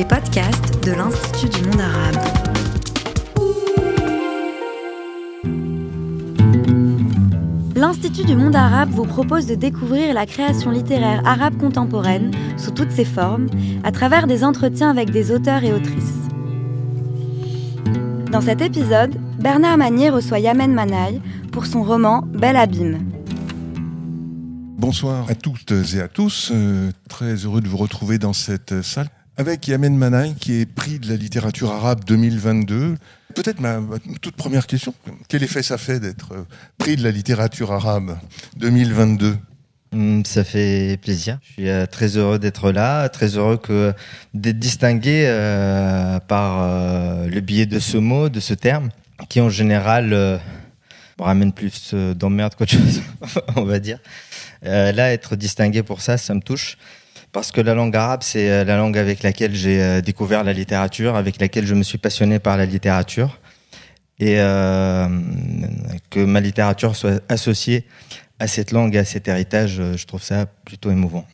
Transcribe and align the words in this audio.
les 0.00 0.06
podcasts 0.06 0.82
de 0.82 0.92
l'Institut 0.92 1.50
du 1.50 1.68
monde 1.68 1.80
arabe. 1.82 2.16
L'Institut 7.76 8.24
du 8.24 8.34
monde 8.34 8.56
arabe 8.56 8.88
vous 8.92 9.04
propose 9.04 9.44
de 9.44 9.54
découvrir 9.54 10.14
la 10.14 10.24
création 10.24 10.70
littéraire 10.70 11.20
arabe 11.26 11.58
contemporaine 11.58 12.30
sous 12.56 12.70
toutes 12.70 12.92
ses 12.92 13.04
formes, 13.04 13.48
à 13.84 13.92
travers 13.92 14.26
des 14.26 14.42
entretiens 14.42 14.88
avec 14.88 15.10
des 15.10 15.32
auteurs 15.32 15.64
et 15.64 15.72
autrices. 15.74 16.16
Dans 18.32 18.40
cet 18.40 18.62
épisode, 18.62 19.14
Bernard 19.38 19.76
Manier 19.76 20.08
reçoit 20.08 20.38
Yamen 20.38 20.72
Manaï 20.72 21.20
pour 21.52 21.66
son 21.66 21.82
roman 21.82 22.22
Bel 22.22 22.56
Abîme. 22.56 23.00
Bonsoir 24.78 25.26
à 25.28 25.34
toutes 25.34 25.74
et 25.94 26.00
à 26.00 26.08
tous. 26.08 26.52
Euh, 26.54 26.90
très 27.10 27.34
heureux 27.34 27.60
de 27.60 27.68
vous 27.68 27.76
retrouver 27.76 28.18
dans 28.18 28.32
cette 28.32 28.80
salle 28.80 29.10
avec 29.40 29.66
Yamen 29.68 29.96
Manaï, 29.96 30.34
qui 30.34 30.60
est 30.60 30.66
prix 30.66 30.98
de 30.98 31.08
la 31.08 31.16
littérature 31.16 31.70
arabe 31.70 32.04
2022. 32.04 32.96
Peut-être 33.34 33.58
ma, 33.58 33.80
toute 34.20 34.36
première 34.36 34.66
question, 34.66 34.92
quel 35.28 35.42
effet 35.42 35.62
ça 35.62 35.78
fait 35.78 35.98
d'être 35.98 36.32
euh, 36.32 36.44
prix 36.76 36.96
de 36.96 37.02
la 37.02 37.10
littérature 37.10 37.72
arabe 37.72 38.18
2022 38.58 39.38
hum, 39.94 40.22
ça 40.26 40.44
fait 40.44 40.98
plaisir. 41.00 41.38
Je 41.42 41.52
suis 41.54 41.68
euh, 41.70 41.86
très 41.86 42.18
heureux 42.18 42.38
d'être 42.38 42.70
là, 42.70 43.08
très 43.08 43.38
heureux 43.38 43.56
que 43.56 43.94
d'être 44.34 44.58
distingué 44.58 45.24
par 46.28 47.26
le 47.26 47.40
biais 47.40 47.64
de 47.64 47.78
ce 47.78 47.96
mot, 47.96 48.28
de 48.28 48.40
ce 48.40 48.52
terme, 48.52 48.90
qui 49.30 49.40
en 49.40 49.48
général 49.48 50.38
ramène 51.18 51.54
plus 51.54 51.94
d'emmerde 51.94 52.54
qu'autre 52.56 52.72
chose, 52.72 53.00
on 53.56 53.64
va 53.64 53.78
dire. 53.78 54.00
Euh, 54.64 54.92
là, 54.92 55.12
être 55.12 55.36
distingué 55.36 55.82
pour 55.82 56.00
ça, 56.00 56.18
ça 56.18 56.34
me 56.34 56.40
touche. 56.40 56.76
Parce 57.32 57.52
que 57.52 57.60
la 57.60 57.74
langue 57.74 57.94
arabe, 57.94 58.22
c'est 58.22 58.50
euh, 58.50 58.64
la 58.64 58.76
langue 58.76 58.98
avec 58.98 59.22
laquelle 59.22 59.54
j'ai 59.54 59.82
euh, 59.82 60.00
découvert 60.00 60.42
la 60.44 60.52
littérature, 60.52 61.16
avec 61.16 61.40
laquelle 61.40 61.66
je 61.66 61.74
me 61.74 61.82
suis 61.82 61.98
passionné 61.98 62.38
par 62.38 62.56
la 62.56 62.66
littérature. 62.66 63.38
Et 64.22 64.36
que 66.10 66.22
ma 66.22 66.40
littérature 66.40 66.94
soit 66.94 67.22
associée 67.30 67.86
à 68.38 68.46
cette 68.46 68.70
langue 68.70 68.94
et 68.94 68.98
à 68.98 69.06
cet 69.06 69.28
héritage, 69.28 69.80
je 69.96 70.04
trouve 70.04 70.22
ça 70.22 70.44
plutôt 70.44 70.90
émouvant. 70.90 71.26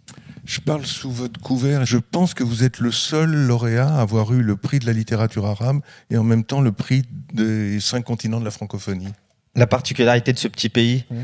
Je 0.44 0.60
parle 0.60 0.86
sous 0.86 1.10
votre 1.10 1.40
couvert 1.40 1.84
je 1.84 1.98
pense 1.98 2.32
que 2.32 2.44
vous 2.44 2.62
êtes 2.62 2.78
le 2.78 2.92
seul 2.92 3.34
lauréat 3.34 3.88
à 3.88 4.02
avoir 4.02 4.32
eu 4.32 4.40
le 4.40 4.56
prix 4.56 4.78
de 4.78 4.86
la 4.86 4.92
littérature 4.92 5.46
arabe 5.46 5.80
et 6.10 6.16
en 6.16 6.22
même 6.22 6.44
temps 6.44 6.60
le 6.60 6.70
prix 6.70 7.02
des 7.34 7.80
cinq 7.80 8.04
continents 8.04 8.38
de 8.38 8.44
la 8.44 8.52
francophonie. 8.52 9.12
La 9.56 9.66
particularité 9.66 10.32
de 10.32 10.38
ce 10.38 10.46
petit 10.46 10.68
pays, 10.68 11.04
mmh 11.10 11.16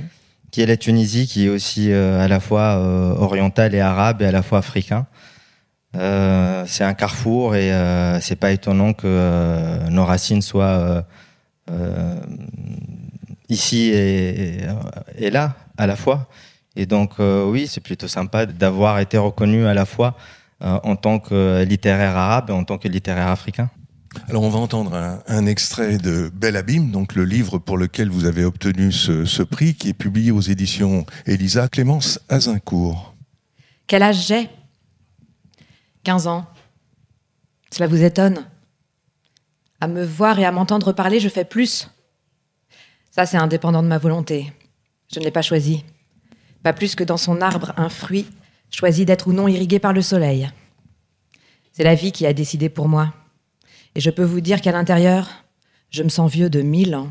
qui 0.53 0.61
est 0.61 0.67
la 0.67 0.77
Tunisie, 0.77 1.27
qui 1.27 1.47
est 1.47 1.49
aussi 1.49 1.91
euh, 1.91 2.21
à 2.21 2.29
la 2.29 2.39
fois 2.39 2.77
euh, 2.77 3.15
orientale 3.17 3.75
et 3.75 3.81
arabe 3.81 4.23
et 4.23 4.27
à 4.27 4.31
la 4.31 4.43
fois 4.43 4.59
africain. 4.59 5.07
Euh, 5.97 6.65
c'est 6.67 6.85
un 6.85 6.95
carrefour 6.95 7.57
et 7.57 7.71
c'est 8.21 8.37
pas 8.37 8.53
étonnant 8.53 8.93
que 8.93 9.89
nos 9.91 10.05
racines 10.05 10.41
soient 10.41 11.05
ici 13.49 13.91
et, 13.93 14.59
et, 15.19 15.31
là 15.31 15.55
à 15.77 15.87
la 15.87 15.97
fois. 15.97 16.29
Et 16.77 16.87
donc 16.87 17.15
oui, 17.19 17.67
c'est 17.67 17.83
plutôt 17.83 18.09
sympa 18.09 18.47
d'avoir 18.47 19.01
été 19.01 19.19
reconnu 19.19 19.67
à 19.67 19.75
la 19.75 19.85
fois 19.85 20.17
en 20.61 20.97
tant 20.97 21.19
que 21.19 21.63
littéraire 21.65 22.17
arabe 22.17 22.51
et 22.51 22.53
en 22.55 22.65
tant 22.65 22.79
que 22.79 22.89
littéraire 22.89 23.29
africain. 23.29 23.69
Alors 24.29 24.43
on 24.43 24.51
va 24.51 24.59
entendre 24.59 25.21
un, 25.27 25.47
extrait 25.47 25.99
de 25.99 26.31
Bel 26.35 26.57
Abîme, 26.57 26.91
donc 26.91 27.15
le 27.15 27.25
livre 27.25 27.59
pour 27.59 27.79
lequel 27.79 28.09
vous 28.09 28.25
avez 28.25 28.45
obtenu 28.45 28.93
ce, 28.93 29.43
prix, 29.43 29.75
qui 29.75 29.91
est 29.91 29.95
publié 29.95 30.31
aux 30.31 30.41
éditions 30.41 31.07
Elisa 31.27 31.69
Clémence 31.69 32.21
Azincourt. 32.29 33.15
Quel 33.87 34.03
âge 34.03 34.27
j'ai? 34.27 34.49
15 36.05 36.27
ans. 36.27 36.47
Cela 37.71 37.87
vous 37.87 38.03
étonne? 38.03 38.47
À 39.81 39.89
me 39.89 40.05
voir 40.05 40.39
et 40.39 40.45
à 40.45 40.53
m'entendre 40.53 40.93
parler, 40.93 41.21
je 41.21 41.29
fais 41.29 41.45
plus. 41.45 41.89
Ça, 43.11 43.27
c'est 43.27 43.37
indépendant 43.37 43.83
de 43.83 43.89
ma 43.89 43.99
volonté. 43.99 44.53
Je 45.13 45.21
ne 45.21 45.25
l'ai 45.25 45.31
pas 45.31 45.43
choisi. 45.43 45.85
Pas 46.63 46.73
plus 46.73 46.95
que 46.95 47.05
dans 47.05 47.17
son 47.17 47.41
arbre, 47.41 47.73
un 47.77 47.89
fruit, 47.89 48.27
choisi 48.71 49.05
d'être 49.05 49.27
ou 49.27 49.33
non 49.33 49.49
irrigué 49.49 49.79
par 49.79 49.93
le 49.93 50.03
soleil. 50.03 50.51
C'est 51.73 51.85
la 51.85 51.95
vie 51.95 52.13
qui 52.13 52.27
a 52.27 52.33
décidé 52.33 52.69
pour 52.69 52.89
moi. 52.89 53.13
Et 53.95 54.01
je 54.01 54.11
peux 54.11 54.25
vous 54.25 54.41
dire 54.41 54.61
qu'à 54.61 54.73
l'intérieur, 54.73 55.29
je 55.91 56.03
me 56.03 56.09
sens 56.09 56.31
vieux 56.31 56.49
de 56.49 56.63
mille 56.63 56.95
ans. 56.95 57.11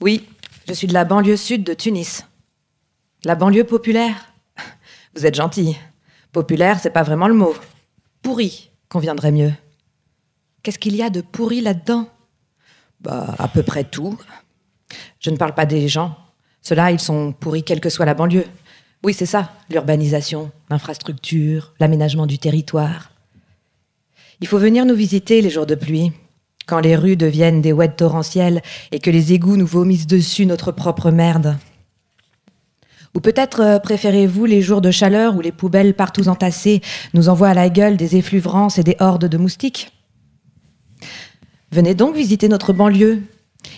Oui, 0.00 0.28
je 0.68 0.74
suis 0.74 0.86
de 0.86 0.92
la 0.92 1.04
banlieue 1.04 1.36
sud 1.36 1.64
de 1.64 1.72
Tunis. 1.72 2.26
La 3.24 3.34
banlieue 3.34 3.64
populaire. 3.64 4.32
Vous 5.14 5.24
êtes 5.24 5.34
gentil. 5.34 5.76
Populaire, 6.32 6.78
c'est 6.78 6.90
pas 6.90 7.02
vraiment 7.02 7.28
le 7.28 7.34
mot. 7.34 7.54
Pourri 8.20 8.70
conviendrait 8.88 9.32
mieux. 9.32 9.52
Qu'est-ce 10.62 10.78
qu'il 10.78 10.96
y 10.96 11.02
a 11.02 11.10
de 11.10 11.22
pourri 11.22 11.60
là-dedans? 11.60 12.08
Bah, 13.00 13.34
à 13.38 13.48
peu 13.48 13.62
près 13.62 13.84
tout. 13.84 14.18
Je 15.20 15.30
ne 15.30 15.36
parle 15.36 15.54
pas 15.54 15.66
des 15.66 15.88
gens. 15.88 16.16
Ceux-là, 16.60 16.90
ils 16.90 17.00
sont 17.00 17.32
pourris 17.32 17.62
quelle 17.62 17.80
que 17.80 17.88
soit 17.88 18.04
la 18.04 18.14
banlieue. 18.14 18.46
Oui, 19.02 19.14
c'est 19.14 19.26
ça, 19.26 19.52
l'urbanisation, 19.70 20.50
l'infrastructure, 20.68 21.72
l'aménagement 21.78 22.26
du 22.26 22.38
territoire. 22.38 23.12
Il 24.40 24.46
faut 24.46 24.58
venir 24.58 24.84
nous 24.84 24.94
visiter 24.94 25.40
les 25.40 25.48
jours 25.48 25.66
de 25.66 25.74
pluie, 25.74 26.12
quand 26.66 26.80
les 26.80 26.94
rues 26.94 27.16
deviennent 27.16 27.62
des 27.62 27.72
ouettes 27.72 27.96
torrentielles 27.96 28.60
et 28.92 28.98
que 28.98 29.10
les 29.10 29.32
égouts 29.32 29.56
nous 29.56 29.66
vomissent 29.66 30.06
dessus 30.06 30.44
notre 30.44 30.72
propre 30.72 31.10
merde. 31.10 31.56
Ou 33.14 33.20
peut-être 33.20 33.60
euh, 33.60 33.78
préférez-vous 33.78 34.44
les 34.44 34.60
jours 34.60 34.82
de 34.82 34.90
chaleur 34.90 35.36
où 35.36 35.40
les 35.40 35.52
poubelles 35.52 35.94
partout 35.94 36.28
entassées 36.28 36.82
nous 37.14 37.30
envoient 37.30 37.48
à 37.48 37.54
la 37.54 37.70
gueule 37.70 37.96
des 37.96 38.16
effluvrances 38.16 38.78
et 38.78 38.82
des 38.82 38.96
hordes 39.00 39.24
de 39.24 39.38
moustiques? 39.38 39.90
Venez 41.72 41.94
donc 41.94 42.14
visiter 42.14 42.48
notre 42.48 42.74
banlieue. 42.74 43.22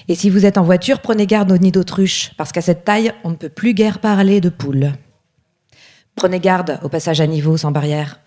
Et 0.09 0.17
si 0.17 0.29
vous 0.29 0.45
êtes 0.45 0.59
en 0.59 0.65
voiture, 0.65 1.01
prenez 1.01 1.27
garde 1.27 1.53
aux 1.53 1.59
nids 1.59 1.71
d'autruche, 1.71 2.33
parce 2.37 2.51
qu'à 2.51 2.61
cette 2.61 2.85
taille, 2.85 3.13
on 3.23 3.31
ne 3.31 3.37
peut 3.37 3.49
plus 3.49 3.75
guère 3.75 4.01
parler 4.01 4.41
de 4.41 4.49
poules. 4.49 4.93
Prenez 6.17 6.41
garde 6.41 6.81
au 6.83 6.89
passage 6.89 7.21
à 7.21 7.27
niveau 7.29 7.57
sans 7.57 7.71
barrière 7.71 8.19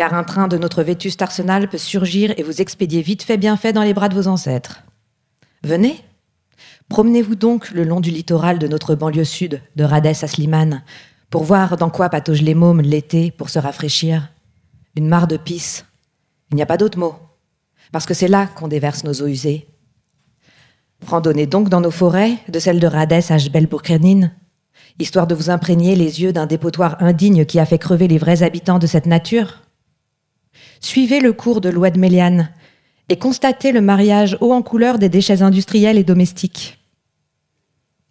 car 0.00 0.14
un 0.14 0.24
train 0.24 0.48
de 0.48 0.56
notre 0.56 0.82
vétuste 0.82 1.20
arsenal 1.20 1.68
peut 1.68 1.76
surgir 1.76 2.32
et 2.38 2.42
vous 2.42 2.62
expédier 2.62 3.02
vite 3.02 3.22
fait 3.22 3.36
bien 3.36 3.58
fait 3.58 3.74
dans 3.74 3.82
les 3.82 3.92
bras 3.92 4.08
de 4.08 4.14
vos 4.14 4.28
ancêtres. 4.28 4.82
Venez, 5.62 6.02
promenez-vous 6.88 7.34
donc 7.34 7.70
le 7.70 7.84
long 7.84 8.00
du 8.00 8.10
littoral 8.10 8.58
de 8.58 8.66
notre 8.66 8.94
banlieue 8.94 9.24
sud, 9.24 9.60
de 9.76 9.84
Radès 9.84 10.24
à 10.24 10.26
Slimane, 10.26 10.84
pour 11.28 11.44
voir 11.44 11.76
dans 11.76 11.90
quoi 11.90 12.08
patauge 12.08 12.40
les 12.40 12.54
mômes 12.54 12.80
l'été 12.80 13.30
pour 13.30 13.50
se 13.50 13.58
rafraîchir. 13.58 14.30
Une 14.96 15.06
mare 15.06 15.26
de 15.26 15.36
pisse. 15.36 15.84
Il 16.50 16.54
n'y 16.54 16.62
a 16.62 16.66
pas 16.66 16.78
d'autre 16.78 16.98
mot, 16.98 17.16
parce 17.92 18.06
que 18.06 18.14
c'est 18.14 18.26
là 18.26 18.46
qu'on 18.46 18.68
déverse 18.68 19.04
nos 19.04 19.12
eaux 19.12 19.26
usées. 19.26 19.68
Randonnez 21.06 21.44
donc 21.44 21.68
dans 21.68 21.82
nos 21.82 21.90
forêts, 21.90 22.38
de 22.48 22.58
celles 22.58 22.80
de 22.80 22.86
Radès 22.86 23.30
à 23.30 23.36
jbel 23.36 23.68
histoire 24.98 25.26
de 25.26 25.34
vous 25.34 25.50
imprégner 25.50 25.94
les 25.94 26.22
yeux 26.22 26.32
d'un 26.32 26.46
dépotoir 26.46 26.96
indigne 27.02 27.44
qui 27.44 27.58
a 27.58 27.66
fait 27.66 27.76
crever 27.76 28.08
les 28.08 28.16
vrais 28.16 28.42
habitants 28.42 28.78
de 28.78 28.86
cette 28.86 29.04
nature. 29.04 29.60
Suivez 30.80 31.20
le 31.20 31.34
cours 31.34 31.60
de 31.60 31.68
l'Oued 31.68 31.98
Méliane 31.98 32.50
et 33.10 33.18
constatez 33.18 33.70
le 33.70 33.82
mariage 33.82 34.36
haut 34.40 34.52
en 34.52 34.62
couleur 34.62 34.98
des 34.98 35.10
déchets 35.10 35.42
industriels 35.42 35.98
et 35.98 36.04
domestiques. 36.04 36.78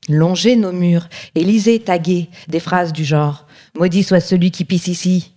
Longez 0.07 0.56
nos 0.56 0.72
murs 0.72 1.09
et 1.35 1.44
lisez 1.44 1.79
taguer 1.79 2.29
des 2.47 2.59
phrases 2.59 2.94
du 2.94 3.03
genre 3.03 3.47
Maudit 3.78 4.03
soit 4.03 4.19
celui 4.19 4.52
qui 4.52 4.66
pisse 4.66 4.88
ici. 4.88 5.34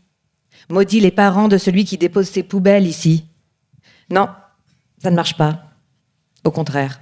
Maudit 0.69 1.01
les 1.01 1.11
parents 1.11 1.49
de 1.49 1.59
celui 1.59 1.85
qui 1.85 1.99
dépose 1.99 2.29
ses 2.29 2.43
poubelles 2.43 2.87
ici. 2.87 3.25
Non, 4.11 4.29
ça 5.03 5.11
ne 5.11 5.17
marche 5.17 5.37
pas. 5.37 5.65
Au 6.45 6.51
contraire, 6.51 7.01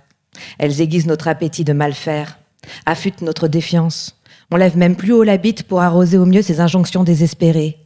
elles 0.59 0.81
aiguisent 0.81 1.07
notre 1.07 1.29
appétit 1.29 1.65
de 1.65 1.73
mal 1.73 1.93
faire, 1.93 2.39
affûtent 2.87 3.23
notre 3.23 3.49
défiance. 3.49 4.21
On 4.51 4.57
lève 4.57 4.77
même 4.77 4.97
plus 4.97 5.13
haut 5.13 5.23
la 5.23 5.37
bite 5.37 5.65
pour 5.65 5.81
arroser 5.81 6.19
au 6.19 6.27
mieux 6.27 6.43
ces 6.43 6.61
injonctions 6.61 7.05
désespérées. 7.05 7.79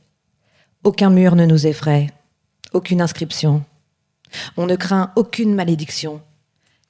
Aucun 0.83 1.11
mur 1.11 1.37
ne 1.37 1.47
nous 1.47 1.67
effraie 1.67 2.09
aucune 2.75 3.01
inscription. 3.01 3.65
On 4.57 4.67
ne 4.67 4.77
craint 4.77 5.13
aucune 5.17 5.55
malédiction, 5.55 6.21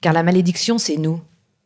car 0.01 0.13
la 0.13 0.23
malédiction, 0.23 0.77
c'est 0.77 0.97
nous. 0.97 1.21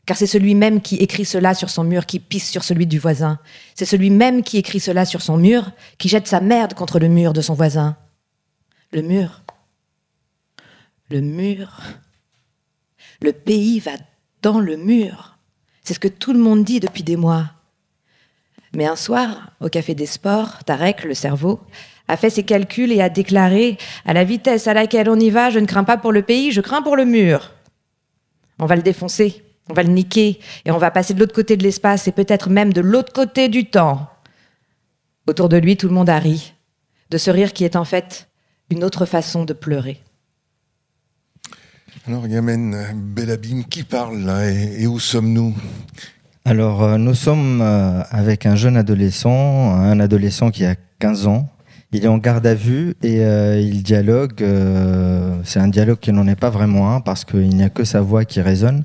Car 0.06 0.18
c'est 0.18 0.28
celui 0.28 0.56
même 0.56 0.82
qui 0.82 0.96
écrit 0.98 1.26
cela 1.26 1.54
sur 1.54 1.70
son 1.70 1.84
mur 1.84 2.06
qui 2.06 2.20
pisse 2.20 2.50
sur 2.50 2.64
celui 2.64 2.88
du 2.88 3.00
voisin. 3.00 3.40
C'est 3.76 3.86
celui 3.86 4.10
même 4.10 4.44
qui 4.44 4.58
écrit 4.58 4.80
cela 4.80 5.06
sur 5.06 5.22
son 5.22 5.38
mur 5.38 5.72
qui 5.98 6.10
jette 6.10 6.28
sa 6.28 6.42
merde 6.42 6.74
contre 6.74 7.00
le 7.00 7.08
mur 7.08 7.32
de 7.32 7.42
son 7.42 7.54
voisin. 7.54 7.96
Le 8.92 9.04
mur. 9.04 9.44
Le 11.12 11.22
mur. 11.22 11.82
Le 13.22 13.34
pays 13.34 13.80
va 13.80 13.92
dans 14.42 14.60
le 14.60 14.78
mur. 14.78 15.38
C'est 15.84 15.94
ce 15.94 16.00
que 16.00 16.08
tout 16.08 16.34
le 16.34 16.40
monde 16.40 16.64
dit 16.64 16.80
depuis 16.80 17.04
des 17.04 17.16
mois. 17.16 17.52
Mais 18.74 18.86
un 18.86 18.96
soir, 18.96 19.52
au 19.60 19.70
Café 19.70 19.96
des 19.96 20.06
Sports, 20.06 20.64
Tarek, 20.64 21.04
le 21.04 21.14
cerveau, 21.14 21.60
a 22.10 22.18
fait 22.18 22.32
ses 22.32 22.44
calculs 22.44 22.92
et 22.92 23.02
a 23.02 23.10
déclaré 23.10 23.78
À 24.06 24.14
la 24.14 24.24
vitesse 24.24 24.68
à 24.68 24.74
laquelle 24.74 25.10
on 25.10 25.20
y 25.20 25.30
va, 25.30 25.52
je 25.52 25.60
ne 25.60 25.66
crains 25.66 25.84
pas 25.84 25.98
pour 25.98 26.12
le 26.12 26.24
pays, 26.24 26.52
je 26.52 26.60
crains 26.60 26.82
pour 26.82 26.98
le 26.98 27.06
mur. 27.06 27.54
On 28.58 28.66
va 28.66 28.76
le 28.76 28.82
défoncer, 28.82 29.44
on 29.70 29.74
va 29.74 29.84
le 29.84 29.90
niquer, 29.90 30.40
et 30.66 30.72
on 30.72 30.78
va 30.78 30.92
passer 30.92 31.14
de 31.14 31.20
l'autre 31.20 31.36
côté 31.36 31.56
de 31.56 31.64
l'espace 31.64 32.08
et 32.08 32.12
peut-être 32.12 32.50
même 32.50 32.74
de 32.74 32.82
l'autre 32.82 33.14
côté 33.14 33.48
du 33.48 33.70
temps. 33.70 34.10
Autour 35.28 35.48
de 35.48 35.58
lui, 35.58 35.78
tout 35.78 35.88
le 35.88 35.94
monde 35.94 36.10
a 36.10 36.18
ri, 36.18 36.54
de 37.12 37.18
ce 37.20 37.30
rire 37.30 37.54
qui 37.54 37.64
est 37.64 37.76
en 37.76 37.86
fait 37.86 38.28
une 38.72 38.84
autre 38.84 39.06
façon 39.06 39.46
de 39.46 39.54
pleurer. 39.54 40.02
Alors, 42.08 42.26
Yamen 42.26 42.76
Belabim, 42.96 43.64
qui 43.70 43.84
parle 43.84 44.20
là 44.20 44.50
et, 44.50 44.88
où 44.88 45.00
sommes-nous? 45.00 45.56
Alors, 46.46 46.82
euh, 46.82 46.98
nous 46.98 47.14
sommes 47.14 47.62
euh, 47.62 48.02
avec 48.10 48.48
un 48.48 48.56
jeune 48.56 48.78
adolescent, 48.78 49.76
un 49.76 50.00
adolescent 50.00 50.50
qui 50.50 50.66
a 50.66 50.76
15 51.00 51.28
ans. 51.28 51.48
Il 51.92 52.06
est 52.06 52.08
en 52.08 52.18
garde 52.18 52.46
à 52.46 52.54
vue 52.54 52.96
et 53.02 53.26
euh, 53.26 53.60
il 53.60 53.82
dialogue. 53.84 54.44
c'est 55.44 55.60
un 55.60 55.68
dialogue 55.68 56.00
qui 56.00 56.12
n'en 56.12 56.28
est 56.28 56.40
pas 56.40 56.50
vraiment 56.50 56.94
un 56.94 57.02
parce 57.02 57.26
qu'il 57.26 57.50
n'y 57.50 57.64
a 57.64 57.70
que 57.70 57.84
sa 57.84 58.02
voix 58.02 58.26
qui 58.26 58.42
résonne. 58.42 58.84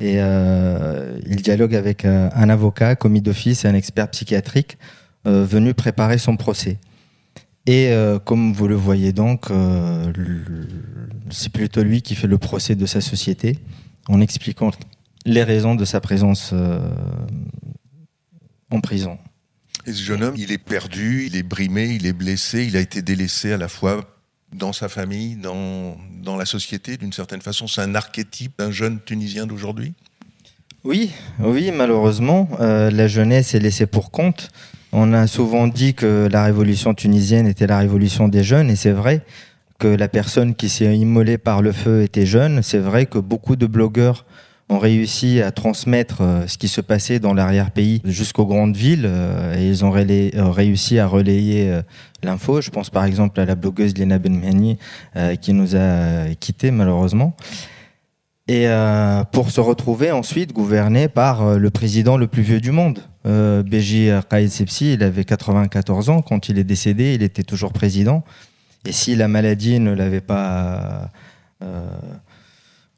Et 0.00 0.16
il 0.16 1.36
dialogue 1.36 1.74
avec 1.76 2.04
un 2.04 2.48
avocat, 2.48 2.96
commis 2.96 3.20
d'office 3.20 3.64
et 3.64 3.68
un 3.68 3.74
expert 3.74 4.08
psychiatrique 4.08 4.76
venu 5.24 5.72
préparer 5.72 6.18
son 6.18 6.36
procès. 6.36 6.78
Et 7.66 7.88
euh, 7.88 8.18
comme 8.18 8.52
vous 8.52 8.68
le 8.68 8.74
voyez 8.74 9.12
donc, 9.12 9.50
euh, 9.50 10.12
c'est 11.30 11.50
plutôt 11.50 11.82
lui 11.82 12.02
qui 12.02 12.14
fait 12.14 12.26
le 12.26 12.36
procès 12.36 12.74
de 12.74 12.84
sa 12.84 13.00
société 13.00 13.58
en 14.08 14.20
expliquant 14.20 14.70
les 15.24 15.42
raisons 15.42 15.74
de 15.74 15.86
sa 15.86 16.00
présence 16.00 16.50
euh, 16.52 16.78
en 18.70 18.80
prison. 18.80 19.16
Et 19.86 19.92
ce 19.92 20.02
jeune 20.02 20.22
homme, 20.22 20.34
il 20.38 20.50
est 20.50 20.58
perdu, 20.58 21.26
il 21.26 21.36
est 21.36 21.42
brimé, 21.42 21.86
il 21.86 22.06
est 22.06 22.14
blessé, 22.14 22.64
il 22.64 22.76
a 22.76 22.80
été 22.80 23.02
délaissé 23.02 23.52
à 23.52 23.58
la 23.58 23.68
fois 23.68 24.04
dans 24.52 24.72
sa 24.72 24.88
famille, 24.88 25.36
dans, 25.36 25.96
dans 26.22 26.36
la 26.36 26.46
société, 26.46 26.96
d'une 26.96 27.12
certaine 27.12 27.42
façon. 27.42 27.66
C'est 27.66 27.82
un 27.82 27.94
archétype 27.94 28.52
d'un 28.58 28.70
jeune 28.70 28.98
Tunisien 29.04 29.46
d'aujourd'hui? 29.46 29.92
Oui, 30.84 31.10
oui, 31.38 31.70
malheureusement, 31.70 32.48
la 32.60 33.08
jeunesse 33.08 33.54
est 33.54 33.58
laissée 33.58 33.86
pour 33.86 34.10
compte. 34.10 34.50
On 34.92 35.12
a 35.12 35.26
souvent 35.26 35.66
dit 35.66 35.92
que 35.94 36.28
la 36.30 36.44
révolution 36.44 36.94
tunisienne 36.94 37.46
était 37.46 37.66
la 37.66 37.78
révolution 37.78 38.28
des 38.28 38.44
jeunes, 38.44 38.70
et 38.70 38.76
c'est 38.76 38.92
vrai 38.92 39.22
que 39.78 39.88
la 39.88 40.08
personne 40.08 40.54
qui 40.54 40.68
s'est 40.68 40.96
immolée 40.96 41.36
par 41.36 41.60
le 41.60 41.72
feu 41.72 42.02
était 42.02 42.26
jeune. 42.26 42.62
C'est 42.62 42.78
vrai 42.78 43.06
que 43.06 43.18
beaucoup 43.18 43.56
de 43.56 43.66
blogueurs 43.66 44.24
ont 44.68 44.78
réussi 44.78 45.42
à 45.42 45.50
transmettre 45.52 46.20
euh, 46.20 46.46
ce 46.46 46.56
qui 46.56 46.68
se 46.68 46.80
passait 46.80 47.18
dans 47.18 47.34
l'arrière-pays 47.34 48.00
jusqu'aux 48.04 48.46
grandes 48.46 48.76
villes 48.76 49.06
euh, 49.06 49.56
et 49.56 49.68
ils 49.68 49.84
ont 49.84 49.94
euh, 49.94 50.50
réussi 50.50 50.98
à 50.98 51.06
relayer 51.06 51.80
l'info. 52.22 52.60
Je 52.60 52.70
pense 52.70 52.90
par 52.90 53.04
exemple 53.04 53.40
à 53.40 53.44
la 53.44 53.54
blogueuse 53.54 53.96
Lena 53.96 54.18
Benmani 54.18 54.78
qui 55.40 55.52
nous 55.52 55.76
a 55.76 56.34
quittés 56.40 56.70
malheureusement. 56.70 57.36
Et 58.46 58.66
pour 59.32 59.50
se 59.50 59.60
retrouver 59.60 60.10
ensuite 60.12 60.52
gouverné 60.52 61.08
par 61.08 61.58
le 61.58 61.70
président 61.70 62.16
le 62.16 62.26
plus 62.26 62.42
vieux 62.42 62.60
du 62.60 62.72
monde, 62.72 63.00
Béji 63.24 64.10
Sepsi, 64.48 64.94
il 64.94 65.02
avait 65.02 65.24
94 65.24 66.10
ans. 66.10 66.20
Quand 66.22 66.48
il 66.48 66.58
est 66.58 66.64
décédé, 66.64 67.14
il 67.14 67.22
était 67.22 67.42
toujours 67.42 67.72
président. 67.72 68.22
Et 68.84 68.92
si 68.92 69.16
la 69.16 69.28
maladie 69.28 69.80
ne 69.80 69.92
l'avait 69.92 70.20
pas 70.20 71.10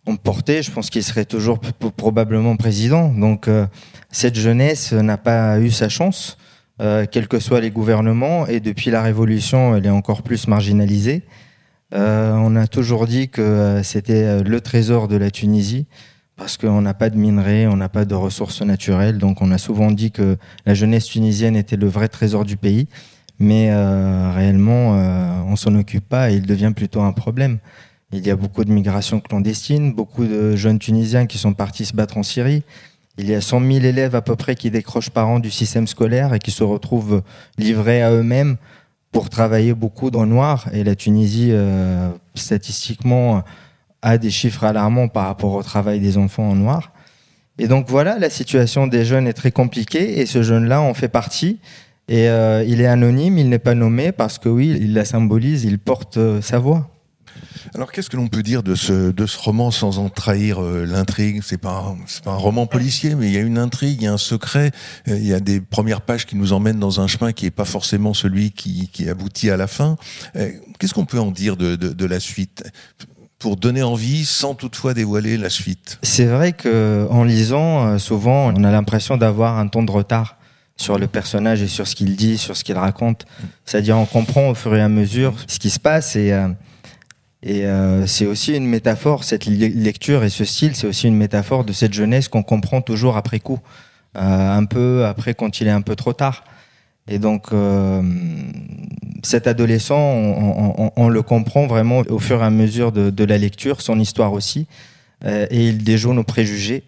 emporté, 0.06 0.62
je 0.62 0.70
pense 0.70 0.90
qu'il 0.90 1.02
serait 1.02 1.24
toujours 1.24 1.60
probablement 1.96 2.56
président. 2.56 3.12
Donc 3.12 3.48
euh, 3.48 3.66
cette 4.10 4.36
jeunesse 4.36 4.92
n'a 4.92 5.18
pas 5.18 5.58
eu 5.60 5.70
sa 5.70 5.88
chance, 5.88 6.38
euh, 6.80 7.06
quels 7.10 7.28
que 7.28 7.38
soient 7.38 7.60
les 7.60 7.70
gouvernements. 7.70 8.46
Et 8.46 8.60
depuis 8.60 8.90
la 8.90 9.02
Révolution, 9.02 9.76
elle 9.76 9.86
est 9.86 9.90
encore 9.90 10.22
plus 10.22 10.48
marginalisée. 10.48 11.22
on 11.92 12.56
a 12.56 12.66
toujours 12.66 13.06
dit 13.06 13.28
que 13.28 13.80
c'était 13.82 14.42
le 14.42 14.60
trésor 14.60 15.08
de 15.08 15.16
la 15.16 15.30
Tunisie 15.30 15.86
parce 16.36 16.58
qu'on 16.58 16.82
n'a 16.82 16.94
pas 16.94 17.10
de 17.10 17.16
minerais, 17.16 17.66
on 17.66 17.76
n'a 17.76 17.88
pas 17.88 18.04
de 18.04 18.14
ressources 18.14 18.62
naturelles. 18.62 19.18
Donc 19.18 19.40
on 19.40 19.50
a 19.50 19.58
souvent 19.58 19.90
dit 19.90 20.10
que 20.10 20.36
la 20.66 20.74
jeunesse 20.74 21.06
tunisienne 21.06 21.56
était 21.56 21.76
le 21.76 21.88
vrai 21.88 22.08
trésor 22.08 22.44
du 22.44 22.56
pays, 22.56 22.88
mais 23.38 23.70
euh, 23.70 24.30
réellement 24.34 24.96
euh, 24.96 25.40
on 25.46 25.56
s'en 25.56 25.74
occupe 25.74 26.06
pas 26.08 26.30
et 26.30 26.36
il 26.36 26.46
devient 26.46 26.72
plutôt 26.74 27.00
un 27.00 27.12
problème. 27.12 27.58
Il 28.12 28.24
y 28.24 28.30
a 28.30 28.36
beaucoup 28.36 28.64
de 28.64 28.70
migrations 28.70 29.20
clandestines, 29.20 29.92
beaucoup 29.92 30.24
de 30.24 30.54
jeunes 30.54 30.78
Tunisiens 30.78 31.26
qui 31.26 31.38
sont 31.38 31.54
partis 31.54 31.84
se 31.84 31.94
battre 31.94 32.16
en 32.18 32.22
Syrie. 32.22 32.62
Il 33.18 33.28
y 33.28 33.34
a 33.34 33.40
100 33.40 33.60
000 33.60 33.84
élèves 33.84 34.14
à 34.14 34.22
peu 34.22 34.36
près 34.36 34.54
qui 34.54 34.70
décrochent 34.70 35.10
par 35.10 35.28
an 35.28 35.38
du 35.40 35.50
système 35.50 35.86
scolaire 35.86 36.32
et 36.34 36.38
qui 36.38 36.50
se 36.50 36.62
retrouvent 36.62 37.22
livrés 37.58 38.02
à 38.02 38.12
eux-mêmes 38.12 38.56
pour 39.10 39.30
travailler 39.30 39.74
beaucoup 39.74 40.10
dans 40.10 40.22
le 40.22 40.28
noir. 40.28 40.68
Et 40.72 40.84
la 40.84 40.94
Tunisie, 40.94 41.48
euh, 41.50 42.10
statistiquement, 42.34 43.42
a 44.02 44.18
des 44.18 44.30
chiffres 44.30 44.64
alarmants 44.64 45.08
par 45.08 45.26
rapport 45.26 45.54
au 45.54 45.62
travail 45.62 45.98
des 45.98 46.16
enfants 46.18 46.50
en 46.50 46.54
noir. 46.54 46.92
Et 47.58 47.66
donc 47.66 47.88
voilà, 47.88 48.18
la 48.18 48.30
situation 48.30 48.86
des 48.86 49.04
jeunes 49.04 49.26
est 49.26 49.32
très 49.32 49.50
compliquée 49.50 50.20
et 50.20 50.26
ce 50.26 50.42
jeune-là 50.42 50.80
en 50.80 50.94
fait 50.94 51.08
partie. 51.08 51.58
Et 52.08 52.28
euh, 52.28 52.62
il 52.64 52.80
est 52.80 52.86
anonyme, 52.86 53.38
il 53.38 53.48
n'est 53.48 53.58
pas 53.58 53.74
nommé 53.74 54.12
parce 54.12 54.38
que 54.38 54.48
oui, 54.48 54.76
il 54.80 54.94
la 54.94 55.04
symbolise, 55.04 55.64
il 55.64 55.78
porte 55.78 56.18
euh, 56.18 56.40
sa 56.40 56.58
voix. 56.58 56.88
Alors 57.74 57.92
qu'est-ce 57.92 58.10
que 58.10 58.16
l'on 58.16 58.28
peut 58.28 58.42
dire 58.42 58.62
de 58.62 58.74
ce, 58.74 59.10
de 59.10 59.26
ce 59.26 59.38
roman 59.38 59.70
sans 59.70 59.98
en 59.98 60.08
trahir 60.08 60.62
euh, 60.62 60.84
l'intrigue? 60.84 61.42
C'est 61.44 61.58
pas 61.58 61.94
c'est 62.06 62.24
pas 62.24 62.32
un 62.32 62.36
roman 62.36 62.66
policier, 62.66 63.14
mais 63.14 63.26
il 63.26 63.32
y 63.32 63.38
a 63.38 63.40
une 63.40 63.58
intrigue, 63.58 64.02
il 64.02 64.04
y 64.04 64.08
a 64.08 64.12
un 64.12 64.18
secret, 64.18 64.70
il 65.06 65.26
y 65.26 65.34
a 65.34 65.40
des 65.40 65.60
premières 65.60 66.00
pages 66.00 66.26
qui 66.26 66.36
nous 66.36 66.52
emmènent 66.52 66.80
dans 66.80 67.00
un 67.00 67.06
chemin 67.06 67.32
qui 67.32 67.44
n'est 67.44 67.50
pas 67.50 67.64
forcément 67.64 68.14
celui 68.14 68.52
qui, 68.52 68.88
qui 68.92 69.08
aboutit 69.08 69.50
à 69.50 69.56
la 69.56 69.66
fin. 69.66 69.96
Qu'est-ce 70.34 70.94
qu'on 70.94 71.06
peut 71.06 71.20
en 71.20 71.30
dire 71.30 71.56
de, 71.56 71.76
de, 71.76 71.90
de 71.90 72.06
la 72.06 72.20
suite? 72.20 72.64
Pour 73.38 73.58
donner 73.58 73.82
envie 73.82 74.24
sans 74.24 74.54
toutefois 74.54 74.94
dévoiler 74.94 75.36
la 75.36 75.50
suite. 75.50 75.98
C'est 76.02 76.24
vrai 76.24 76.54
que 76.54 77.06
en 77.10 77.22
lisant, 77.22 77.86
euh, 77.86 77.98
souvent, 77.98 78.50
on 78.54 78.64
a 78.64 78.70
l'impression 78.70 79.18
d'avoir 79.18 79.58
un 79.58 79.68
temps 79.68 79.82
de 79.82 79.90
retard 79.90 80.38
sur 80.78 80.98
le 80.98 81.06
personnage 81.06 81.60
et 81.60 81.68
sur 81.68 81.86
ce 81.86 81.94
qu'il 81.94 82.16
dit, 82.16 82.38
sur 82.38 82.56
ce 82.56 82.64
qu'il 82.64 82.76
raconte. 82.76 83.26
C'est-à-dire, 83.66 83.98
on 83.98 84.06
comprend 84.06 84.48
au 84.48 84.54
fur 84.54 84.74
et 84.74 84.80
à 84.80 84.88
mesure 84.88 85.34
ce 85.48 85.58
qui 85.58 85.68
se 85.68 85.78
passe 85.78 86.16
et 86.16 86.32
euh, 86.32 86.48
et 87.48 87.64
euh, 87.64 88.08
c'est 88.08 88.26
aussi 88.26 88.56
une 88.56 88.66
métaphore, 88.66 89.22
cette 89.22 89.46
lecture 89.46 90.24
et 90.24 90.30
ce 90.30 90.44
style, 90.44 90.74
c'est 90.74 90.88
aussi 90.88 91.06
une 91.06 91.14
métaphore 91.14 91.64
de 91.64 91.72
cette 91.72 91.92
jeunesse 91.92 92.26
qu'on 92.26 92.42
comprend 92.42 92.80
toujours 92.80 93.16
après 93.16 93.38
coup, 93.38 93.60
un 94.16 94.64
peu 94.64 95.04
après 95.06 95.34
quand 95.34 95.60
il 95.60 95.68
est 95.68 95.70
un 95.70 95.80
peu 95.80 95.94
trop 95.94 96.12
tard. 96.12 96.42
Et 97.06 97.20
donc, 97.20 97.52
euh, 97.52 98.02
cet 99.22 99.46
adolescent, 99.46 99.96
on, 100.96 101.08
le 101.08 101.22
comprend 101.22 101.68
vraiment 101.68 102.02
au 102.08 102.18
fur 102.18 102.42
et 102.42 102.44
à 102.44 102.50
mesure 102.50 102.90
de, 102.90 103.24
la 103.24 103.38
lecture, 103.38 103.80
son 103.80 104.00
histoire 104.00 104.32
aussi, 104.32 104.66
euh, 105.24 105.46
et 105.50 105.68
il 105.68 105.84
déjoue 105.84 106.14
nos 106.14 106.24
préjugés 106.24 106.82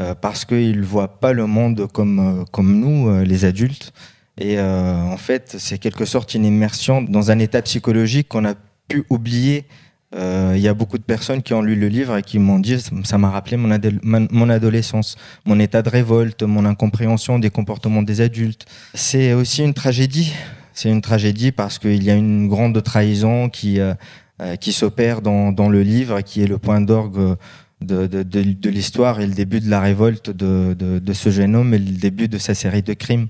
euh, 0.00 0.16
parce 0.16 0.44
qu'il 0.44 0.80
ne 0.80 0.84
voit 0.84 1.20
pas 1.20 1.32
le 1.32 1.46
monde 1.46 1.86
comme, 1.92 2.44
comme 2.50 2.80
nous, 2.80 3.22
les 3.22 3.44
adultes. 3.44 3.92
Et 4.40 4.58
en 4.60 5.18
fait, 5.18 5.54
c'est 5.58 5.78
quelque 5.78 6.04
sorte 6.04 6.34
une 6.34 6.46
immersion 6.46 7.00
dans 7.00 7.30
un 7.30 7.38
état 7.38 7.62
psychologique 7.62 8.26
qu'on 8.28 8.44
a 8.44 8.54
pu 8.88 9.04
oublier 9.08 9.66
euh, 9.68 9.89
il 10.12 10.58
y 10.58 10.68
a 10.68 10.74
beaucoup 10.74 10.98
de 10.98 11.04
personnes 11.04 11.42
qui 11.42 11.54
ont 11.54 11.62
lu 11.62 11.76
le 11.76 11.88
livre 11.88 12.16
et 12.16 12.22
qui 12.22 12.38
m'ont 12.38 12.58
dit 12.58 12.78
ça 13.04 13.18
m'a 13.18 13.30
rappelé 13.30 13.56
mon, 13.56 14.50
adolescence, 14.50 15.16
mon 15.44 15.60
état 15.60 15.82
de 15.82 15.88
révolte, 15.88 16.42
mon 16.42 16.64
incompréhension 16.64 17.38
des 17.38 17.50
comportements 17.50 18.02
des 18.02 18.20
adultes. 18.20 18.66
C'est 18.94 19.32
aussi 19.32 19.62
une 19.62 19.74
tragédie. 19.74 20.32
C'est 20.72 20.90
une 20.90 21.00
tragédie 21.00 21.52
parce 21.52 21.78
qu'il 21.78 22.02
y 22.02 22.10
a 22.10 22.14
une 22.14 22.48
grande 22.48 22.82
trahison 22.82 23.48
qui, 23.48 23.80
euh, 23.80 23.94
euh, 24.40 24.56
qui 24.56 24.72
s'opère 24.72 25.20
dans, 25.20 25.52
dans 25.52 25.68
le 25.68 25.82
livre, 25.82 26.22
qui 26.22 26.42
est 26.42 26.46
le 26.46 26.58
point 26.58 26.80
d'orgue 26.80 27.36
de, 27.80 28.06
de, 28.06 28.22
de, 28.22 28.42
de 28.42 28.70
l'histoire 28.70 29.20
et 29.20 29.26
le 29.26 29.34
début 29.34 29.60
de 29.60 29.70
la 29.70 29.80
révolte 29.80 30.30
de, 30.30 30.74
de, 30.74 31.12
ce 31.12 31.30
jeune 31.30 31.56
homme 31.56 31.74
et 31.74 31.78
le 31.78 31.92
début 31.92 32.28
de 32.28 32.38
sa 32.38 32.54
série 32.54 32.82
de 32.82 32.92
crimes 32.94 33.28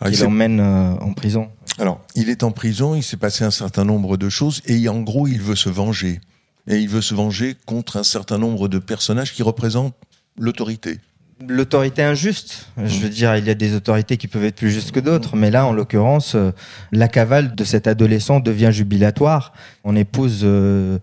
ah, 0.00 0.10
qui 0.10 0.16
l'emmène 0.18 0.60
en 0.60 1.12
prison. 1.12 1.50
Alors, 1.78 2.00
il 2.14 2.28
est 2.28 2.42
en 2.42 2.52
prison, 2.52 2.94
il 2.94 3.02
s'est 3.02 3.16
passé 3.16 3.44
un 3.44 3.50
certain 3.50 3.84
nombre 3.84 4.16
de 4.16 4.28
choses, 4.28 4.62
et 4.66 4.88
en 4.88 5.00
gros, 5.00 5.26
il 5.26 5.40
veut 5.40 5.56
se 5.56 5.68
venger. 5.68 6.20
Et 6.68 6.78
il 6.78 6.88
veut 6.88 7.02
se 7.02 7.14
venger 7.14 7.56
contre 7.66 7.96
un 7.96 8.04
certain 8.04 8.38
nombre 8.38 8.68
de 8.68 8.78
personnages 8.78 9.32
qui 9.32 9.42
représentent 9.42 9.94
l'autorité. 10.38 11.00
L'autorité 11.46 12.02
injuste. 12.02 12.68
Je 12.82 12.98
veux 13.00 13.08
dire, 13.08 13.36
il 13.36 13.44
y 13.44 13.50
a 13.50 13.54
des 13.54 13.74
autorités 13.74 14.16
qui 14.16 14.28
peuvent 14.28 14.44
être 14.44 14.54
plus 14.54 14.70
justes 14.70 14.92
que 14.92 15.00
d'autres, 15.00 15.36
mais 15.36 15.50
là, 15.50 15.66
en 15.66 15.72
l'occurrence, 15.72 16.36
euh, 16.36 16.52
la 16.92 17.08
cavale 17.08 17.54
de 17.54 17.64
cet 17.64 17.86
adolescent 17.88 18.38
devient 18.38 18.70
jubilatoire. 18.70 19.52
On 19.82 19.96
épouse 19.96 20.40
euh, 20.44 20.46
euh, 20.46 20.98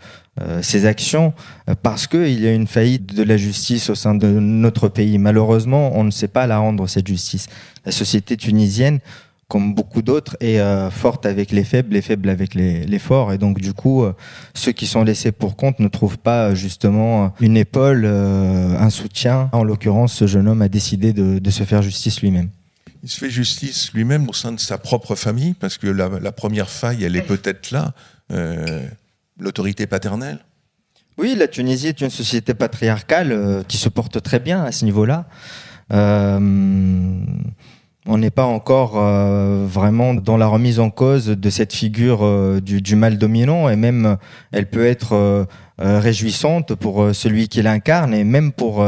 ses 0.62 0.86
actions 0.86 1.34
parce 1.84 2.08
qu'il 2.08 2.40
y 2.40 2.48
a 2.48 2.54
une 2.54 2.68
faillite 2.68 3.14
de 3.16 3.24
la 3.24 3.38
justice 3.38 3.90
au 3.90 3.96
sein 3.96 4.16
de 4.16 4.28
notre 4.28 4.88
pays. 4.88 5.18
Malheureusement, 5.18 5.92
on 5.96 6.04
ne 6.04 6.12
sait 6.12 6.28
pas 6.28 6.48
la 6.48 6.58
rendre, 6.58 6.88
cette 6.88 7.08
justice. 7.08 7.48
La 7.86 7.92
société 7.92 8.38
tunisienne 8.38 9.00
comme 9.52 9.74
beaucoup 9.74 10.02
d'autres, 10.02 10.38
est 10.40 10.62
euh, 10.62 10.90
forte 10.90 11.26
avec 11.26 11.52
les 11.52 11.66
faibles, 11.66 11.94
les 11.94 12.02
faibles 12.02 12.30
avec 12.30 12.56
les, 12.56 13.00
forts. 13.00 13.34
Et 13.34 13.38
donc, 13.38 13.60
du 13.60 13.74
coup, 13.74 14.06
euh, 14.06 14.14
ceux 14.54 14.72
qui 14.72 14.88
sont 14.88 15.04
laissés 15.04 15.34
pour 15.34 15.58
compte 15.58 15.80
ne 15.80 15.90
trouvent 15.90 16.18
pas 16.18 16.56
justement 16.56 17.34
une 17.42 17.58
épaule, 17.58 18.04
euh, 18.06 18.80
un 18.80 18.90
soutien. 18.90 19.50
En 19.52 19.66
l'occurrence, 19.66 20.14
ce 20.14 20.26
jeune 20.26 20.48
homme 20.48 20.62
a 20.62 20.70
décidé 20.70 21.12
de, 21.12 21.50
se 21.50 21.64
faire 21.64 21.82
justice 21.82 22.22
lui-même. 22.22 22.50
Il 23.04 23.10
se 23.10 23.20
fait 23.20 23.30
justice 23.30 23.92
lui-même 23.94 24.30
au 24.30 24.34
sein 24.34 24.54
de 24.54 24.60
sa 24.60 24.78
propre 24.78 25.16
famille, 25.16 25.54
parce 25.54 25.78
que 25.78 25.88
la, 25.88 26.32
première 26.32 26.70
faille, 26.70 27.04
elle 27.04 27.18
est 27.18 27.22
peut-être 27.22 27.72
là, 27.72 27.94
l'autorité 29.42 29.88
paternelle. 29.88 30.40
Oui, 31.18 31.36
la 31.38 31.50
Tunisie 31.50 31.88
est 31.88 32.00
une 32.00 32.10
société 32.10 32.54
patriarcale 32.54 33.66
qui 33.68 33.78
se 33.78 33.90
porte 33.90 34.24
très 34.24 34.40
bien 34.40 34.64
à 34.64 34.72
ce 34.72 34.86
niveau-là. 34.86 35.28
On 38.08 38.18
n'est 38.18 38.32
pas 38.32 38.46
encore 38.46 38.94
euh, 38.96 39.68
vraiment 39.68 40.16
dans 40.16 40.36
la 40.36 40.48
remise 40.48 40.80
en 40.80 40.90
cause 40.90 41.28
de 41.28 41.50
cette 41.52 41.72
figure 41.72 42.22
euh, 42.24 42.60
du, 42.60 42.96
mal 42.96 43.20
dominant 43.20 43.70
et 43.70 43.76
même 43.76 44.18
elle 44.52 44.68
peut 44.68 44.88
être 44.88 45.14
euh, 45.14 45.46
réjouissante 45.78 46.74
pour 46.74 47.14
celui 47.14 47.48
qui 47.48 47.62
l'incarne 47.62 48.16
et 48.16 48.24
même 48.24 48.52
pour 48.54 48.84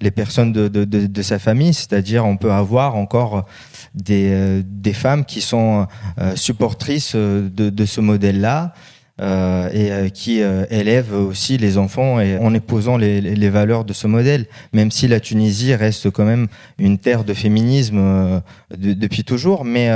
les 0.00 0.10
personnes 0.10 0.52
de, 0.52 1.22
sa 1.22 1.38
famille. 1.38 1.74
C'est-à-dire 1.74 2.24
on 2.24 2.36
peut 2.36 2.52
avoir 2.52 2.96
encore 2.96 3.46
des, 3.94 4.92
femmes 4.94 5.24
qui 5.24 5.40
sont 5.40 5.88
supportrices 6.36 7.16
de, 7.16 7.84
ce 7.84 8.00
modèle-là 8.00 8.74
euh, 8.74 8.76
et 9.20 9.92
euh, 9.92 10.08
qui 10.08 10.42
euh, 10.42 10.64
élève 10.70 11.12
aussi 11.12 11.58
les 11.58 11.76
enfants 11.76 12.20
et 12.20 12.38
en 12.38 12.54
épousant 12.54 12.96
les, 12.96 13.20
les, 13.20 13.50
valeurs 13.50 13.84
de 13.84 13.92
ce 13.92 14.06
modèle, 14.06 14.46
même 14.72 14.90
si 14.90 15.08
la 15.08 15.20
Tunisie 15.20 15.74
reste 15.74 16.10
quand 16.10 16.24
même 16.24 16.46
une 16.78 16.96
terre 16.98 17.24
de 17.24 17.34
féminisme 17.34 18.40
depuis 18.76 19.24
toujours, 19.24 19.64
mais 19.64 19.90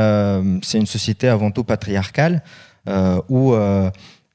c'est 0.62 0.78
une 0.78 0.86
société 0.86 1.28
avant 1.28 1.50
tout 1.50 1.64
patriarcale 1.64 2.42
où 3.28 3.54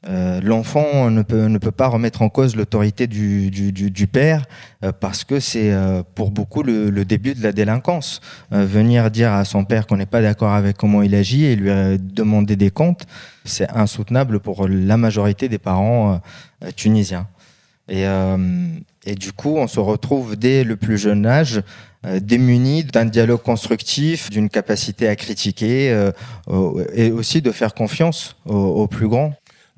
euh, 0.08 0.40
l'enfant 0.42 1.12
ne 1.12 1.24
peut, 1.24 1.48
ne 1.48 1.58
peut 1.58 1.72
pas 1.72 1.88
remettre 1.88 2.22
en 2.22 2.30
cause 2.30 2.56
l'autorité 2.56 3.06
du, 3.06 3.52
du, 3.52 4.08
père 4.08 4.46
euh, 4.82 4.94
parce 4.94 5.26
que 5.26 5.42
c'est 5.42 5.74
euh, 5.74 6.04
pour 6.16 6.32
beaucoup 6.32 6.64
le, 6.64 6.90
le, 6.90 7.04
début 7.04 7.36
de 7.36 7.44
la 7.44 7.52
délinquance. 7.52 8.22
venir 8.50 9.12
dire 9.12 9.34
à 9.34 9.44
son 9.44 9.66
père 9.66 9.88
qu'on 9.88 9.98
n'est 9.98 10.06
pas 10.06 10.22
d'accord 10.22 10.54
avec 10.54 10.78
comment 10.78 11.02
il 11.02 11.14
agit 11.16 11.44
et 11.44 11.56
lui 11.58 11.70
demander 12.00 12.56
des 12.56 12.72
comptes, 12.72 13.06
c'est 13.44 13.70
insoutenable 13.72 14.40
pour 14.40 14.70
la 14.70 14.96
majorité 14.96 15.50
des 15.50 15.58
parents 15.58 16.22
tunisiens. 16.78 17.28
Et, 17.90 18.06
et, 19.06 19.16
du 19.16 19.34
coup, 19.34 19.58
on 19.58 19.68
se 19.68 19.80
retrouve 19.80 20.36
dès 20.36 20.64
le 20.64 20.76
plus 20.76 20.98
jeune 20.98 21.26
âge 21.26 21.62
démunis 22.22 22.84
d'un 22.84 23.06
dialogue 23.06 23.42
constructif, 23.42 24.30
d'une 24.30 24.50
capacité 24.50 25.08
à 25.08 25.16
critiquer 25.16 26.10
et 26.94 27.12
aussi 27.12 27.42
de 27.42 27.52
faire 27.52 27.74
confiance 27.74 28.38
aux, 28.46 28.56
aux 28.56 28.88
plus 28.88 29.08
grands 29.08 29.34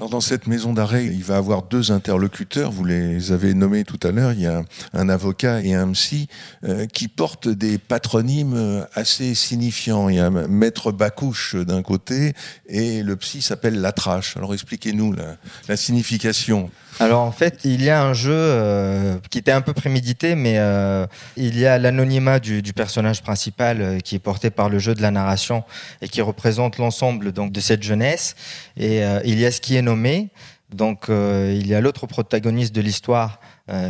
dans 0.10 0.22
cette 0.22 0.48
maison 0.48 0.74
d'arrêt, 0.74 1.06
il 1.06 1.24
va 1.24 1.38
avoir 1.38 1.64
deux 1.64 1.92
interlocuteurs. 1.92 2.72
Vous 2.72 2.86
les 2.86 3.32
avez 3.32 3.54
nommés 3.54 3.84
tout 3.84 4.00
à 4.04 4.12
l'heure. 4.12 4.32
Il 4.32 4.42
y 4.42 4.48
a 4.48 4.64
un, 4.94 5.10
avocat 5.10 5.62
et 5.62 5.74
un 5.74 5.92
psy 5.92 6.28
euh, 6.64 6.86
qui 6.88 7.08
portent 7.08 7.48
des 7.48 7.78
patronymes 7.78 8.56
euh, 8.56 8.84
assez 8.94 9.36
signifiants. 9.36 10.10
Il 10.10 10.16
y 10.16 10.20
a 10.20 10.30
Maître 10.30 10.92
Bacouche 10.92 11.56
d'un 11.56 11.82
côté 11.82 12.34
et 12.68 13.04
le 13.04 13.16
psy 13.16 13.42
s'appelle 13.42 13.80
Latrache. 13.80 14.38
Alors 14.38 14.54
expliquez-nous 14.54 15.14
la, 15.14 15.78
signification. 15.78 16.70
Alors 17.00 17.22
en 17.22 17.32
fait, 17.32 17.62
il 17.64 17.82
y 17.82 17.90
a 17.90 18.04
un 18.04 18.14
jeu 18.14 18.32
euh, 18.34 19.18
qui 19.30 19.38
était 19.38 19.52
un 19.52 19.62
peu 19.62 19.74
prémédité, 19.74 20.36
mais 20.36 20.58
euh, 20.58 21.08
il 21.38 21.58
y 21.58 21.66
a 21.66 21.78
l'anonymat 21.78 22.40
du, 22.40 22.62
du, 22.62 22.74
personnage 22.74 23.22
principal 23.24 23.82
euh, 23.82 24.00
qui 24.00 24.16
est 24.16 24.20
porté 24.20 24.50
par 24.50 24.70
le 24.70 24.78
jeu 24.78 24.94
de 24.94 25.02
la 25.02 25.10
narration 25.10 25.64
et 26.02 26.10
qui 26.10 26.22
représente 26.22 26.78
l'ensemble 26.78 27.32
donc 27.32 27.52
de 27.52 27.60
cette 27.60 27.82
jeunesse. 27.82 28.36
Et 28.82 29.02
il 29.26 29.40
y 29.40 29.46
a 29.46 29.52
ce 29.52 29.62
qui 29.62 29.76
est 29.76 29.82
nommé. 29.82 30.30
Donc 30.74 31.06
il 31.10 31.68
y 31.68 31.76
a 31.76 31.82
l'autre 31.82 32.08
protagoniste 32.08 32.74
de 32.74 32.82
l'histoire 32.82 33.40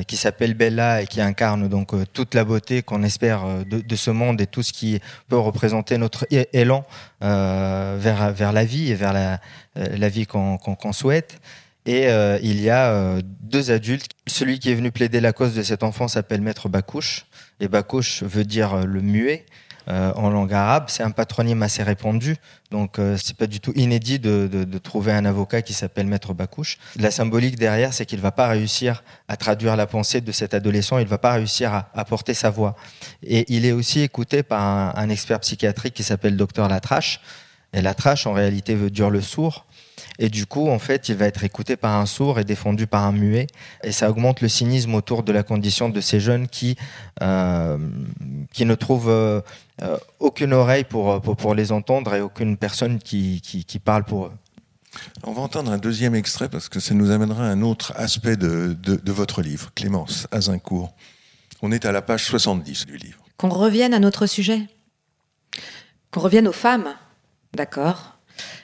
qui 0.07 0.17
s'appelle 0.17 0.53
Bella 0.53 1.01
et 1.01 1.07
qui 1.07 1.21
incarne 1.21 1.69
donc 1.69 1.93
toute 2.11 2.35
la 2.35 2.43
beauté 2.43 2.81
qu'on 2.81 3.03
espère 3.03 3.43
de, 3.65 3.95
ce 3.95 4.11
monde 4.11 4.41
et 4.41 4.47
tout 4.47 4.63
ce 4.63 4.73
qui 4.73 4.99
peut 5.29 5.37
représenter 5.37 5.97
notre 5.97 6.27
élan 6.31 6.83
vers 7.21 8.33
vers 8.33 8.51
la 8.51 8.65
vie 8.65 8.91
et 8.91 8.95
vers 8.95 9.13
la, 9.13 9.39
la 9.75 10.09
vie 10.09 10.25
qu'on 10.25 10.57
qu 10.57 10.93
souhaite. 10.93 11.39
Et 11.85 12.07
euh, 12.07 12.37
il 12.43 12.61
y 12.61 12.69
a 12.69 12.91
euh, 12.91 13.21
deux 13.41 13.71
adultes. 13.71 14.11
Celui 14.27 14.59
qui 14.59 14.71
est 14.71 14.75
venu 14.75 14.91
plaider 14.91 15.19
la 15.19 15.33
cause 15.33 15.55
de 15.55 15.63
cet 15.63 15.83
enfant 15.83 16.07
s'appelle 16.07 16.41
Maître 16.41 16.69
Bakouche. 16.69 17.25
Et 17.59 17.67
Bakouche 17.67 18.23
veut 18.23 18.43
dire 18.43 18.73
euh, 18.73 18.85
le 18.85 19.01
muet 19.01 19.45
en 19.87 20.29
langue 20.29 20.53
arabe. 20.53 20.85
C'est 20.87 21.03
un 21.03 21.11
patronyme 21.11 21.63
assez 21.63 21.83
répandu. 21.83 22.37
Donc 22.69 22.97
c'est 23.17 23.35
pas 23.35 23.47
du 23.47 23.59
tout 23.59 23.73
inédit 23.75 24.19
de, 24.19 24.77
trouver 24.77 25.11
un 25.11 25.25
avocat 25.25 25.61
qui 25.61 25.73
s'appelle 25.73 26.07
Maître 26.07 26.33
Bakouche. 26.33 26.77
La 26.97 27.11
symbolique 27.11 27.57
derrière, 27.57 27.93
c'est 27.93 28.05
qu'il 28.05 28.19
va 28.19 28.31
pas 28.31 28.47
réussir 28.47 29.03
à 29.27 29.37
traduire 29.37 29.75
la 29.75 29.87
pensée 29.87 30.21
de 30.21 30.31
cet 30.31 30.53
adolescent. 30.53 30.97
Il 30.97 31.07
va 31.07 31.17
pas 31.17 31.33
réussir 31.33 31.73
à, 31.93 32.05
porter 32.05 32.33
sa 32.33 32.49
voix. 32.49 32.75
Et 33.23 33.45
il 33.53 33.65
est 33.65 33.71
aussi 33.71 34.01
écouté 34.01 34.43
par 34.43 34.61
un, 34.61 34.93
un 34.95 35.09
expert 35.09 35.39
psychiatrique 35.39 35.93
qui 35.93 36.03
s'appelle 36.03 36.37
Docteur 36.37 36.67
Latrache. 36.67 37.21
Et 37.73 37.81
Latrache, 37.81 38.27
en 38.27 38.33
réalité, 38.33 38.75
veut 38.75 38.89
dire 38.89 39.09
le 39.09 39.21
sourd. 39.21 39.65
Et 40.19 40.29
du 40.29 40.45
coup, 40.45 40.69
en 40.69 40.79
fait, 40.79 41.09
il 41.09 41.15
va 41.15 41.25
être 41.25 41.43
écouté 41.43 41.75
par 41.75 41.99
un 41.99 42.05
sourd 42.05 42.39
et 42.39 42.43
défendu 42.43 42.85
par 42.85 43.03
un 43.05 43.11
muet. 43.11 43.47
Et 43.83 43.91
ça 43.91 44.09
augmente 44.09 44.41
le 44.41 44.49
cynisme 44.49 44.93
autour 44.93 45.23
de 45.23 45.31
la 45.31 45.43
condition 45.43 45.89
de 45.89 46.01
ces 46.01 46.19
jeunes 46.19 46.47
qui, 46.47 46.75
euh, 47.21 47.77
qui 48.53 48.65
ne 48.65 48.75
trouvent 48.75 49.09
euh, 49.09 49.41
euh, 49.83 49.97
aucune 50.19 50.53
oreille 50.53 50.83
pour, 50.83 51.21
pour, 51.21 51.35
pour, 51.35 51.55
les 51.55 51.71
entendre 51.71 52.13
et 52.13 52.21
aucune 52.21 52.57
personne 52.57 52.99
qui, 52.99 53.41
qui, 53.41 53.65
qui, 53.65 53.79
parle 53.79 54.03
pour 54.03 54.27
eux. 54.27 54.31
On 55.23 55.31
va 55.31 55.41
entendre 55.41 55.71
un 55.71 55.77
deuxième 55.77 56.13
extrait 56.13 56.49
parce 56.49 56.69
que 56.69 56.79
ça 56.79 56.93
nous 56.93 57.11
amènera 57.11 57.45
à 57.45 57.47
un 57.47 57.61
autre 57.61 57.93
aspect 57.95 58.35
de, 58.35 58.77
de, 58.81 58.95
de 58.95 59.11
votre 59.11 59.41
livre, 59.41 59.71
Clémence 59.73 60.27
Azincourt. 60.31 60.93
On 61.61 61.71
est 61.71 61.85
à 61.85 61.91
la 61.91 62.01
page 62.01 62.25
70 62.25 62.85
du 62.85 62.97
livre. 62.97 63.19
Qu'on 63.37 63.49
revienne 63.49 63.93
à 63.93 63.99
notre 63.99 64.25
sujet. 64.25 64.67
Qu'on 66.11 66.19
revienne 66.19 66.47
aux 66.47 66.53
femmes. 66.53 66.93
D'accord. 67.53 68.17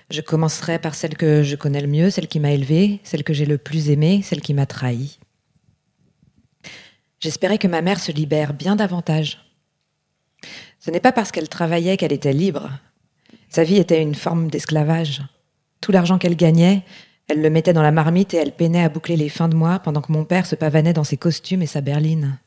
Je 0.10 0.22
commencerai 0.22 0.80
par 0.80 0.96
celle 0.96 1.18
que 1.18 1.44
je 1.44 1.56
connais 1.56 1.82
le 1.82 1.88
mieux, 1.88 2.10
celle 2.10 2.28
qui 2.28 2.40
m'a 2.40 2.52
élevée, 2.52 3.00
celle 3.04 3.24
que 3.24 3.34
j'ai 3.34 3.46
le 3.46 3.58
plus 3.58 3.90
aimée, 3.90 4.22
celle 4.24 4.42
qui 4.42 4.54
m'a 4.54 4.66
trahi. 4.66 5.20
J'espérais 7.20 7.58
que 7.58 7.68
ma 7.68 7.82
mère 7.82 8.00
se 8.00 8.12
libère 8.12 8.54
bien 8.54 8.76
davantage. 8.76 9.47
Ce 10.88 10.92
n'est 10.92 11.02
pas 11.02 11.12
parce 11.12 11.34
qu'elle 11.34 11.50
travaillait 11.50 11.98
qu'elle 11.98 12.14
était 12.14 12.32
libre. 12.32 12.70
Sa 13.50 13.66
vie 13.66 13.76
était 13.76 14.02
une 14.02 14.16
forme 14.16 14.50
d'esclavage. 14.50 15.22
Tout 15.82 15.92
l'argent 15.92 16.18
qu'elle 16.18 16.38
gagnait, 16.38 16.86
elle 17.28 17.42
le 17.42 17.50
mettait 17.50 17.74
dans 17.74 17.82
la 17.82 17.92
marmite 17.92 18.34
et 18.34 18.38
elle 18.38 18.54
peinait 18.54 18.86
à 18.86 18.88
boucler 18.88 19.18
les 19.18 19.28
fins 19.28 19.50
de 19.50 19.56
mois 19.56 19.80
pendant 19.80 20.00
que 20.00 20.14
mon 20.14 20.24
père 20.24 20.46
se 20.46 20.56
pavanait 20.56 20.94
dans 20.94 21.04
ses 21.04 21.18
costumes 21.18 21.62
et 21.62 21.68
sa 21.68 21.82
berline. 21.82 22.40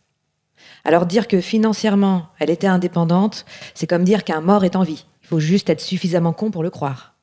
Alors 0.85 1.05
dire 1.05 1.29
que 1.29 1.43
financièrement 1.43 2.29
elle 2.39 2.49
était 2.49 2.67
indépendante, 2.67 3.45
c'est 3.75 3.87
comme 3.87 4.05
dire 4.05 4.25
qu'un 4.25 4.41
mort 4.41 4.65
est 4.65 4.75
en 4.75 4.85
vie. 4.85 5.05
Il 5.23 5.27
faut 5.27 5.41
juste 5.41 5.69
être 5.69 5.83
suffisamment 5.83 6.33
con 6.33 6.51
pour 6.51 6.63
le 6.63 6.71
croire. 6.71 7.17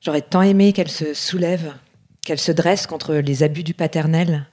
J'aurais 0.00 0.22
tant 0.22 0.40
aimé 0.40 0.72
qu'elle 0.72 0.90
se 0.90 1.12
soulève, 1.12 1.74
qu'elle 2.24 2.40
se 2.40 2.52
dresse 2.52 2.86
contre 2.86 3.12
les 3.16 3.42
abus 3.42 3.62
du 3.62 3.74
paternel. 3.74 4.46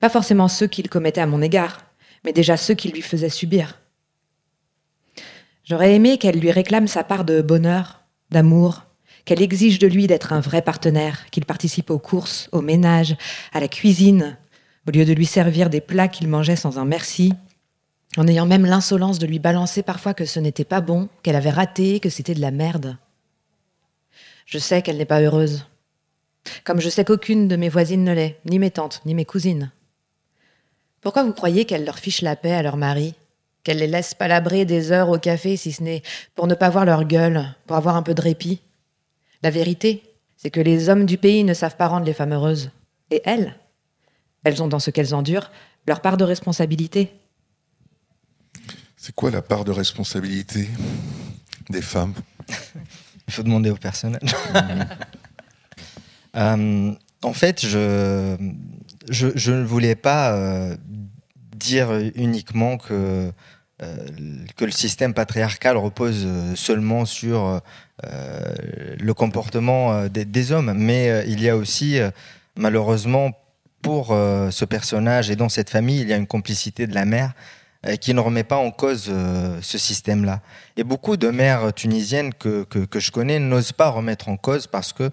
Pas 0.00 0.08
forcément 0.08 0.48
ceux 0.48 0.66
qu'il 0.66 0.88
commettait 0.88 1.20
à 1.20 1.26
mon 1.26 1.40
égard, 1.40 1.86
mais 2.24 2.32
déjà 2.32 2.56
ceux 2.56 2.74
qu'il 2.74 2.92
lui 2.92 3.02
faisait 3.02 3.28
subir. 3.28 3.80
J'aurais 5.64 5.94
aimé 5.94 6.18
qu'elle 6.18 6.38
lui 6.38 6.50
réclame 6.50 6.86
sa 6.86 7.02
part 7.02 7.24
de 7.24 7.42
bonheur, 7.42 8.04
d'amour, 8.30 8.84
qu'elle 9.24 9.42
exige 9.42 9.80
de 9.80 9.88
lui 9.88 10.06
d'être 10.06 10.32
un 10.32 10.40
vrai 10.40 10.62
partenaire, 10.62 11.26
qu'il 11.30 11.44
participe 11.44 11.90
aux 11.90 11.98
courses, 11.98 12.48
au 12.52 12.60
ménage, 12.60 13.16
à 13.52 13.60
la 13.60 13.68
cuisine, 13.68 14.38
au 14.86 14.92
lieu 14.92 15.04
de 15.04 15.12
lui 15.12 15.26
servir 15.26 15.68
des 15.68 15.80
plats 15.80 16.08
qu'il 16.08 16.28
mangeait 16.28 16.56
sans 16.56 16.78
un 16.78 16.84
merci, 16.84 17.32
en 18.16 18.28
ayant 18.28 18.46
même 18.46 18.64
l'insolence 18.64 19.18
de 19.18 19.26
lui 19.26 19.40
balancer 19.40 19.82
parfois 19.82 20.14
que 20.14 20.24
ce 20.24 20.38
n'était 20.38 20.64
pas 20.64 20.80
bon, 20.80 21.08
qu'elle 21.22 21.36
avait 21.36 21.50
raté, 21.50 21.98
que 21.98 22.08
c'était 22.08 22.34
de 22.34 22.40
la 22.40 22.52
merde. 22.52 22.96
Je 24.46 24.58
sais 24.58 24.80
qu'elle 24.80 24.96
n'est 24.96 25.04
pas 25.04 25.20
heureuse. 25.20 25.66
Comme 26.62 26.80
je 26.80 26.88
sais 26.88 27.04
qu'aucune 27.04 27.48
de 27.48 27.56
mes 27.56 27.68
voisines 27.68 28.04
ne 28.04 28.14
l'est, 28.14 28.38
ni 28.44 28.60
mes 28.60 28.70
tantes, 28.70 29.02
ni 29.04 29.14
mes 29.14 29.24
cousines. 29.24 29.72
Pourquoi 31.06 31.22
vous 31.22 31.32
croyez 31.32 31.66
qu'elle 31.66 31.84
leur 31.84 32.00
fiche 32.00 32.20
la 32.20 32.34
paix 32.34 32.50
à 32.50 32.64
leur 32.64 32.76
mari? 32.76 33.14
Qu'elle 33.62 33.78
les 33.78 33.86
laisse 33.86 34.12
palabrer 34.12 34.64
des 34.64 34.90
heures 34.90 35.08
au 35.08 35.20
café, 35.20 35.56
si 35.56 35.70
ce 35.70 35.80
n'est 35.80 36.02
pour 36.34 36.48
ne 36.48 36.54
pas 36.56 36.68
voir 36.68 36.84
leur 36.84 37.04
gueule, 37.04 37.54
pour 37.68 37.76
avoir 37.76 37.94
un 37.94 38.02
peu 38.02 38.12
de 38.12 38.20
répit? 38.20 38.60
La 39.44 39.50
vérité, 39.50 40.02
c'est 40.36 40.50
que 40.50 40.58
les 40.58 40.88
hommes 40.88 41.06
du 41.06 41.16
pays 41.16 41.44
ne 41.44 41.54
savent 41.54 41.76
pas 41.76 41.86
rendre 41.86 42.06
les 42.06 42.12
femmes 42.12 42.32
heureuses. 42.32 42.72
Et 43.12 43.22
elles 43.24 43.54
Elles 44.42 44.64
ont 44.64 44.66
dans 44.66 44.80
ce 44.80 44.90
qu'elles 44.90 45.14
endurent 45.14 45.52
leur 45.86 46.00
part 46.00 46.16
de 46.16 46.24
responsabilité. 46.24 47.12
C'est 48.96 49.14
quoi 49.14 49.30
la 49.30 49.42
part 49.42 49.64
de 49.64 49.70
responsabilité 49.70 50.68
des 51.70 51.82
femmes? 51.82 52.14
Il 53.28 53.32
faut 53.32 53.44
demander 53.44 53.70
au 53.70 53.76
personnage. 53.76 54.34
euh, 56.36 56.92
en 57.22 57.32
fait, 57.32 57.64
je, 57.64 58.36
je, 59.08 59.28
je, 59.34 59.52
ne 59.52 59.64
voulais 59.64 59.94
pas 59.94 60.32
euh, 60.32 60.76
dire 61.56 61.90
uniquement 62.14 62.78
que, 62.78 63.32
euh, 63.82 63.96
que 64.56 64.64
le 64.64 64.70
système 64.70 65.12
patriarcal 65.12 65.76
repose 65.76 66.22
euh, 66.24 66.54
seulement 66.54 67.04
sur 67.04 67.60
euh, 68.06 68.54
le 68.98 69.14
comportement 69.14 70.06
des, 70.08 70.52
hommes, 70.52 70.72
mais 70.74 71.24
il 71.26 71.42
y 71.42 71.48
a 71.48 71.56
aussi, 71.56 71.98
malheureusement, 72.56 73.32
pour 73.82 74.08
ce 74.08 74.64
personnage 74.64 75.30
et 75.30 75.36
dans 75.36 75.48
cette 75.48 75.70
famille, 75.70 76.00
il 76.00 76.08
y 76.08 76.12
a 76.12 76.16
une 76.16 76.26
complicité 76.26 76.86
de 76.86 76.94
la 76.94 77.04
mère 77.04 77.32
qui 78.00 78.14
ne 78.14 78.20
remet 78.20 78.44
pas 78.44 78.56
en 78.56 78.70
cause 78.70 79.10
ce 79.62 79.78
système-là. 79.78 80.40
Et 80.76 80.84
beaucoup 80.84 81.16
de 81.16 81.28
mères 81.30 81.72
tunisiennes 81.72 82.34
que, 82.34 82.64
que 82.64 83.00
je 83.00 83.10
connais 83.10 83.38
n'osent 83.38 83.72
pas 83.72 83.88
remettre 83.88 84.28
en 84.28 84.36
cause 84.36 84.66
parce 84.66 84.92
que 84.92 85.10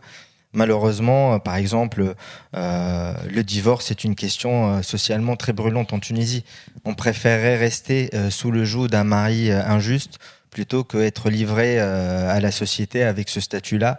Malheureusement, 0.54 1.40
par 1.40 1.56
exemple, 1.56 2.14
le 2.54 3.42
divorce 3.42 3.92
est 3.92 4.04
une 4.04 4.16
question 4.16 4.82
socialement 4.84 5.36
très 5.36 5.54
brûlante 5.54 5.94
en 5.94 6.00
Tunisie. 6.00 6.46
On 6.86 6.94
préférerait 6.94 7.58
rester 7.58 8.12
sous 8.30 8.52
le 8.52 8.64
joug 8.64 8.88
d'un 8.88 9.04
mari 9.04 9.52
injuste 9.52 10.20
plutôt 10.52 10.84
qu'être 10.84 11.32
livré 11.32 11.80
à 11.80 12.40
la 12.40 12.52
société 12.52 13.04
avec 13.04 13.30
ce 13.30 13.42
statut-là, 13.42 13.98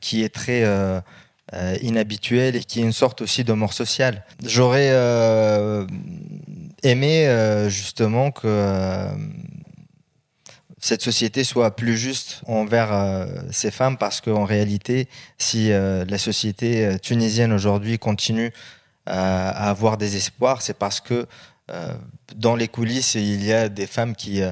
qui 0.00 0.22
est 0.22 0.34
très 0.34 0.64
inhabituel 1.80 2.56
et 2.56 2.60
qui 2.60 2.80
est 2.80 2.84
une 2.84 2.92
sorte 2.92 3.22
aussi 3.22 3.44
de 3.44 3.52
mort 3.54 3.72
sociale. 3.72 4.24
J'aurais 4.44 4.90
aimé 6.82 7.66
justement 7.68 8.30
que 8.30 9.06
cette 10.80 11.02
société 11.02 11.44
soit 11.44 11.76
plus 11.76 11.96
juste 11.96 12.40
envers 12.46 12.92
euh, 12.92 13.26
ces 13.52 13.70
femmes 13.70 13.98
parce 13.98 14.20
qu'en 14.20 14.44
réalité, 14.44 15.08
si 15.36 15.70
euh, 15.70 16.04
la 16.08 16.16
société 16.16 16.86
euh, 16.86 16.98
tunisienne 16.98 17.52
aujourd'hui 17.52 17.98
continue 17.98 18.52
à 19.06 19.68
avoir 19.68 19.98
des 19.98 20.16
espoirs, 20.16 20.62
c'est 20.62 20.78
parce 20.78 21.00
que 21.00 21.26
dans 22.36 22.54
les 22.54 22.68
coulisses, 22.68 23.14
il 23.14 23.44
y 23.44 23.52
a 23.52 23.68
des 23.68 23.86
femmes 23.86 24.14
qui, 24.14 24.42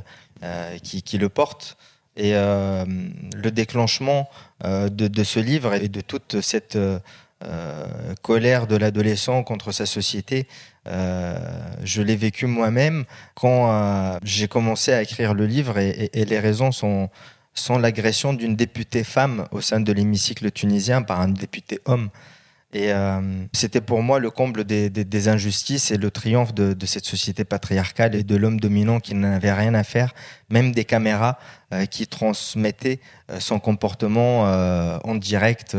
qui, 0.83 1.19
le 1.19 1.29
portent. 1.29 1.77
Et 2.17 2.33
le 2.33 3.51
déclenchement 3.51 4.29
de, 4.65 5.25
ce 5.25 5.39
livre 5.39 5.75
et 5.75 5.89
de 5.89 6.01
toute 6.01 6.41
cette 6.41 6.79
colère 8.23 8.67
de 8.67 8.75
l'adolescent 8.77 9.45
contre 9.45 9.71
sa 9.71 9.87
société, 9.87 10.49
je 10.89 12.03
l'ai 12.03 12.17
vécu 12.17 12.47
moi-même 12.47 13.05
quand 13.35 13.71
euh, 13.71 14.19
j'ai 14.23 14.49
commencé 14.49 14.93
à 14.93 15.03
écrire 15.03 15.35
le 15.35 15.47
livre 15.47 15.79
et, 15.79 16.11
les 16.13 16.39
raisons 16.39 16.73
sont, 16.73 17.09
sont 17.55 17.79
l'agression 17.79 18.33
d'une 18.33 18.57
députée 18.57 19.05
femme 19.05 19.47
au 19.51 19.61
sein 19.61 19.81
de 19.81 19.93
l'hémicycle 19.93 20.51
tunisien 20.51 21.03
par 21.03 21.21
un 21.21 21.29
député 21.29 21.81
homme. 21.85 22.11
Et 22.75 22.93
euh, 22.93 23.21
c'était 23.55 23.81
pour 23.81 24.03
moi 24.03 24.19
le 24.19 24.31
comble 24.31 24.65
des, 24.65 25.29
injustices 25.29 25.91
et 25.91 25.97
le 25.97 26.11
triomphe 26.11 26.53
de, 26.53 26.87
cette 26.87 27.07
société 27.07 27.45
patriarcale 27.45 28.15
et 28.15 28.23
de 28.23 28.37
l'homme 28.37 28.61
dominant 28.61 29.01
qui 29.01 29.15
n'avait 29.15 29.53
rien 29.53 29.73
à 29.73 29.85
faire, 29.85 30.15
même 30.51 30.73
des 30.73 30.85
caméras 30.85 31.39
qui 31.91 32.07
transmettaient 32.07 33.01
son 33.39 33.59
comportement 33.59 34.43
en 34.43 35.15
direct 35.15 35.75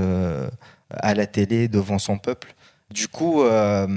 à 0.90 1.14
la 1.14 1.28
télé 1.28 1.68
devant 1.68 2.00
son 2.00 2.18
peuple. 2.18 2.56
Du 2.94 3.08
coup, 3.08 3.44
euh, 3.44 3.88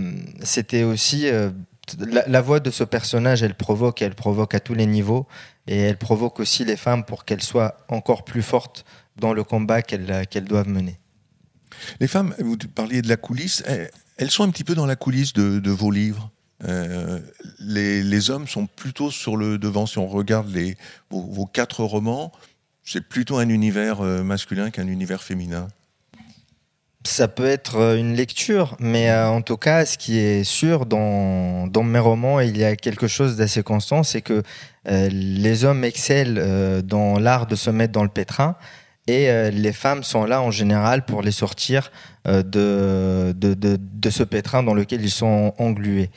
c'était 0.43 0.83
aussi 0.83 1.27
euh, 1.29 1.51
la, 1.99 2.41
voix 2.43 2.61
de 2.61 2.71
ce 2.71 2.85
personnage, 2.85 3.43
elle 3.43 3.55
provoque, 3.55 4.03
elle 4.03 4.15
provoque 4.15 4.55
à 4.55 4.61
tous 4.61 4.75
les 4.75 4.87
niveaux, 4.87 5.27
et 5.67 5.79
elle 5.79 5.97
provoque 5.97 6.41
aussi 6.41 6.65
les 6.65 6.77
femmes 6.77 7.05
pour 7.05 7.25
qu'elles 7.25 7.43
soient 7.43 7.77
encore 7.89 8.25
plus 8.25 8.43
fortes 8.43 8.85
dans 9.17 9.33
le 9.33 9.45
combat 9.45 9.81
qu'elles 9.83 10.45
doivent 10.45 10.69
mener. 10.69 10.99
Les 12.01 12.07
femmes, 12.07 12.35
vous 12.39 12.57
parliez 12.75 13.01
de 13.01 13.09
la 13.09 13.17
coulisse, 13.17 13.63
elles 14.19 14.31
sont 14.31 14.45
un 14.45 14.51
petit 14.51 14.65
peu 14.65 14.75
dans 14.75 14.87
la 14.87 14.97
coulisse 14.97 15.33
de, 15.33 15.71
vos 15.71 15.91
livres. 15.91 16.31
Euh, 16.65 17.19
les, 17.61 18.31
hommes 18.31 18.47
sont 18.47 18.67
plutôt 18.67 19.11
sur 19.11 19.37
le 19.37 19.59
devant. 19.59 19.87
Si 19.87 19.99
on 19.99 20.07
regarde 20.07 20.53
les, 20.55 20.77
vos 21.11 21.47
quatre 21.47 21.83
romans, 21.83 22.31
c'est 22.85 23.09
plutôt 23.09 23.39
un 23.39 23.49
univers 23.49 24.03
masculin 24.03 24.71
qu'un 24.71 24.87
univers 24.87 25.23
féminin. 25.23 25.69
Ça 27.05 27.27
peut 27.27 27.47
être 27.47 27.79
euh, 27.79 27.97
une 27.97 28.15
lecture, 28.15 28.77
mais 28.79 29.11
euh, 29.11 29.29
en 29.29 29.43
tout 29.43 29.57
cas, 29.57 29.85
ce 29.85 29.99
qui 29.99 30.19
est 30.19 30.45
sûr 30.45 30.87
dans, 30.87 31.69
mes 31.83 31.99
romans, 31.99 32.39
il 32.39 32.57
y 32.57 32.65
a 32.65 32.77
quelque 32.77 33.09
chose 33.09 33.37
d'assez 33.37 33.65
constant, 33.65 34.05
c'est 34.05 34.21
que 34.21 34.43
euh, 34.89 35.09
les 35.11 35.65
hommes 35.65 35.83
excellent 35.83 36.81
dans 36.85 37.19
l'art 37.19 37.47
de 37.47 37.57
se 37.57 37.71
mettre 37.71 37.93
dans 37.93 38.05
le 38.05 38.09
pétrin, 38.09 38.57
et 39.09 39.51
les 39.51 39.73
femmes 39.73 40.05
sont 40.05 40.25
là 40.27 40.41
en 40.43 40.53
général 40.53 41.05
pour 41.05 41.23
les 41.23 41.33
sortir 41.33 41.91
de, 42.25 43.33
de, 43.33 44.11
ce 44.11 44.23
pétrin 44.23 44.63
dans 44.63 44.75
lequel 44.75 45.03
ils 45.03 45.11
sont 45.11 45.55
englués. 45.59 46.09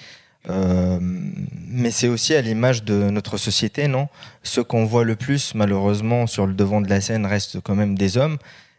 mais 0.48 1.90
c'est 1.90 2.08
aussi 2.08 2.36
à 2.36 2.42
l'image 2.42 2.84
de 2.84 3.10
notre 3.10 3.38
société, 3.38 3.88
non? 3.88 4.08
Ce 4.44 4.62
qu'on 4.62 4.86
voit 4.86 5.04
le 5.04 5.16
plus, 5.16 5.56
malheureusement, 5.56 6.28
sur 6.28 6.46
le 6.46 6.54
devant 6.54 6.80
de 6.80 6.88
la 6.88 7.02
scène 7.02 7.26
reste 7.26 7.60
quand 7.60 7.74
même 7.74 7.98
des 7.98 8.18
hommes 8.18 8.38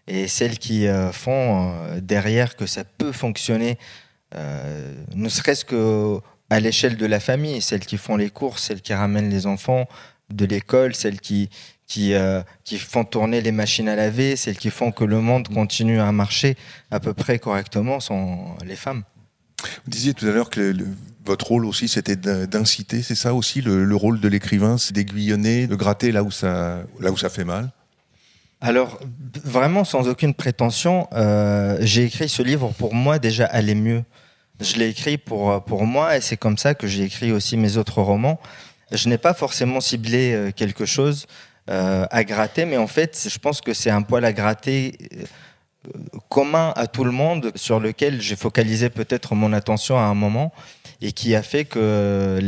et 0.09 0.29
celles 0.29 0.59
qui 0.59 0.87
euh, 0.87 1.13
font 1.13 1.73
euh, 1.73 2.01
derrière 2.01 2.57
que 2.57 2.67
ça 2.67 2.85
peut 2.85 3.13
fonctionner, 3.13 3.79
euh, 4.35 4.93
ne 5.15 5.29
serait-ce 5.29 5.65
que 5.65 6.19
à 6.49 6.61
l'échelle 6.61 6.97
de 6.97 7.07
la 7.07 7.19
famille, 7.19 7.61
celles 7.61 7.85
qui 7.85 7.97
font 7.97 8.17
les 8.17 8.31
courses, 8.31 8.63
celles 8.65 8.81
qui 8.81 8.95
ramènent 8.95 9.31
les 9.31 9.47
enfants 9.47 9.89
de 10.31 10.45
l'école, 10.45 10.95
celles 10.95 11.21
qui 11.21 11.51
qui, 11.89 12.15
qui 12.65 12.79
font 12.79 13.05
tourner 13.05 13.41
les 13.41 13.53
machines 13.53 13.89
à 13.89 13.95
laver, 13.95 14.35
celles 14.35 14.57
qui 14.57 14.71
font 14.71 14.91
que 14.91 15.05
le 15.05 15.21
monde 15.21 15.47
continue 15.47 16.01
à 16.01 16.11
marcher 16.11 16.57
à 16.91 16.99
peu 16.99 17.15
près 17.15 17.39
correctement 17.39 18.01
sont 18.01 18.57
les 18.65 18.75
femmes. 18.75 19.05
Vous 19.85 19.91
disiez 19.91 20.13
tout 20.13 20.27
à 20.27 20.33
l'heure 20.33 20.51
que 20.51 20.75
votre 21.25 21.47
rôle 21.47 21.65
aussi, 21.65 21.87
c'était 21.87 22.17
d'inciter. 22.17 23.03
C'est 23.03 23.15
ça 23.15 23.35
aussi 23.35 23.61
le, 23.61 23.85
le 23.85 23.97
rôle 23.97 24.21
de 24.21 24.29
l'écrivain, 24.29 24.79
c'est 24.79 24.95
d'aiguillonner, 24.95 25.69
de 25.69 25.77
gratter 25.77 26.11
là 26.11 26.25
où 26.25 26.33
ça, 26.33 26.83
là 26.99 27.13
où 27.13 27.17
ça 27.17 27.29
fait 27.29 27.45
mal? 27.45 27.71
Alors, 28.61 28.99
vraiment 29.45 29.85
sans 29.85 30.09
aucune 30.09 30.33
prétention, 30.33 31.09
euh, 31.13 31.77
j'ai 31.81 32.05
écrit 32.05 32.29
ce 32.29 32.43
livre 32.43 32.73
pour 32.79 32.95
moi 32.95 33.19
déjà 33.19 33.45
aller 33.45 33.75
mieux. 33.75 34.03
Je 34.61 34.77
l'ai 34.77 34.89
écrit 34.89 35.19
pour, 35.19 35.63
pour 35.65 35.85
moi 35.85 36.17
et 36.17 36.23
c'est 36.23 36.39
comme 36.39 36.57
ça 36.57 36.75
que 36.75 36.87
j'ai 36.87 37.03
écrit 37.03 37.33
aussi 37.33 37.59
mes 37.59 37.77
autres 37.77 38.01
romans. 38.01 38.41
Je 38.91 39.09
n'ai 39.09 39.19
pas 39.19 39.35
forcément 39.35 39.81
ciblé 39.81 40.33
euh, 40.33 40.51
quelque 40.53 40.87
chose 40.87 41.27
euh, 41.69 42.07
à 42.11 42.25
gratter, 42.25 42.65
mais 42.65 42.79
en 42.79 42.87
fait, 42.87 43.29
je 43.31 43.39
pense 43.39 43.61
que 43.61 43.75
c'est 43.75 43.91
un 43.91 44.03
poil 44.03 44.25
à 44.25 44.33
gratter 44.33 44.97
commun 46.29 46.73
à 46.77 46.87
tout 46.87 47.05
le 47.05 47.13
monde 47.13 47.53
sur 47.55 47.79
lequel 47.79 48.21
j'ai 48.21 48.37
focalisé 48.37 48.89
peut-être 48.89 49.35
mon 49.35 49.53
attention 49.53 49.99
à 49.99 50.03
un 50.03 50.15
moment 50.15 50.53
et 51.01 51.13
qui 51.13 51.35
a 51.37 51.43
fait 51.43 51.65
que 51.65 52.41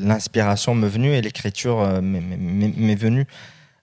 l'inspiration 0.00 0.74
m'est 0.74 0.88
venue 0.88 1.12
et 1.12 1.20
l'écriture 1.20 2.00
m'est 2.00 2.94
venue. 2.94 3.26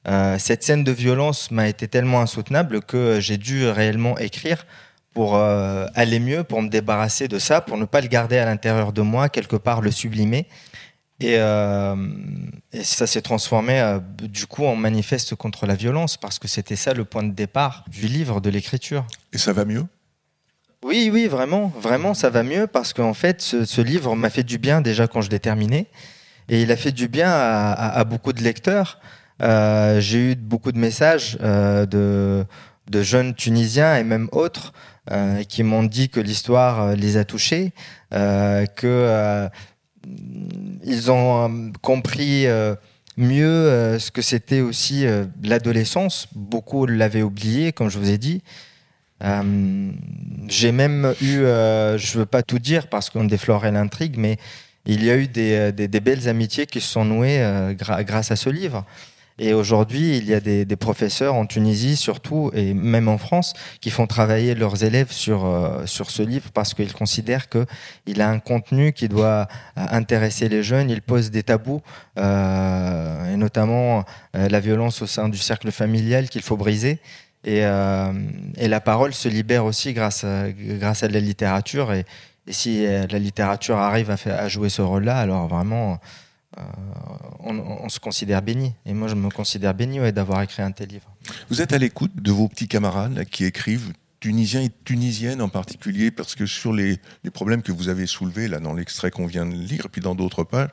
Euh, 0.07 0.37
cette 0.39 0.63
scène 0.63 0.83
de 0.83 0.91
violence 0.91 1.51
m'a 1.51 1.67
été 1.67 1.87
tellement 1.87 2.21
insoutenable 2.21 2.81
que 2.81 3.19
j'ai 3.19 3.37
dû 3.37 3.67
réellement 3.67 4.17
écrire 4.17 4.65
pour 5.13 5.35
euh, 5.35 5.85
aller 5.93 6.19
mieux, 6.19 6.43
pour 6.43 6.61
me 6.61 6.69
débarrasser 6.69 7.27
de 7.27 7.37
ça, 7.37 7.61
pour 7.61 7.77
ne 7.77 7.85
pas 7.85 8.01
le 8.01 8.07
garder 8.07 8.37
à 8.37 8.45
l'intérieur 8.45 8.93
de 8.93 9.01
moi, 9.01 9.29
quelque 9.29 9.57
part 9.57 9.81
le 9.81 9.91
sublimer. 9.91 10.47
Et, 11.19 11.35
euh, 11.37 11.95
ça 12.81 13.05
s'est 13.05 13.21
transformé 13.21 13.99
du 14.23 14.47
coup 14.47 14.65
en 14.65 14.75
manifeste 14.75 15.35
contre 15.35 15.67
la 15.67 15.75
violence, 15.75 16.17
parce 16.17 16.39
que 16.39 16.47
c'était 16.47 16.77
ça 16.77 16.93
le 16.93 17.05
point 17.05 17.23
de 17.23 17.33
départ 17.33 17.85
du 17.89 18.07
livre, 18.07 18.41
de 18.41 18.49
l'écriture. 18.49 19.05
Et 19.33 19.37
ça 19.37 19.53
va 19.53 19.65
mieux? 19.65 19.85
Oui, 20.83 21.11
oui, 21.13 21.27
vraiment, 21.27 21.71
vraiment, 21.79 22.15
ça 22.15 22.31
va 22.31 22.41
mieux, 22.41 22.65
parce 22.65 22.93
qu'en 22.93 23.13
fait, 23.13 23.41
ce, 23.41 23.81
livre 23.81 24.15
m'a 24.15 24.31
fait 24.31 24.43
du 24.43 24.57
bien 24.57 24.81
déjà 24.81 25.07
quand 25.07 25.21
je 25.21 25.29
l'ai 25.29 25.39
terminé, 25.39 25.85
et 26.49 26.61
il 26.63 26.71
a 26.71 26.75
fait 26.75 26.91
du 26.91 27.07
bien 27.07 27.29
à 27.29 28.03
beaucoup 28.03 28.33
de 28.33 28.41
lecteurs. 28.41 28.99
Euh, 29.41 29.99
j'ai 29.99 30.31
eu 30.31 30.35
beaucoup 30.35 30.71
de 30.71 30.77
messages 30.77 31.37
euh, 31.41 31.85
de, 31.85 33.01
jeunes 33.01 33.33
Tunisiens 33.33 33.97
et 33.97 34.03
même 34.03 34.27
autres 34.31 34.73
euh, 35.09 35.43
qui 35.43 35.63
m'ont 35.63 35.83
dit 35.83 36.09
que 36.09 36.19
l'histoire 36.19 36.95
les 36.95 37.17
a 37.17 37.25
touchés, 37.25 37.71
que 38.11 39.49
ils 40.83 41.11
ont 41.11 41.71
compris 41.81 42.45
mieux 43.17 43.97
ce 43.99 44.11
que 44.11 44.21
c'était 44.21 44.61
aussi 44.61 45.05
l'adolescence. 45.43 46.27
Beaucoup 46.35 46.85
l'avaient 46.85 47.21
oublié, 47.21 47.71
comme 47.71 47.89
je 47.89 47.97
vous 47.97 48.09
ai 48.09 48.17
dit. 48.17 48.41
J'ai 49.21 50.71
même 50.71 51.13
eu, 51.21 51.37
je 51.37 52.17
veux 52.17 52.25
pas 52.25 52.43
tout 52.43 52.59
dire 52.59 52.87
parce 52.87 53.09
qu'on 53.09 53.23
déflorait 53.23 53.71
l'intrigue, 53.71 54.15
mais 54.17 54.37
il 54.85 55.03
y 55.03 55.11
a 55.11 55.15
eu 55.15 55.27
des, 55.27 55.99
belles 56.01 56.27
amitiés 56.27 56.65
qui 56.65 56.81
se 56.81 56.89
sont 56.89 57.05
nouées 57.05 57.73
grâce 57.77 58.31
à 58.31 58.35
ce 58.35 58.49
livre. 58.49 58.85
Et 59.43 59.55
aujourd'hui, 59.55 60.17
il 60.19 60.25
y 60.29 60.35
a 60.35 60.39
des, 60.39 60.75
professeurs 60.75 61.33
en 61.33 61.47
Tunisie 61.47 61.95
surtout, 61.95 62.51
et 62.53 62.75
même 62.75 63.07
en 63.07 63.17
France, 63.17 63.53
qui 63.81 63.89
font 63.89 64.05
travailler 64.05 64.53
leurs 64.53 64.83
élèves 64.83 65.11
sur, 65.11 65.45
euh, 65.45 65.87
sur 65.87 66.11
ce 66.11 66.21
livre 66.21 66.51
parce 66.53 66.75
qu'ils 66.75 66.93
considèrent 66.93 67.47
qu'il 67.49 68.21
a 68.21 68.29
un 68.29 68.37
contenu 68.37 68.93
qui 68.93 69.09
doit 69.09 69.47
euh, 69.79 69.85
intéresser 69.89 70.47
les 70.47 70.61
jeunes. 70.61 70.91
Il 70.91 71.01
pose 71.01 71.31
des 71.31 71.41
tabous, 71.41 71.81
euh, 72.19 73.33
et 73.33 73.35
notamment 73.35 74.05
la 74.35 74.59
violence 74.59 75.01
au 75.01 75.07
sein 75.07 75.27
du 75.27 75.39
cercle 75.39 75.71
familial 75.71 76.29
qu'il 76.29 76.43
faut 76.43 76.55
briser. 76.55 76.99
Et, 77.43 77.61
la 77.61 78.79
parole 78.79 79.15
se 79.15 79.27
libère 79.27 79.65
aussi 79.65 79.93
grâce 79.93 80.23
à, 80.23 80.51
grâce 80.51 81.01
à 81.01 81.07
la 81.07 81.19
littérature. 81.19 81.91
Et, 81.93 82.05
si 82.47 82.85
la 82.85 83.19
littérature 83.19 83.77
arrive 83.77 84.15
à 84.25 84.47
jouer 84.47 84.69
ce 84.69 84.83
rôle-là, 84.83 85.17
alors 85.17 85.47
vraiment 85.47 85.99
euh, 86.57 86.61
on, 87.39 87.89
se 87.89 87.99
considère 87.99 88.41
béni. 88.41 88.73
Et 88.85 88.93
moi, 88.93 89.07
je 89.07 89.15
me 89.15 89.29
considère 89.29 89.73
béni 89.73 89.99
d'avoir 90.11 90.41
écrit 90.41 90.61
un 90.61 90.71
tel 90.71 90.89
livre. 90.89 91.09
Vous 91.49 91.61
êtes 91.61 91.73
à 91.73 91.77
l'écoute 91.77 92.11
de 92.15 92.31
vos 92.31 92.47
petits 92.47 92.67
camarades 92.67 93.23
qui 93.25 93.45
écrivent 93.45 93.93
Tunisiens 94.21 94.61
et 94.61 94.69
Tunisiennes 94.85 95.41
en 95.41 95.49
particulier, 95.49 96.11
parce 96.11 96.35
que 96.35 96.45
sur 96.45 96.73
les, 96.73 96.99
problèmes 97.33 97.63
que 97.63 97.71
vous 97.71 97.89
avez 97.89 98.05
soulevés 98.05 98.47
là 98.47 98.59
dans 98.59 98.73
l'extrait 98.73 99.09
qu'on 99.09 99.25
vient 99.25 99.47
de 99.47 99.55
lire, 99.55 99.89
puis 99.91 99.99
dans 99.99 100.13
d'autres 100.13 100.43
pages, 100.43 100.69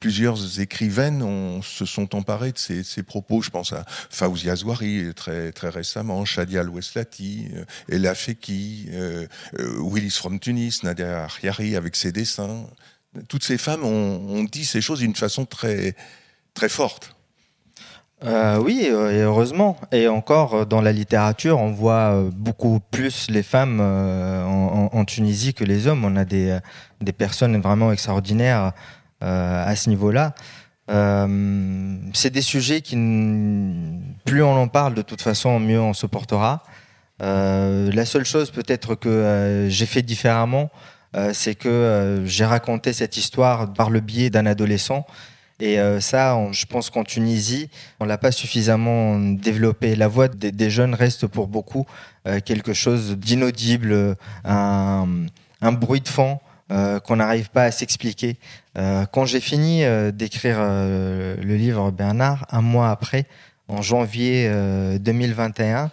plusieurs 0.00 0.58
écrivaines 0.58 1.62
se 1.62 1.84
sont 1.84 2.16
emparées 2.16 2.50
de 2.50 2.58
ces, 2.58 3.02
propos. 3.04 3.42
Je 3.42 3.50
pense 3.50 3.72
à 3.72 3.84
Faouzia 4.10 4.56
Zouari 4.56 5.12
très, 5.14 5.52
très 5.52 5.68
récemment, 5.68 6.24
Shadia 6.24 6.62
Al-Weslati, 6.62 7.48
euh, 7.54 7.64
Ella 7.88 8.16
Feki, 8.16 8.88
euh, 8.90 9.26
euh, 9.60 9.78
Willis 9.78 10.10
from 10.10 10.40
Tunis, 10.40 10.82
Nadia 10.82 11.24
Ariari 11.24 11.76
avec 11.76 11.94
ses 11.94 12.10
dessins. 12.10 12.66
Toutes 13.28 13.44
ces 13.44 13.58
femmes 13.58 13.84
ont, 13.84 14.44
dit 14.44 14.64
ces 14.64 14.80
choses 14.80 15.00
d'une 15.00 15.16
façon 15.16 15.44
très, 15.44 15.96
très 16.54 16.68
forte. 16.68 17.16
Euh, 18.24 18.58
oui, 18.58 18.82
et 18.82 18.90
heureusement. 19.22 19.76
Et 19.92 20.06
encore, 20.06 20.54
euh, 20.54 20.64
dans 20.64 20.82
la 20.82 20.92
littérature, 20.92 21.58
on 21.58 21.70
voit 21.72 22.12
euh, 22.12 22.30
beaucoup 22.32 22.80
plus 22.90 23.30
les 23.30 23.42
femmes 23.42 23.80
en, 23.80 25.04
Tunisie 25.06 25.54
que 25.54 25.64
les 25.64 25.86
hommes. 25.86 26.04
On 26.04 26.16
a 26.16 26.24
des, 26.24 26.58
des 27.00 27.12
personnes 27.12 27.58
vraiment 27.60 27.90
extraordinaires 27.90 28.72
à 29.20 29.76
ce 29.76 29.88
niveau-là. 29.88 30.34
c'est 30.88 32.30
des 32.30 32.42
sujets 32.42 32.80
qui, 32.82 32.96
plus 34.24 34.42
on 34.42 34.52
en 34.52 34.68
parle, 34.68 34.94
de 34.94 35.02
toute 35.02 35.22
façon, 35.22 35.58
mieux 35.58 35.80
on 35.80 35.94
se 35.94 36.06
portera. 36.06 36.62
la 37.18 38.04
seule 38.04 38.24
chose 38.24 38.50
peut-être 38.50 38.94
que 38.94 39.66
j'ai 39.70 39.86
fait 39.86 40.02
différemment, 40.02 40.70
c'est 41.32 41.54
que 41.54 42.22
j'ai 42.24 42.44
raconté 42.44 42.92
cette 42.92 43.16
histoire 43.16 43.72
par 43.72 43.90
le 43.90 44.00
biais 44.00 44.30
d'un 44.30 44.46
adolescent 44.46 45.06
et 45.60 45.78
euh, 45.78 46.00
ça, 46.00 46.38
je 46.52 46.64
pense 46.64 46.90
qu'en 46.90 47.04
Tunisie, 47.04 47.68
on 48.00 48.06
l'a 48.06 48.18
pas 48.18 48.32
suffisamment 48.32 49.18
développé. 49.18 49.94
La 49.94 50.08
voix 50.08 50.28
des, 50.28 50.70
jeunes 50.70 50.94
reste 50.94 51.26
pour 51.26 51.48
beaucoup 51.48 51.86
euh, 52.26 52.40
quelque 52.40 52.72
chose 52.72 53.16
d'inaudible, 53.18 54.16
un, 54.44 55.06
bruit 55.62 56.00
de 56.00 56.08
fond 56.08 56.40
euh, 56.72 56.98
qu'on 57.00 57.16
n'arrive 57.16 57.50
pas 57.50 57.64
à 57.64 57.70
s'expliquer. 57.70 58.38
quand 59.12 59.26
j'ai 59.26 59.40
fini 59.40 59.82
d'écrire 60.12 60.58
le 60.60 61.54
livre 61.56 61.90
Bernard, 61.90 62.46
un 62.50 62.62
mois 62.62 62.90
après, 62.90 63.26
en 63.68 63.82
janvier 63.82 64.50
2021, 64.98 65.90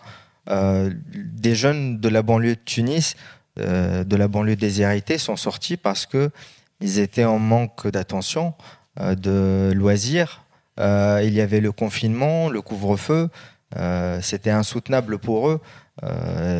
des 1.13 1.55
jeunes 1.55 1.99
de 1.99 2.07
la 2.07 2.21
banlieue 2.21 2.55
de 2.55 2.61
Tunis, 2.63 3.15
de 3.57 4.15
la 4.15 4.27
banlieue 4.27 4.55
déshéritée, 4.55 5.17
sont 5.17 5.35
sortis 5.35 5.77
parce 5.77 6.05
que 6.05 6.31
ils 6.79 6.99
étaient 6.99 7.25
en 7.25 7.39
manque 7.39 7.87
d'attention, 7.87 8.53
euh, 8.99 9.15
de 9.15 9.73
loisirs. 9.73 10.43
Euh, 10.79 11.21
il 11.23 11.33
y 11.33 11.41
avait 11.41 11.59
le 11.59 11.71
confinement, 11.71 12.49
le 12.49 12.61
couvre-feu. 12.61 13.29
Euh, 13.75 14.19
c'était 14.21 14.51
insoutenable 14.51 15.17
pour 15.17 15.49
eux. 15.49 15.59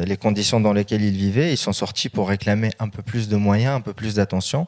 les 0.05 0.17
conditions 0.17 0.59
dans 0.59 0.73
lesquelles 0.73 1.03
ils 1.03 1.15
vivaient, 1.15 1.53
ils 1.53 1.57
sont 1.57 1.73
sortis 1.73 2.09
pour 2.09 2.29
réclamer 2.29 2.71
un 2.79 2.89
peu 2.89 3.03
plus 3.03 3.29
de 3.29 3.35
moyens, 3.35 3.75
un 3.75 3.81
peu 3.81 3.93
plus 3.93 4.15
d'attention. 4.15 4.67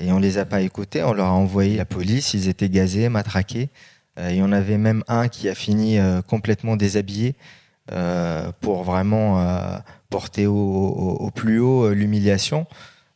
Et 0.00 0.10
on 0.12 0.18
les 0.18 0.38
a 0.38 0.46
pas 0.46 0.62
écoutés, 0.62 1.02
on 1.02 1.12
leur 1.12 1.26
a 1.26 1.32
envoyé 1.32 1.76
la 1.76 1.84
police, 1.84 2.32
ils 2.32 2.48
étaient 2.48 2.70
gazés, 2.70 3.10
matraqués. 3.10 3.68
il 4.16 4.36
y 4.36 4.42
en 4.42 4.50
avait 4.50 4.78
même 4.78 5.04
un 5.08 5.28
qui 5.28 5.50
a 5.50 5.54
fini 5.54 5.98
complètement 6.26 6.76
déshabillé 6.76 7.36
pour 8.60 8.82
vraiment 8.82 9.82
porter 10.14 10.46
au, 10.46 11.28
plus 11.34 11.58
haut 11.58 11.92
l'humiliation. 11.92 12.68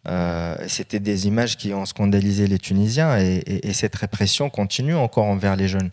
Euh, 0.08 0.56
c'était 0.66 0.98
des 0.98 1.28
images 1.28 1.56
qui 1.56 1.72
ont 1.72 1.86
scandalisé 1.86 2.48
les 2.48 2.58
Tunisiens 2.58 3.16
et, 3.20 3.72
cette 3.72 3.94
répression 3.94 4.50
continue 4.50 4.96
encore 4.96 5.26
envers 5.26 5.54
les 5.54 5.68
jeunes. 5.68 5.92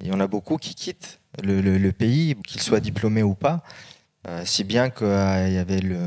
Il 0.00 0.08
y 0.08 0.12
en 0.12 0.18
a 0.18 0.26
beaucoup 0.26 0.56
qui 0.56 0.74
quittent 0.74 1.20
le, 1.44 1.90
pays, 1.92 2.34
qu'ils 2.48 2.62
soient 2.62 2.80
diplômés 2.80 3.22
ou 3.22 3.34
pas, 3.34 3.62
euh, 4.26 4.42
si 4.44 4.64
bien 4.64 4.90
qu'il 4.90 5.06
euh, 5.06 5.48
y 5.50 5.58
avait 5.58 5.80
le, 5.80 6.00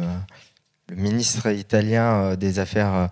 ministre 0.94 1.50
italien 1.50 2.36
des 2.36 2.60
Affaires 2.60 3.10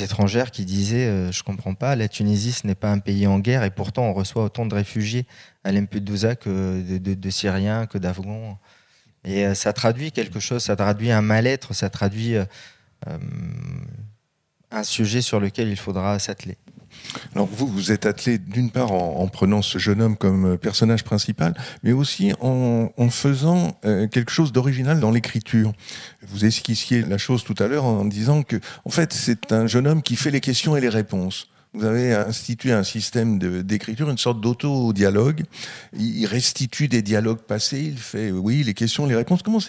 étrangères 0.00 0.50
qui 0.50 0.64
disait 0.64 1.32
Je 1.32 1.42
comprends 1.44 1.74
pas, 1.74 1.94
la 1.94 2.08
Tunisie, 2.08 2.52
ce 2.52 2.66
n'est 2.66 2.74
pas 2.74 2.90
un 2.90 2.98
pays 2.98 3.28
en 3.28 3.38
guerre 3.38 3.62
et 3.62 3.70
pourtant 3.70 4.02
on 4.04 4.12
reçoit 4.14 4.44
autant 4.44 4.66
de 4.66 4.74
réfugiés 4.74 5.26
à 5.62 5.70
Lampedusa 5.70 6.34
que 6.34 6.98
de 6.98 7.30
Syriens, 7.30 7.86
que 7.86 7.98
d'Afghans. 7.98 8.58
Et 9.24 9.46
euh, 9.46 9.54
ça 9.54 9.72
traduit 9.72 10.12
quelque 10.12 10.40
chose, 10.40 10.62
ça 10.62 10.76
traduit 10.76 11.10
un 11.10 11.22
mal-être, 11.22 11.74
ça 11.74 11.90
traduit 11.90 12.36
euh, 12.36 12.44
euh, 13.08 13.18
un 14.70 14.84
sujet 14.84 15.20
sur 15.20 15.40
lequel 15.40 15.68
il 15.68 15.76
faudra 15.76 16.18
s'atteler. 16.18 16.56
Alors 17.34 17.46
vous, 17.46 17.66
vous 17.66 17.92
êtes 17.92 18.04
attelé 18.04 18.38
d'une 18.38 18.70
part 18.70 18.92
en, 18.92 19.26
prenant 19.28 19.62
ce 19.62 19.78
jeune 19.78 20.02
homme 20.02 20.16
comme 20.16 20.58
personnage 20.58 21.04
principal, 21.04 21.54
mais 21.84 21.92
aussi 21.92 22.32
en, 22.40 22.90
faisant 23.10 23.78
quelque 23.82 24.30
chose 24.30 24.50
d'original 24.50 24.98
dans 24.98 25.12
l'écriture. 25.12 25.72
Vous 26.26 26.44
esquissiez 26.44 27.02
la 27.02 27.16
chose 27.16 27.44
tout 27.44 27.54
à 27.60 27.68
l'heure 27.68 27.84
en 27.84 28.04
disant 28.04 28.42
que, 28.42 28.56
en 28.84 28.90
fait, 28.90 29.12
c'est 29.12 29.52
un 29.52 29.68
jeune 29.68 29.86
homme 29.86 30.02
qui 30.02 30.16
fait 30.16 30.32
les 30.32 30.40
questions 30.40 30.76
et 30.76 30.80
les 30.80 30.88
réponses. 30.88 31.48
Vous 31.72 31.84
avez 31.84 32.14
institué 32.14 32.72
un 32.72 32.82
système 32.82 33.38
d'écriture, 33.38 34.10
une 34.10 34.18
sorte 34.18 34.40
d'auto-dialogue. 34.40 35.44
Il 35.96 36.26
restitue 36.26 36.88
des 36.88 37.00
dialogues 37.00 37.42
passés. 37.42 37.80
Il 37.80 37.96
fait, 37.98 38.32
oui, 38.32 38.64
les 38.64 38.74
questions, 38.74 39.06
les 39.06 39.14
réponses. 39.14 39.42
Comment, 39.44 39.60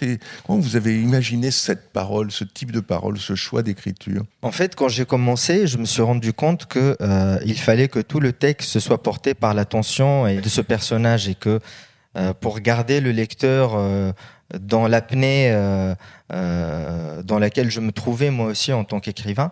comment 0.44 0.58
vous 0.58 0.74
avez 0.74 1.00
imaginé 1.00 1.52
cette 1.52 1.92
parole, 1.92 2.32
ce 2.32 2.42
type 2.42 2.72
de 2.72 2.80
parole, 2.80 3.18
ce 3.18 3.36
choix 3.36 3.62
d'écriture? 3.62 4.24
En 4.42 4.50
fait, 4.50 4.74
quand 4.74 4.88
j'ai 4.88 5.04
commencé, 5.04 5.68
je 5.68 5.78
me 5.78 5.84
suis 5.84 6.02
rendu 6.02 6.32
compte 6.32 6.66
que 6.66 6.96
euh, 7.00 7.38
fallait 7.54 7.86
que 7.86 8.00
tout 8.00 8.18
le 8.18 8.32
texte 8.32 8.80
soit 8.80 9.00
porté 9.00 9.34
par 9.34 9.54
l'attention 9.54 10.24
de 10.24 10.48
ce 10.48 10.60
personnage 10.60 11.28
et 11.28 11.36
que 11.36 11.60
euh, 12.16 12.34
pour 12.34 12.58
garder 12.58 13.00
le 13.00 13.12
lecteur 13.12 13.74
euh, 13.76 14.12
dans 14.58 14.88
l'apnée 14.88 15.50
dans 16.30 17.38
laquelle 17.38 17.70
je 17.70 17.80
me 17.80 17.92
trouvais 17.92 18.30
moi 18.30 18.46
aussi 18.46 18.72
en 18.72 18.84
tant 18.84 19.00
qu'écrivain, 19.00 19.50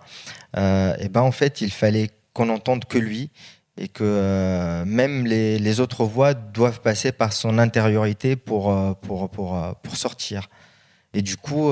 et 0.57 1.09
ben 1.09 1.21
en 1.21 1.33
fait 1.33 1.61
il 1.61 1.71
fallait 1.71 2.11
qu'on 2.41 2.47
n'entende 2.47 2.87
que 2.87 2.97
lui 2.97 3.29
et 3.77 3.89
que 3.89 4.03
euh, 4.03 4.85
même 4.87 5.27
les, 5.27 5.81
autres 5.81 6.05
voix 6.07 6.33
doivent 6.33 6.81
passer 6.81 7.13
par 7.13 7.35
son 7.35 7.59
intériorité 7.59 8.35
pour, 8.35 8.73
euh, 8.73 8.95
pour, 8.95 9.29
pour, 9.29 9.59
euh, 9.59 9.73
pour 9.83 9.95
sortir. 9.95 10.49
Et 11.13 11.21
du 11.21 11.37
coup, 11.37 11.71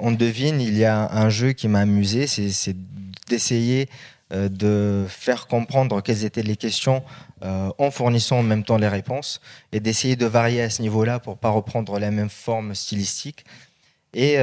on 0.00 0.10
devine, 0.10 0.60
il 0.60 0.76
y 0.76 0.84
a 0.84 1.08
un 1.12 1.30
jeu 1.30 1.52
qui 1.52 1.68
m'a 1.68 1.80
amusé, 1.80 2.26
c'est 2.26 2.76
d'essayer 3.28 3.88
de 4.32 5.06
faire 5.08 5.46
comprendre 5.46 6.02
quelles 6.02 6.24
étaient 6.24 6.42
les 6.42 6.56
questions 6.56 7.04
en 7.40 7.90
fournissant 7.92 8.40
en 8.40 8.42
même 8.42 8.64
temps 8.64 8.76
les 8.76 8.88
réponses 8.88 9.40
et 9.70 9.78
d'essayer 9.78 10.16
de 10.16 10.26
varier 10.26 10.62
à 10.62 10.70
ce 10.70 10.82
niveau-là 10.82 11.20
pour 11.20 11.38
pas 11.38 11.50
reprendre 11.50 12.00
la 12.00 12.10
même 12.10 12.30
forme 12.30 12.74
stylistique. 12.74 13.44
Et 14.12 14.38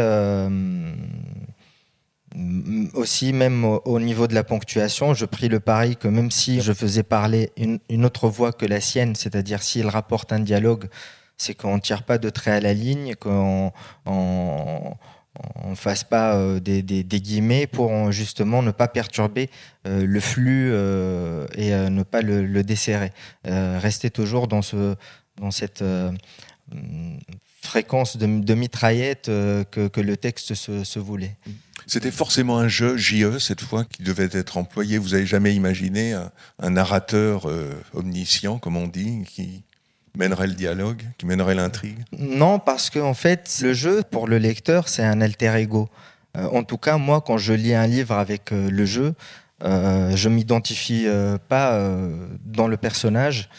aussi, 2.94 3.34
même 3.34 3.64
au, 3.64 4.00
niveau 4.00 4.28
de 4.28 4.34
la 4.34 4.44
ponctuation, 4.44 5.14
je 5.14 5.26
pris 5.26 5.48
le 5.48 5.60
pari 5.60 5.96
que 5.96 6.08
même 6.08 6.32
si 6.32 6.62
je 6.62 6.74
faisais 6.74 7.04
parler 7.04 7.52
une, 7.58 8.06
autre 8.06 8.28
voix 8.28 8.52
que 8.52 8.66
la 8.66 8.82
sienne, 8.82 9.16
c'est-à-dire 9.16 9.64
s'il 9.64 9.88
rapporte 9.88 10.34
un 10.34 10.40
dialogue, 10.40 10.88
c'est 11.38 11.54
qu'on 11.54 11.76
ne 11.76 11.82
tire 11.82 12.04
pas 12.04 12.18
de 12.18 12.30
trait 12.30 12.52
à 12.52 12.60
la 12.60 12.74
ligne, 12.74 13.16
qu'on 13.16 13.72
ne 14.06 15.76
fasse 15.76 16.04
pas 16.04 16.36
euh, 16.36 16.60
des, 16.60 17.04
guillemets 17.04 17.68
pour 17.68 18.12
justement 18.12 18.62
ne 18.62 18.72
pas 18.72 18.88
perturber 18.88 19.50
euh, 19.88 20.06
le 20.06 20.20
flux 20.20 20.72
euh, 20.72 21.46
et 21.56 21.72
ne 21.72 22.04
pas 22.04 22.22
le, 22.22 22.64
desserrer. 22.64 23.12
rester 23.46 24.10
toujours 24.10 24.48
dans, 24.48 24.62
ce, 24.62 24.96
dans 25.38 25.52
cette 25.52 25.84
fréquence 27.62 28.18
de, 28.18 28.54
mitraillette 28.54 29.28
que, 29.28 30.02
le 30.02 30.18
texte 30.18 30.54
se 30.54 31.00
voulait. 31.00 31.38
C'était 31.88 32.12
forcément 32.12 32.58
un 32.58 32.68
jeu 32.68 32.98
JE 32.98 33.38
cette 33.40 33.62
fois 33.62 33.86
qui 33.86 34.02
devait 34.04 34.30
être 34.32 34.58
employé. 34.58 34.98
Vous 34.98 35.14
avez 35.14 35.26
jamais 35.26 35.54
imaginé 35.54 36.14
un, 36.60 36.70
narrateur 36.70 37.48
euh, 37.48 37.74
omniscient, 37.94 38.58
comme 38.58 38.76
on 38.76 38.88
dit, 38.88 39.24
qui 39.28 39.64
mènerait 40.18 40.48
le 40.48 40.54
dialogue, 40.54 41.04
qui 41.18 41.26
mènerait 41.26 41.56
l'intrigue? 41.56 42.00
Non, 42.18 42.58
parce 42.60 42.90
qu'en 42.90 43.10
en 43.10 43.14
fait, 43.14 43.60
le 43.62 43.74
jeu 43.74 44.02
pour 44.10 44.28
le 44.28 44.38
lecteur, 44.38 44.90
c'est 44.90 45.04
un 45.04 45.22
alter 45.22 45.56
ego. 45.58 45.90
Euh, 46.38 46.48
en 46.52 46.64
tout 46.64 46.78
cas, 46.78 46.98
moi, 46.98 47.22
quand 47.22 47.38
je 47.38 47.54
lis 47.54 47.76
un 47.76 47.88
livre 47.88 48.16
avec 48.16 48.52
euh, 48.52 48.70
le 48.70 48.86
jeu, 48.86 49.14
je 49.62 50.30
m'identifie 50.30 51.08
pas 51.48 51.90
dans 52.44 52.68
le 52.68 52.78
personnage. 52.78 53.50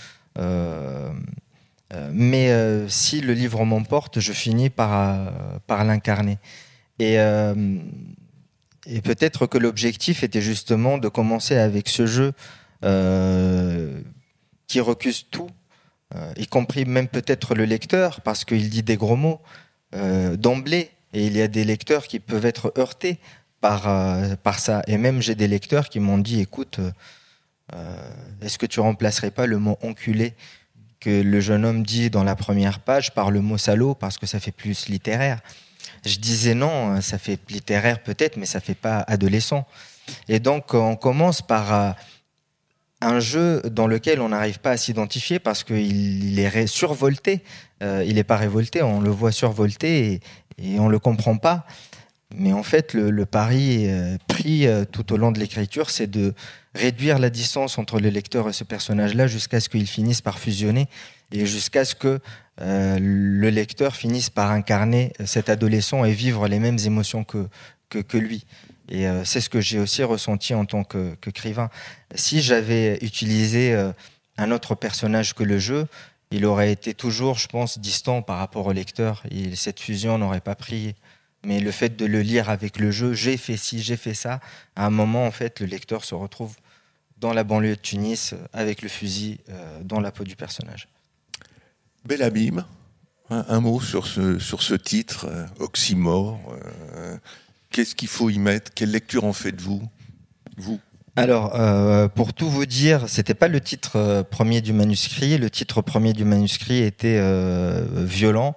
mais 2.12 2.52
si 2.86 3.20
le 3.22 3.32
livre 3.32 3.64
m'emporte, 3.64 4.20
je 4.20 4.32
finis 4.32 4.70
par, 4.70 5.32
par 5.66 5.84
l'incarner. 5.84 6.38
Et, 7.00 7.18
et 8.86 9.00
peut-être 9.00 9.46
que 9.46 9.58
l'objectif 9.58 10.22
était 10.22 10.40
justement 10.40 10.98
de 10.98 11.08
commencer 11.08 11.56
avec 11.56 11.88
ce 11.88 12.06
jeu 12.06 12.32
euh, 12.84 14.00
qui 14.66 14.80
recuse 14.80 15.26
tout, 15.30 15.50
euh, 16.14 16.32
y 16.36 16.46
compris 16.46 16.84
même 16.84 17.08
peut-être 17.08 17.54
le 17.54 17.64
lecteur, 17.64 18.20
parce 18.20 18.44
qu'il 18.44 18.70
dit 18.70 18.82
des 18.82 18.96
gros 18.96 19.16
mots 19.16 19.40
d'emblée. 20.36 20.90
Et 21.14 21.26
il 21.26 21.36
y 21.36 21.40
a 21.40 21.48
des 21.48 21.64
lecteurs 21.64 22.06
qui 22.06 22.20
peuvent 22.20 22.44
être 22.44 22.70
heurtés 22.76 23.18
par, 23.62 23.88
par 24.38 24.58
ça. 24.58 24.82
Et 24.88 24.98
même 24.98 25.22
j'ai 25.22 25.34
des 25.34 25.48
lecteurs 25.48 25.88
qui 25.88 26.00
m'ont 26.00 26.18
dit, 26.18 26.40
écoute, 26.40 26.80
est-ce 28.42 28.58
que 28.58 28.66
tu 28.66 28.80
remplacerais 28.80 29.30
pas 29.30 29.46
le 29.46 29.58
mot 29.58 29.78
enculé 29.82 30.34
que 31.00 31.22
le 31.22 31.40
jeune 31.40 31.64
homme 31.64 31.82
dit 31.82 32.10
dans 32.10 32.24
la 32.24 32.36
première 32.36 32.80
page 32.80 33.14
par 33.14 33.30
le 33.30 33.40
mot 33.40 33.56
salaud 33.56 33.94
parce 33.94 34.18
que 34.18 34.26
ça 34.26 34.38
fait 34.38 34.52
plus 34.52 34.88
littéraire? 34.88 35.40
Je 36.06 36.18
disais 36.18 36.54
non, 36.54 37.00
ça 37.00 37.18
fait 37.18 37.40
littéraire 37.50 38.00
peut-être, 38.02 38.36
mais 38.36 38.46
ça 38.46 38.60
fait 38.60 38.76
pas 38.76 39.00
adolescent. 39.08 39.66
Et 40.28 40.38
donc 40.38 40.72
on 40.72 40.94
commence 40.94 41.42
par 41.42 41.74
euh, 41.74 41.90
un 43.00 43.18
jeu 43.18 43.60
dans 43.62 43.88
lequel 43.88 44.20
on 44.20 44.28
n'arrive 44.28 44.60
pas 44.60 44.70
à 44.70 44.76
s'identifier 44.76 45.40
parce 45.40 45.64
qu'il 45.64 46.38
est 46.38 46.66
survolté. 46.68 47.42
Euh, 47.82 48.04
il 48.06 48.14
n'est 48.14 48.24
pas 48.24 48.36
révolté, 48.36 48.82
on 48.82 49.00
le 49.00 49.10
voit 49.10 49.32
survolté 49.32 50.12
et, 50.58 50.74
et 50.74 50.78
on 50.78 50.88
le 50.88 51.00
comprend 51.00 51.36
pas. 51.36 51.66
Mais 52.38 52.52
en 52.52 52.62
fait, 52.62 52.92
le, 52.92 53.26
pari 53.26 53.88
euh, 53.88 54.18
pris 54.28 54.66
euh, 54.66 54.84
tout 54.84 55.12
au 55.12 55.16
long 55.16 55.32
de 55.32 55.38
l'écriture, 55.38 55.88
c'est 55.88 56.06
de 56.06 56.34
réduire 56.74 57.18
la 57.18 57.30
distance 57.30 57.78
entre 57.78 57.98
le 57.98 58.10
lecteur 58.10 58.48
et 58.48 58.52
ce 58.52 58.62
personnage-là 58.62 59.26
jusqu'à 59.26 59.58
ce 59.58 59.70
qu'il 59.70 59.86
finisse 59.86 60.20
par 60.20 60.38
fusionner 60.38 60.88
et 61.32 61.46
jusqu'à 61.46 61.86
ce 61.86 61.94
que 61.94 62.20
euh, 62.60 62.98
le 63.00 63.48
lecteur 63.48 63.96
finisse 63.96 64.28
par 64.28 64.50
incarner 64.50 65.12
cet 65.24 65.48
adolescent 65.48 66.04
et 66.04 66.12
vivre 66.12 66.46
les 66.46 66.58
mêmes 66.58 66.78
émotions 66.84 67.24
que, 67.24 67.48
que, 67.88 68.18
lui. 68.18 68.44
Et 68.90 69.06
c'est 69.24 69.40
ce 69.40 69.48
que 69.48 69.60
j'ai 69.60 69.80
aussi 69.80 70.04
ressenti 70.04 70.54
en 70.54 70.64
tant 70.64 70.84
qu'écrivain. 70.84 71.70
si 72.14 72.40
j'avais 72.40 72.98
utilisé 73.02 73.74
un 74.38 74.50
autre 74.52 74.76
personnage 74.76 75.34
que 75.34 75.42
le 75.42 75.58
jeu, 75.58 75.86
il 76.30 76.44
aurait 76.44 76.70
été 76.70 76.94
toujours, 76.94 77.38
je 77.38 77.48
pense, 77.48 77.78
distant 77.78 78.22
par 78.22 78.38
rapport 78.38 78.66
au 78.66 78.72
lecteur. 78.72 79.22
Et 79.30 79.56
cette 79.56 79.80
fusion 79.80 80.18
n'aurait 80.18 80.40
pas 80.40 80.54
pris 80.54 80.94
mais 81.46 81.60
le 81.60 81.70
fait 81.70 81.96
de 81.96 82.04
le 82.04 82.22
lire 82.22 82.50
avec 82.50 82.78
le 82.78 82.90
jeu, 82.90 83.14
j'ai 83.14 83.36
fait 83.36 83.56
ci, 83.56 83.80
j'ai 83.80 83.96
fait 83.96 84.14
ça, 84.14 84.40
à 84.74 84.86
un 84.86 84.90
moment, 84.90 85.24
en 85.26 85.30
fait, 85.30 85.60
le 85.60 85.66
lecteur 85.66 86.04
se 86.04 86.16
retrouve 86.16 86.56
dans 87.18 87.32
la 87.32 87.44
banlieue 87.44 87.76
de 87.76 87.80
Tunis 87.80 88.34
avec 88.52 88.82
le 88.82 88.88
fusil 88.88 89.38
euh, 89.48 89.80
dans 89.82 90.00
la 90.00 90.10
peau 90.10 90.24
du 90.24 90.34
personnage. 90.34 90.88
Bel 92.04 92.22
abîme. 92.22 92.64
Un, 93.30 93.60
mot 93.60 93.80
sur 93.80 94.06
ce, 94.06 94.38
sur 94.38 94.62
ce 94.62 94.74
titre, 94.74 95.26
euh, 95.28 95.46
Oxymore. 95.58 96.38
Euh, 96.94 97.16
qu'est-ce 97.70 97.94
qu'il 97.94 98.08
faut 98.08 98.28
y 98.28 98.38
mettre 98.38 98.72
Quelle 98.74 98.90
lecture 98.90 99.24
en 99.24 99.32
faites-vous 99.32 99.82
Vous? 100.56 100.80
Alors, 101.14 101.52
pour 102.10 102.34
tout 102.34 102.50
vous 102.50 102.66
dire, 102.66 103.08
c'était 103.08 103.32
pas 103.32 103.48
le 103.48 103.62
titre 103.62 104.22
premier 104.30 104.60
du 104.60 104.74
manuscrit. 104.74 105.38
Le 105.38 105.48
titre 105.48 105.80
premier 105.80 106.12
du 106.12 106.26
manuscrit 106.26 106.82
était 106.82 107.18
violent 108.04 108.54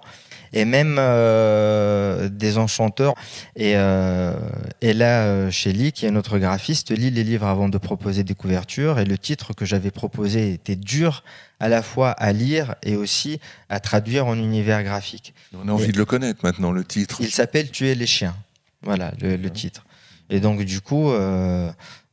et 0.52 0.64
même 0.64 0.96
euh, 0.98 2.28
des 2.28 2.58
enchanteurs. 2.58 3.14
Et, 3.56 3.72
euh, 3.76 4.34
et 4.80 4.92
là, 4.92 5.24
euh, 5.24 5.50
Shelley, 5.50 5.92
qui 5.92 6.06
est 6.06 6.10
notre 6.10 6.38
graphiste, 6.38 6.90
lit 6.90 7.10
les 7.10 7.24
livres 7.24 7.46
avant 7.46 7.68
de 7.68 7.78
proposer 7.78 8.24
des 8.24 8.34
couvertures. 8.34 8.98
Et 8.98 9.04
le 9.04 9.18
titre 9.18 9.52
que 9.54 9.64
j'avais 9.64 9.90
proposé 9.90 10.52
était 10.52 10.76
dur 10.76 11.22
à 11.60 11.68
la 11.68 11.82
fois 11.82 12.10
à 12.12 12.32
lire 12.32 12.74
et 12.82 12.96
aussi 12.96 13.38
à 13.68 13.80
traduire 13.80 14.26
en 14.26 14.36
univers 14.36 14.82
graphique. 14.82 15.34
On 15.54 15.68
a 15.68 15.72
envie 15.72 15.92
de 15.92 15.98
le 15.98 16.04
connaître 16.04 16.40
maintenant, 16.42 16.72
le 16.72 16.84
titre. 16.84 17.18
Il 17.20 17.30
s'appelle 17.30 17.70
Tuer 17.70 17.94
les 17.94 18.06
chiens. 18.06 18.34
Voilà, 18.82 19.12
le, 19.20 19.36
le 19.36 19.50
titre. 19.50 19.84
Et 20.30 20.40
donc, 20.40 20.62
du 20.62 20.80
coup, 20.80 21.10
euh, 21.10 21.70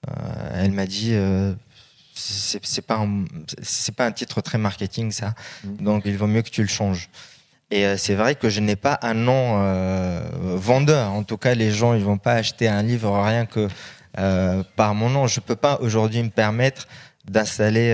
euh 0.08 0.12
elle 0.54 0.72
m'a 0.72 0.86
dit 0.86 1.14
c'est 2.14 2.86
pas 2.86 3.06
c'est 3.62 3.96
pas 3.96 4.06
un 4.06 4.12
titre 4.12 4.42
très 4.42 4.58
marketing 4.58 5.12
ça 5.12 5.36
mmh. 5.64 5.76
donc 5.84 6.04
il 6.06 6.18
vaut 6.18 6.26
mieux 6.26 6.42
que 6.42 6.50
tu 6.50 6.64
le 6.64 6.68
changes 6.68 7.10
et 7.70 7.86
euh, 7.86 7.98
c'est 7.98 8.16
vrai 8.16 8.36
que 8.36 8.50
je 8.50 8.62
n'ai 8.62 8.76
pas 8.76 8.98
un 9.02 9.14
nom 9.14 9.62
euh, 9.62 10.22
vendeur. 10.56 11.12
En 11.12 11.24
tout 11.24 11.38
cas, 11.38 11.54
les 11.54 11.72
gens 11.72 11.94
ils 11.94 12.04
vont 12.04 12.18
pas 12.18 12.34
acheter 12.34 12.68
un 12.68 12.82
livre 12.82 13.12
rien 13.22 13.46
que 13.46 13.68
euh, 14.18 14.64
par 14.76 14.96
mon 14.96 15.10
nom. 15.10 15.28
Je 15.28 15.40
peux 15.40 15.56
pas 15.56 15.78
aujourd'hui 15.82 16.24
me 16.24 16.30
permettre 16.30 16.88
d'installer 17.26 17.94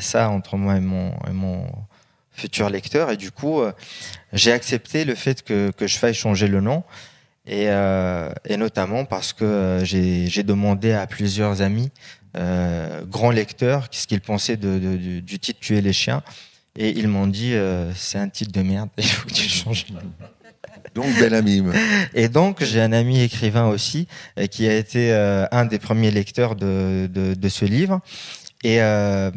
ça 0.00 0.30
entre 0.30 0.56
moi 0.56 0.76
et 0.76 0.80
mon, 0.80 1.10
et 1.28 1.32
mon 1.32 1.66
futur 2.32 2.70
lecteur. 2.70 3.10
Et 3.10 3.18
du 3.18 3.30
coup, 3.30 3.60
j'ai 4.32 4.50
accepté 4.50 5.04
le 5.04 5.14
fait 5.14 5.42
que, 5.42 5.70
que 5.72 5.86
je 5.86 5.98
faille 5.98 6.14
changer 6.14 6.48
le 6.48 6.62
nom. 6.62 6.82
Et, 7.46 7.66
et 7.66 8.56
notamment 8.56 9.04
parce 9.04 9.34
que 9.34 9.80
j'ai 9.84 10.42
demandé 10.42 10.94
à 10.94 11.06
plusieurs 11.06 11.60
amis, 11.60 11.90
grands 12.34 13.30
lecteurs, 13.30 13.88
ce 13.90 14.06
qu'ils 14.06 14.22
pensaient 14.22 14.56
de, 14.56 14.78
de, 14.78 15.20
du 15.20 15.38
titre 15.38 15.60
Tuer 15.60 15.82
les 15.82 15.92
chiens. 15.92 16.22
Et 16.76 16.90
ils 16.90 17.08
m'ont 17.08 17.26
dit, 17.26 17.54
euh, 17.54 17.92
c'est 17.94 18.18
un 18.18 18.28
titre 18.28 18.52
de 18.52 18.62
merde, 18.62 18.90
il 18.98 19.04
faut 19.04 19.26
que 19.26 19.32
tu 19.32 19.44
le 19.44 19.48
changes. 19.48 19.86
Donc, 20.96 21.06
bel 21.18 21.34
ami. 21.34 21.62
Et 22.14 22.28
donc, 22.28 22.64
j'ai 22.64 22.80
un 22.80 22.92
ami 22.92 23.20
écrivain 23.20 23.66
aussi, 23.66 24.08
euh, 24.38 24.46
qui 24.46 24.66
a 24.66 24.74
été 24.74 25.12
euh, 25.12 25.46
un 25.52 25.66
des 25.66 25.78
premiers 25.78 26.10
lecteurs 26.10 26.56
de, 26.56 27.08
de, 27.12 27.34
de 27.34 27.48
ce 27.48 27.66
livre. 27.66 28.00
Et, 28.64 28.80
euh, 28.80 29.30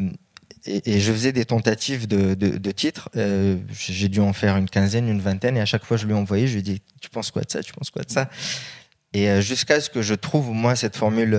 et, 0.64 0.94
et, 0.94 1.00
je 1.00 1.12
faisais 1.12 1.32
des 1.32 1.44
tentatives 1.44 2.08
de, 2.08 2.34
de, 2.34 2.70
titres. 2.70 3.10
Euh, 3.16 3.56
j'ai 3.78 4.08
dû 4.08 4.20
en 4.20 4.32
faire 4.32 4.56
une 4.56 4.70
quinzaine, 4.70 5.08
une 5.08 5.20
vingtaine. 5.20 5.58
Et 5.58 5.60
à 5.60 5.66
chaque 5.66 5.84
fois, 5.84 5.98
je 5.98 6.06
lui 6.06 6.12
ai 6.12 6.16
envoyé, 6.16 6.46
je 6.46 6.54
lui 6.54 6.60
ai 6.60 6.62
dit, 6.62 6.82
tu 7.00 7.10
penses 7.10 7.30
quoi 7.30 7.42
de 7.42 7.50
ça 7.50 7.62
Tu 7.62 7.72
penses 7.74 7.90
quoi 7.90 8.02
de 8.02 8.10
ça? 8.10 8.30
Et 9.12 9.42
jusqu'à 9.42 9.80
ce 9.80 9.90
que 9.90 10.02
je 10.02 10.14
trouve, 10.14 10.52
moi, 10.52 10.76
cette 10.76 10.96
formule 10.96 11.36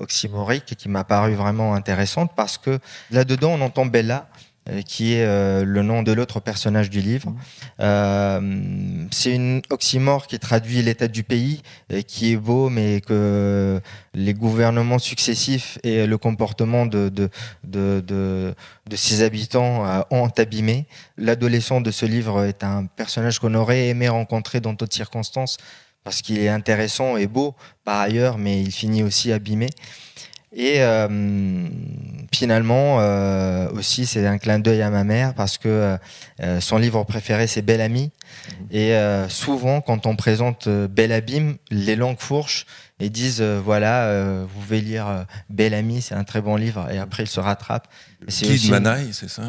oxymorique 0.00 0.74
qui 0.76 0.88
m'a 0.88 1.04
paru 1.04 1.34
vraiment 1.34 1.74
intéressante 1.74 2.32
parce 2.34 2.56
que 2.56 2.78
là-dedans, 3.10 3.50
on 3.52 3.60
entend 3.60 3.84
Bella 3.84 4.26
qui 4.86 5.14
est 5.14 5.26
euh, 5.26 5.64
le 5.64 5.82
nom 5.82 6.02
de 6.02 6.12
l'autre 6.12 6.40
personnage 6.40 6.90
du 6.90 7.00
livre. 7.00 7.30
Mmh. 7.30 7.36
Euh, 7.80 9.06
c'est 9.10 9.34
une 9.34 9.60
oxymore 9.70 10.26
qui 10.26 10.38
traduit 10.38 10.82
l'état 10.82 11.08
du 11.08 11.22
pays, 11.22 11.62
qui 12.06 12.32
est 12.32 12.36
beau, 12.36 12.70
mais 12.70 13.00
que 13.00 13.80
les 14.14 14.34
gouvernements 14.34 14.98
successifs 14.98 15.78
et 15.82 16.06
le 16.06 16.18
comportement 16.18 16.86
de, 16.86 17.08
de, 17.08 17.28
de, 17.64 18.02
de, 18.06 18.54
de 18.88 18.96
ses 18.96 19.22
habitants 19.22 19.84
ont 20.10 20.30
abîmé. 20.38 20.86
L'adolescent 21.18 21.80
de 21.80 21.90
ce 21.90 22.06
livre 22.06 22.44
est 22.44 22.64
un 22.64 22.86
personnage 22.86 23.38
qu'on 23.38 23.54
aurait 23.54 23.88
aimé 23.88 24.08
rencontrer 24.08 24.60
dans 24.60 24.72
d'autres 24.72 24.94
circonstances, 24.94 25.58
parce 26.04 26.22
qu'il 26.22 26.38
est 26.38 26.48
intéressant 26.48 27.16
et 27.16 27.26
beau 27.26 27.54
par 27.84 28.00
ailleurs, 28.00 28.38
mais 28.38 28.60
il 28.62 28.72
finit 28.72 29.02
aussi 29.02 29.32
abîmé. 29.32 29.68
Et 30.54 30.82
euh, 30.82 31.08
finalement, 32.32 33.00
euh, 33.00 33.68
aussi, 33.72 34.06
c'est 34.06 34.24
un 34.26 34.38
clin 34.38 34.60
d'œil 34.60 34.82
à 34.82 34.90
ma 34.90 35.02
mère 35.02 35.34
parce 35.34 35.58
que 35.58 35.96
euh, 36.40 36.60
son 36.60 36.78
livre 36.78 37.02
préféré, 37.04 37.46
c'est 37.46 37.62
Belle 37.62 37.80
Amie. 37.80 38.10
Mhm. 38.48 38.66
Et 38.70 38.94
souvent, 39.28 39.80
quand 39.80 40.06
on 40.06 40.16
présente 40.16 40.68
Belle 40.68 41.12
Abîme, 41.12 41.56
les 41.70 41.96
langues 41.96 42.20
fourchent 42.20 42.66
et 43.00 43.10
disent 43.10 43.42
voilà, 43.42 44.42
vous 44.42 44.60
pouvez 44.60 44.80
lire 44.80 45.26
Belle 45.50 45.74
Amie, 45.74 46.02
c'est 46.02 46.14
un 46.14 46.24
très 46.24 46.40
bon 46.40 46.56
livre. 46.56 46.88
Et 46.92 46.98
après, 46.98 47.24
ils 47.24 47.28
se 47.28 47.40
rattrapent. 47.40 47.88
Guy 48.28 48.70
Manaille, 48.70 49.10
c'est 49.12 49.28
ça 49.28 49.42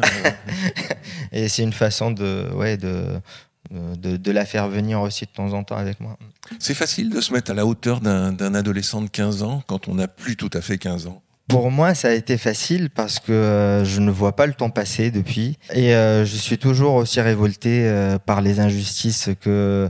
Et 1.32 1.48
c'est 1.48 1.62
une 1.62 1.72
façon 1.72 2.10
de, 2.10 2.48
ouais, 2.54 2.76
de, 2.76 3.20
de, 3.70 4.16
de, 4.16 4.30
la 4.32 4.44
faire 4.44 4.68
venir 4.68 5.00
aussi 5.00 5.24
de 5.24 5.30
temps 5.30 5.52
en 5.52 5.64
temps 5.64 5.76
avec 5.76 6.00
moi. 6.00 6.16
C'est 6.58 6.74
facile 6.74 7.10
de 7.10 7.20
se 7.20 7.32
mettre 7.32 7.50
à 7.50 7.54
la 7.54 7.66
hauteur 7.66 8.00
d'un 8.00 8.54
adolescent 8.54 9.02
de 9.02 9.08
15 9.08 9.42
ans 9.42 9.62
quand 9.66 9.88
on 9.88 9.94
n'a 9.94 10.08
plus 10.08 10.36
tout 10.36 10.50
à 10.52 10.60
fait 10.60 10.78
15 10.78 11.06
ans? 11.06 11.22
Pour 11.48 11.70
moi, 11.70 11.94
ça 11.94 12.08
a 12.08 12.12
été 12.12 12.38
facile 12.38 12.90
parce 12.90 13.20
que 13.20 13.30
euh, 13.30 13.84
je 13.84 14.00
ne 14.00 14.10
vois 14.10 14.34
pas 14.34 14.46
le 14.46 14.52
temps 14.52 14.70
passer 14.70 15.12
depuis 15.12 15.58
et 15.72 15.94
euh, 15.94 16.24
je 16.24 16.36
suis 16.36 16.58
toujours 16.58 16.94
aussi 16.94 17.20
révolté 17.20 17.82
euh, 17.84 18.18
par 18.18 18.40
les 18.40 18.58
injustices 18.58 19.30
que 19.40 19.88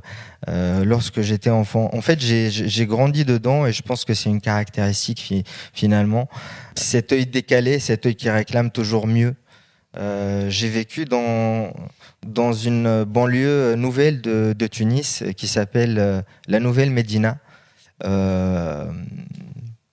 lorsque 0.85 1.23
j'étais 1.23 1.51
enfant. 1.51 1.91
En 1.93 2.03
fait, 2.03 2.21
j'ai 2.21 2.87
grandi 2.87 3.25
dedans 3.25 3.67
et 3.67 3.73
je 3.73 3.83
pense 3.83 4.05
que 4.05 4.15
c'est 4.15 4.29
une 4.29 4.41
caractéristique 4.41 5.45
finalement. 5.73 6.29
Cet 6.77 7.11
œil 7.11 7.27
décalé, 7.27 7.81
cet 7.81 8.07
œil 8.07 8.15
qui 8.15 8.31
réclame 8.31 8.71
toujours 8.71 9.09
mieux. 9.09 9.35
J'ai 9.97 10.69
vécu 10.69 11.05
dans 11.05 11.73
dans 12.27 12.53
une 12.53 13.05
banlieue 13.05 13.75
nouvelle 13.77 14.21
de, 14.21 14.67
Tunis 14.67 15.25
qui 15.37 15.47
s'appelle 15.47 15.99
euh, 15.99 16.23
la 16.49 16.61
Nouvelle 16.61 16.91
Médina, 16.91 17.39
euh, 18.05 18.91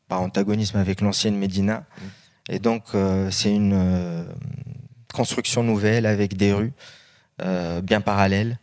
par 0.07 0.21
antagonisme 0.21 0.77
avec 0.77 1.01
l'ancienne 1.01 1.37
Médina. 1.37 1.85
Et 2.49 2.59
donc, 2.59 2.83
euh, 2.93 3.29
c'est 3.31 3.53
une 3.53 3.73
euh, 3.73 4.23
construction 5.13 5.63
nouvelle 5.63 6.05
avec 6.05 6.35
des 6.35 6.53
rues 6.53 6.73
euh, 7.41 7.81
bien 7.81 8.01
parallèles 8.01 8.59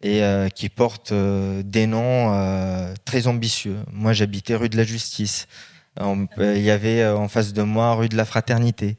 et 0.00 0.22
qui 0.54 0.68
portent 0.68 1.12
des 1.12 1.88
noms 1.88 2.94
très 3.04 3.26
ambitieux. 3.26 3.78
Moi, 3.92 4.12
j'habitais 4.12 4.54
rue 4.54 4.68
de 4.68 4.76
la 4.76 4.84
Justice. 4.84 5.48
Il 6.00 6.60
y 6.60 6.70
avait 6.70 7.04
en 7.04 7.26
face 7.26 7.52
de 7.52 7.62
moi 7.62 7.96
rue 7.96 8.08
de 8.08 8.16
la 8.16 8.24
Fraternité. 8.24 8.96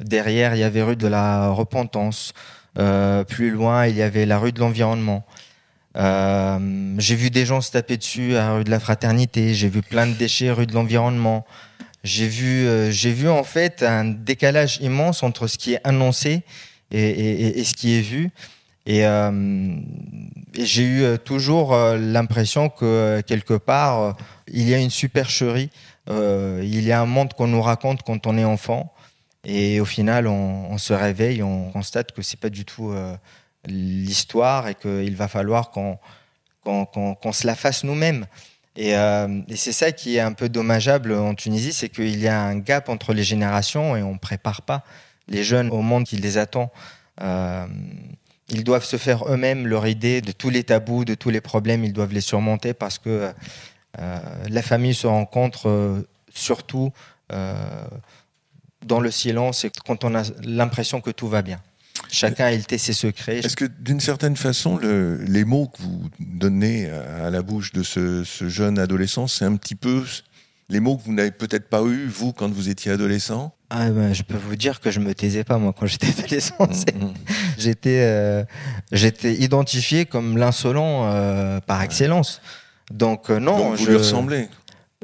Derrière, 0.00 0.54
il 0.54 0.60
y 0.60 0.64
avait 0.64 0.82
rue 0.82 0.96
de 0.96 1.06
la 1.06 1.48
Repentance. 1.50 2.34
Euh, 2.78 3.24
plus 3.24 3.50
loin, 3.50 3.86
il 3.86 3.96
y 3.96 4.02
avait 4.02 4.26
la 4.26 4.38
rue 4.38 4.52
de 4.52 4.60
l'environnement. 4.60 5.24
Euh, 5.96 6.94
j'ai 6.98 7.14
vu 7.16 7.28
des 7.28 7.44
gens 7.44 7.60
se 7.60 7.70
taper 7.70 7.98
dessus 7.98 8.36
à 8.36 8.54
rue 8.54 8.64
de 8.64 8.70
la 8.70 8.80
Fraternité. 8.80 9.54
J'ai 9.54 9.68
vu 9.68 9.82
plein 9.82 10.06
de 10.06 10.14
déchets 10.14 10.50
rue 10.50 10.66
de 10.66 10.72
l'environnement. 10.72 11.46
J'ai 12.02 12.26
vu, 12.26 12.66
euh, 12.66 12.90
j'ai 12.90 13.12
vu 13.12 13.28
en 13.28 13.44
fait 13.44 13.82
un 13.82 14.04
décalage 14.04 14.78
immense 14.80 15.22
entre 15.22 15.46
ce 15.46 15.58
qui 15.58 15.74
est 15.74 15.80
annoncé 15.84 16.42
et, 16.90 17.62
ce 17.64 17.74
qui 17.74 17.98
est 17.98 18.02
vu. 18.02 18.30
Et, 18.84 19.00
et 19.02 20.66
j'ai 20.66 20.82
eu 20.82 21.18
toujours 21.24 21.74
l'impression 21.76 22.68
que 22.68 23.22
quelque 23.26 23.54
part 23.54 24.16
il 24.52 24.68
y 24.68 24.74
a 24.74 24.78
une 24.78 24.90
supercherie. 24.90 25.70
il 26.08 26.82
y 26.82 26.92
a 26.92 27.00
un 27.00 27.06
monde 27.06 27.32
qu'on 27.32 27.46
nous 27.46 27.62
raconte 27.62 28.02
quand 28.02 28.26
on 28.26 28.36
est 28.36 28.44
enfant 28.44 28.92
Et 29.44 29.80
au 29.80 29.84
final, 29.84 30.26
on, 30.28 30.78
se 30.78 30.92
réveille, 30.92 31.42
on 31.42 31.70
constate 31.70 32.12
que 32.12 32.22
c'est 32.22 32.38
pas 32.38 32.50
du 32.50 32.64
tout 32.64 32.94
l'histoire 33.66 34.68
et 34.68 34.76
qu'il 34.76 35.16
va 35.16 35.26
falloir 35.26 35.70
qu'on 35.70 35.98
qu'on 36.62 37.32
se 37.32 37.46
la 37.46 37.56
fasse 37.56 37.82
nous-mêmes. 37.82 38.26
Et, 38.76 38.90
et 38.90 39.56
c'est 39.56 39.72
ça 39.72 39.90
qui 39.90 40.16
est 40.16 40.20
un 40.20 40.32
peu 40.32 40.48
dommageable 40.48 41.12
en 41.12 41.34
Tunisie, 41.34 41.72
c'est 41.72 41.88
qu'il 41.88 42.20
y 42.20 42.28
a 42.28 42.40
un 42.40 42.56
gap 42.56 42.88
entre 42.88 43.12
les 43.12 43.24
générations 43.24 43.96
et 43.96 44.02
on 44.04 44.16
prépare 44.16 44.62
pas 44.62 44.84
les 45.28 45.44
jeunes 45.44 45.70
au 45.70 45.82
monde 45.82 46.04
qui 46.04 46.16
les 46.16 46.38
attend. 46.38 46.70
Euh, 47.20 47.66
ils 48.48 48.64
doivent 48.64 48.84
se 48.84 48.96
faire 48.96 49.26
eux-mêmes 49.28 49.66
leur 49.66 49.86
idée 49.86 50.20
de 50.20 50.32
tous 50.32 50.50
les 50.50 50.64
tabous, 50.64 51.04
de 51.04 51.14
tous 51.14 51.30
les 51.30 51.40
problèmes, 51.40 51.84
ils 51.84 51.92
doivent 51.92 52.12
les 52.12 52.20
surmonter 52.20 52.74
parce 52.74 52.98
que 52.98 53.32
euh, 53.98 54.18
la 54.48 54.62
famille 54.62 54.94
se 54.94 55.06
rencontre 55.06 55.68
euh, 55.68 56.08
surtout 56.32 56.92
dans 58.84 59.00
le 59.00 59.10
silence 59.10 59.64
et 59.64 59.70
quand 59.86 60.04
on 60.04 60.14
a 60.14 60.22
l'impression 60.44 61.00
que 61.00 61.10
tout 61.10 61.28
va 61.28 61.42
bien. 61.42 61.60
Chacun 62.10 62.58
tait 62.60 62.78
ses 62.78 62.92
secrets. 62.92 63.38
Est-ce 63.38 63.56
que 63.56 63.64
d'une 63.64 64.00
certaine 64.00 64.36
façon, 64.36 64.76
le, 64.76 65.16
les 65.22 65.44
mots 65.44 65.66
que 65.66 65.82
vous 65.82 66.10
donnez 66.18 66.90
à 66.90 67.30
la 67.30 67.42
bouche 67.42 67.72
de 67.72 67.82
ce, 67.82 68.24
ce 68.24 68.48
jeune 68.48 68.78
adolescent, 68.78 69.26
c'est 69.28 69.44
un 69.44 69.56
petit 69.56 69.74
peu 69.76 70.04
les 70.72 70.80
mots 70.80 70.96
que 70.96 71.04
vous 71.04 71.12
n'avez 71.12 71.30
peut-être 71.30 71.68
pas 71.68 71.82
eu, 71.82 72.06
vous, 72.06 72.32
quand 72.32 72.50
vous 72.50 72.68
étiez 72.68 72.90
adolescent? 72.90 73.54
Ah 73.70 73.90
ben, 73.90 74.12
je 74.12 74.22
peux 74.22 74.36
vous 74.36 74.56
dire 74.56 74.80
que 74.80 74.90
je 74.90 75.00
me 75.00 75.14
taisais 75.14 75.44
pas 75.44 75.58
moi 75.58 75.74
quand 75.78 75.86
j'étais 75.86 76.08
adolescent. 76.18 76.54
Mm, 76.60 77.04
mm. 77.04 77.14
j'étais 77.58 78.00
euh, 78.02 78.44
j'étais 78.90 79.34
identifié 79.34 80.06
comme 80.06 80.36
l'insolent 80.36 81.06
euh, 81.06 81.60
par 81.60 81.82
excellence. 81.82 82.40
Donc 82.90 83.30
euh, 83.30 83.38
non. 83.38 83.58
Donc 83.58 83.76
vous 83.76 83.86
lui 83.86 83.96
ressemblez. 83.96 84.48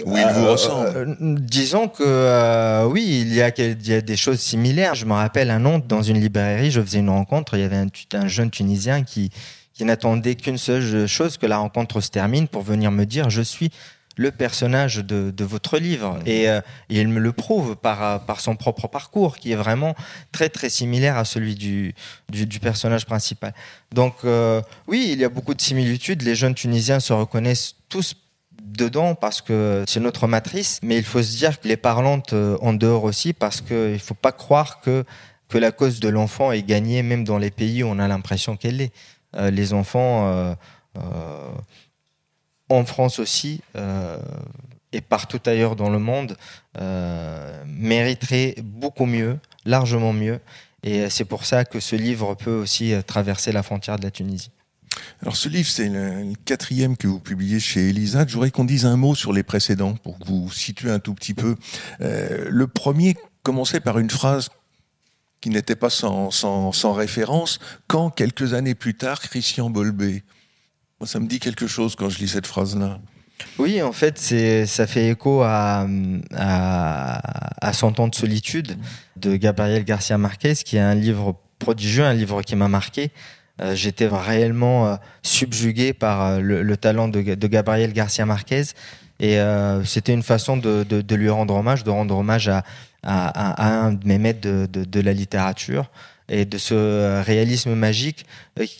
Oui, 0.06 0.20
il 0.26 0.32
vous 0.34 0.46
ressemble. 0.46 1.16
disons 1.40 1.88
que 1.88 2.86
oui, 2.86 3.22
il 3.22 3.34
y, 3.34 3.42
a, 3.42 3.50
il 3.56 3.86
y 3.86 3.94
a 3.94 4.00
des 4.00 4.16
choses 4.16 4.40
similaires. 4.40 4.94
Je 4.94 5.06
me 5.06 5.12
rappelle 5.12 5.50
un 5.50 5.60
Nantes, 5.60 5.86
dans 5.86 6.02
une 6.02 6.20
librairie, 6.20 6.70
je 6.70 6.80
faisais 6.80 6.98
une 6.98 7.10
rencontre. 7.10 7.54
Il 7.54 7.60
y 7.60 7.64
avait 7.64 7.76
un, 7.76 7.88
un 8.14 8.28
jeune 8.28 8.50
Tunisien 8.50 9.02
qui, 9.02 9.30
qui 9.78 9.84
n'attendait 9.84 10.34
qu'une 10.34 10.58
seule 10.58 11.06
chose, 11.06 11.36
que 11.38 11.46
la 11.46 11.58
rencontre 11.58 12.00
se 12.00 12.10
termine 12.10 12.48
pour 12.48 12.62
venir 12.62 12.90
me 12.90 13.04
dire 13.04 13.30
je 13.30 13.42
suis 13.42 13.70
le 14.16 14.32
personnage 14.32 14.96
de, 14.96 15.44
votre 15.44 15.78
livre. 15.78 16.18
Euh, 16.26 16.60
et, 16.90 17.00
il 17.00 17.08
me 17.08 17.20
le 17.20 17.32
prouve 17.32 17.76
par, 17.76 18.26
par 18.26 18.40
son 18.40 18.56
propre 18.56 18.88
parcours, 18.88 19.38
qui 19.38 19.52
est 19.52 19.56
vraiment 19.56 19.94
très 20.32 20.48
très 20.48 20.68
similaire 20.68 21.16
à 21.16 21.24
celui 21.24 21.54
du, 21.54 21.94
du, 22.28 22.58
personnage 22.58 23.06
principal. 23.06 23.54
Donc 23.92 24.16
euh, 24.24 24.60
oui, 24.88 25.10
il 25.12 25.20
y 25.20 25.24
a 25.24 25.28
beaucoup 25.28 25.54
de 25.54 25.60
similitudes. 25.60 26.22
Les 26.22 26.34
jeunes 26.34 26.54
Tunisiens 26.54 26.98
se 26.98 27.12
reconnaissent 27.12 27.76
tous 27.88 28.14
dedans 28.78 29.14
parce 29.14 29.42
que 29.42 29.84
c'est 29.86 30.00
notre 30.00 30.26
matrice, 30.26 30.80
mais 30.82 30.96
il 30.96 31.04
faut 31.04 31.22
se 31.22 31.36
dire 31.36 31.60
que 31.60 31.68
les 31.68 31.76
parlantes 31.76 32.32
euh, 32.32 32.56
en 32.62 32.72
dehors 32.72 33.04
aussi 33.04 33.34
parce 33.34 33.60
qu'il 33.60 33.92
ne 33.92 33.98
faut 33.98 34.14
pas 34.14 34.32
croire 34.32 34.80
que, 34.80 35.04
la 35.54 35.72
cause 35.72 35.98
de 35.98 36.08
l'enfant 36.08 36.52
est 36.52 36.62
gagnée 36.62 37.02
même 37.02 37.24
dans 37.24 37.38
les 37.38 37.50
pays 37.50 37.82
où 37.82 37.88
on 37.88 37.98
a 37.98 38.06
l'impression 38.06 38.56
qu'elle 38.56 38.80
est. 38.80 38.92
les 39.50 39.72
enfants 39.72 40.54
en 42.68 42.84
France 42.84 43.18
aussi 43.18 43.62
euh, 43.76 44.18
et 44.92 45.00
partout 45.00 45.40
ailleurs 45.46 45.76
dans 45.76 45.90
le 45.90 45.98
monde 45.98 46.36
euh, 46.80 47.62
mériterait 47.66 48.54
beaucoup 48.62 49.06
mieux, 49.06 49.38
largement 49.64 50.12
mieux. 50.12 50.40
Et 50.82 51.10
c'est 51.10 51.24
pour 51.24 51.44
ça 51.44 51.64
que 51.64 51.80
ce 51.80 51.96
livre 51.96 52.34
peut 52.34 52.54
aussi 52.54 52.94
traverser 53.06 53.52
la 53.52 53.62
frontière 53.62 53.98
de 53.98 54.04
la 54.04 54.10
Tunisie. 54.10 54.50
Alors 55.22 55.36
ce 55.36 55.48
livre, 55.48 55.68
c'est 55.68 55.88
le, 55.88 56.32
quatrième 56.44 56.96
que 56.96 57.06
vous 57.06 57.20
publiez 57.20 57.60
chez 57.60 57.88
Elisa. 57.88 58.24
Je 58.26 58.48
qu'on 58.48 58.64
dise 58.64 58.86
un 58.86 58.96
mot 58.96 59.14
sur 59.14 59.32
les 59.32 59.42
précédents 59.42 59.94
pour 59.94 60.18
que 60.18 60.24
vous 60.26 60.50
situez 60.50 60.90
un 60.90 60.98
tout 60.98 61.14
petit 61.14 61.34
peu. 61.34 61.56
Euh, 62.00 62.46
le 62.48 62.66
premier 62.66 63.16
commençait 63.42 63.80
par 63.80 63.98
une 63.98 64.10
phrase 64.10 64.48
qui 65.40 65.50
n'était 65.50 65.76
pas 65.76 65.90
sans, 65.90 66.92
référence, 66.92 67.60
quand 67.86 68.10
quelques 68.10 68.54
années 68.54 68.74
plus 68.74 68.94
tard, 68.94 69.20
Christian 69.20 69.70
Bolbé 69.70 70.24
moi, 71.00 71.06
ça 71.06 71.20
me 71.20 71.28
dit 71.28 71.38
quelque 71.38 71.68
chose 71.68 71.94
quand 71.94 72.08
je 72.08 72.18
lis 72.18 72.26
cette 72.26 72.48
phrase-là. 72.48 72.98
Oui, 73.56 73.80
en 73.82 73.92
fait, 73.92 74.18
ça 74.66 74.86
fait 74.88 75.10
écho 75.10 75.42
à, 75.42 75.86
à, 76.34 77.66
à 77.66 77.72
100 77.72 78.00
ans 78.00 78.08
de 78.08 78.16
solitude 78.16 78.76
de 79.14 79.36
Gabriel 79.36 79.84
Garcia 79.84 80.18
Marquez, 80.18 80.54
qui 80.56 80.76
est 80.76 80.80
un 80.80 80.96
livre 80.96 81.36
prodigieux, 81.60 82.04
un 82.04 82.14
livre 82.14 82.42
qui 82.42 82.56
m'a 82.56 82.66
marqué. 82.66 83.12
Euh, 83.60 83.74
j'étais 83.74 84.06
réellement 84.06 84.86
euh, 84.86 84.96
subjugué 85.22 85.92
par 85.92 86.24
euh, 86.24 86.40
le, 86.40 86.76
talent 86.76 87.08
de, 87.08 87.20
Gabriel 87.20 87.92
Garcia 87.92 88.24
Marquez. 88.26 88.62
Et 89.20 89.36
c'était 89.84 90.14
une 90.14 90.22
façon 90.22 90.56
de, 90.56 91.14
lui 91.16 91.28
rendre 91.28 91.56
hommage, 91.56 91.82
de 91.82 91.90
rendre 91.90 92.16
hommage 92.16 92.48
à, 92.48 92.62
un 93.02 93.92
de 93.92 94.06
mes 94.06 94.16
maîtres 94.16 94.40
de, 94.48 95.00
la 95.00 95.12
littérature 95.12 95.90
et 96.28 96.44
de 96.44 96.56
ce 96.56 97.20
réalisme 97.24 97.74
magique 97.74 98.26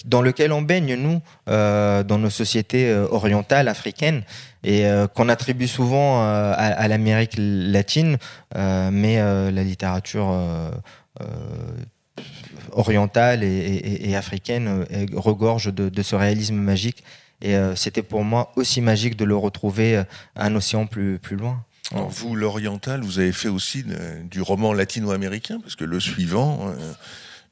dans 0.05 0.23
lequel 0.23 0.53
on 0.53 0.63
baigne, 0.63 0.95
nous, 0.95 1.21
dans 1.49 2.19
nos 2.21 2.31
sociétés 2.31 2.95
orientales, 3.11 3.67
africaines, 3.67 4.23
et 4.63 4.85
qu'on 5.17 5.29
attribue 5.29 5.67
souvent 5.67 6.23
à, 6.23 6.87
l'Amérique 6.87 7.35
latine, 7.37 8.17
mais 8.55 9.17
la 9.17 9.65
littérature 9.65 10.33
orientale 12.73 13.43
et, 13.45 14.15
africaine 14.17 14.87
regorge 15.15 15.73
de, 15.73 16.03
ce 16.03 16.17
réalisme 16.17 16.57
magique. 16.57 17.05
Et 17.41 17.55
c'était 17.77 18.03
pour 18.03 18.25
moi 18.25 18.53
aussi 18.57 18.81
magique 18.81 19.17
de 19.17 19.25
le 19.25 19.37
retrouver 19.37 20.03
un 20.35 20.55
océan 20.57 20.87
plus, 20.87 21.19
plus 21.19 21.37
loin. 21.37 21.63
Alors 21.93 22.09
vous, 22.09 22.35
l'oriental, 22.35 23.03
vous 23.03 23.19
avez 23.19 23.33
fait 23.33 23.49
aussi 23.49 23.85
du 24.31 24.43
roman 24.43 24.73
latino-américain, 24.73 25.61
parce 25.61 25.77
que 25.77 25.85
le 25.85 26.01
suivant, 26.01 26.75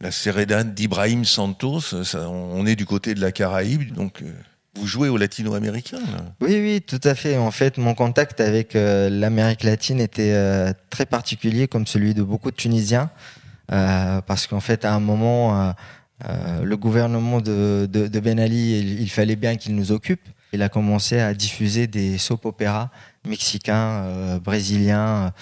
la 0.01 0.11
sérénade 0.11 0.75
d'Ibrahim 0.75 1.25
Santos, 1.25 1.95
on 2.15 2.67
est 2.67 2.77
du 2.77 2.87
côté 2.87 3.15
de 3.15 3.21
la 3.21 3.33
Caraïbe, 3.33 3.93
donc 3.93 4.23
euh, 4.23 4.31
vous 4.75 4.87
jouez 4.87 5.09
au 5.09 5.17
latino-américain 5.17 6.01
Oui, 6.41 6.61
oui, 6.61 6.83
tout 6.87 7.01
à 7.03 7.15
fait. 7.15 7.39
En 7.39 7.51
fait, 7.51 7.79
mon 7.79 7.95
contact 7.95 8.41
avec 8.41 8.77
euh, 8.77 9.09
l'Amérique 9.09 9.65
latine 9.65 10.01
était 10.01 10.33
euh, 10.33 10.73
très 10.91 11.07
particulier, 11.07 11.67
comme 11.67 11.87
celui 11.87 12.13
de 12.13 12.23
beaucoup 12.23 12.51
de 12.51 12.57
Tunisiens, 12.57 13.11
parce 13.69 14.47
qu'en 14.47 14.61
fait, 14.61 14.85
à 14.85 14.95
un 14.95 15.01
moment, 15.01 15.75
le 16.63 16.77
gouvernement 16.77 17.41
de, 17.41 18.21
Ben 18.23 18.39
Ali, 18.39 18.99
il, 19.01 19.11
fallait 19.11 19.37
bien 19.37 19.57
qu'il 19.57 19.75
nous 19.75 19.93
occupe. 19.93 20.23
Il 20.53 20.63
a 20.63 20.69
commencé 20.69 21.19
à 21.19 21.35
diffuser 21.35 21.87
des 21.87 22.19
soap-opéras 22.19 22.91
mexicains, 23.25 24.39
brésiliens 24.39 25.33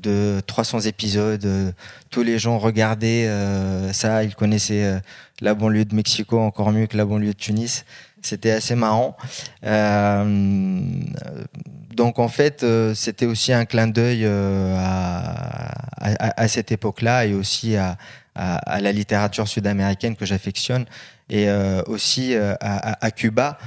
de 0.00 0.40
300 0.46 0.80
épisodes. 0.80 1.44
Euh, 1.44 1.72
tous 2.10 2.22
les 2.22 2.38
gens 2.38 2.58
regardaient 2.58 3.26
euh, 3.26 3.92
ça. 3.92 4.24
Ils 4.24 4.34
connaissaient 4.34 4.84
euh, 4.84 4.98
la 5.40 5.54
banlieue 5.54 5.84
de 5.84 5.94
Mexico 5.94 6.38
encore 6.38 6.72
mieux 6.72 6.86
que 6.86 6.96
la 6.96 7.04
banlieue 7.04 7.32
de 7.32 7.38
Tunis. 7.38 7.84
C'était 8.22 8.50
assez 8.50 8.74
marrant. 8.74 9.16
donc 11.94 12.18
en 12.18 12.28
fait, 12.28 12.64
c'était 12.94 13.26
aussi 13.26 13.52
un 13.52 13.64
clin 13.64 13.86
d'œil 13.86 14.26
à, 14.26 15.74
cette 16.48 16.72
époque-là 16.72 17.26
et 17.26 17.34
aussi 17.34 17.76
à, 17.76 17.96
la 18.36 18.92
littérature 18.92 19.48
sud-américaine 19.48 20.16
que 20.16 20.26
j'affectionne 20.26 20.86
et 21.28 21.48
aussi 21.86 22.34
à, 22.36 23.10
Cuba, 23.10 23.58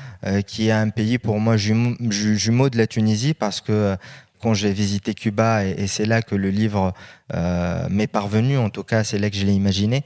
qui 0.46 0.68
est 0.68 0.72
un 0.72 0.90
pays 0.90 1.18
pour 1.18 1.40
moi 1.40 1.58
jumeau 1.58 2.70
de 2.70 2.78
la 2.78 2.88
Tunisie 2.88 3.34
parce 3.34 3.60
que 3.62 3.98
quand 4.44 4.54
j'ai 4.54 4.74
visité 4.74 5.14
Cuba, 5.14 5.64
et, 5.66 5.88
c'est 5.88 6.06
là 6.06 6.22
que 6.22 6.36
le 6.36 6.50
livre 6.50 6.94
euh, 7.34 7.88
m'est 7.90 8.08
parvenu, 8.08 8.58
en 8.58 8.70
tout 8.70 8.84
cas 8.84 9.06
c'est 9.06 9.18
là 9.18 9.30
que 9.30 9.38
je 9.38 9.46
l'ai 9.46 9.54
imaginé. 9.54 10.04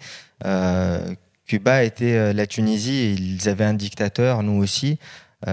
Euh, 1.48 1.58
Cuba 1.58 1.84
était 1.84 2.14
euh, 2.14 2.34
la 2.34 2.48
Tunisie, 2.48 3.14
ils 3.14 3.50
avaient 3.50 3.66
un 3.66 3.74
dictateur, 3.74 4.44
nous 4.44 4.62
aussi. 4.62 5.00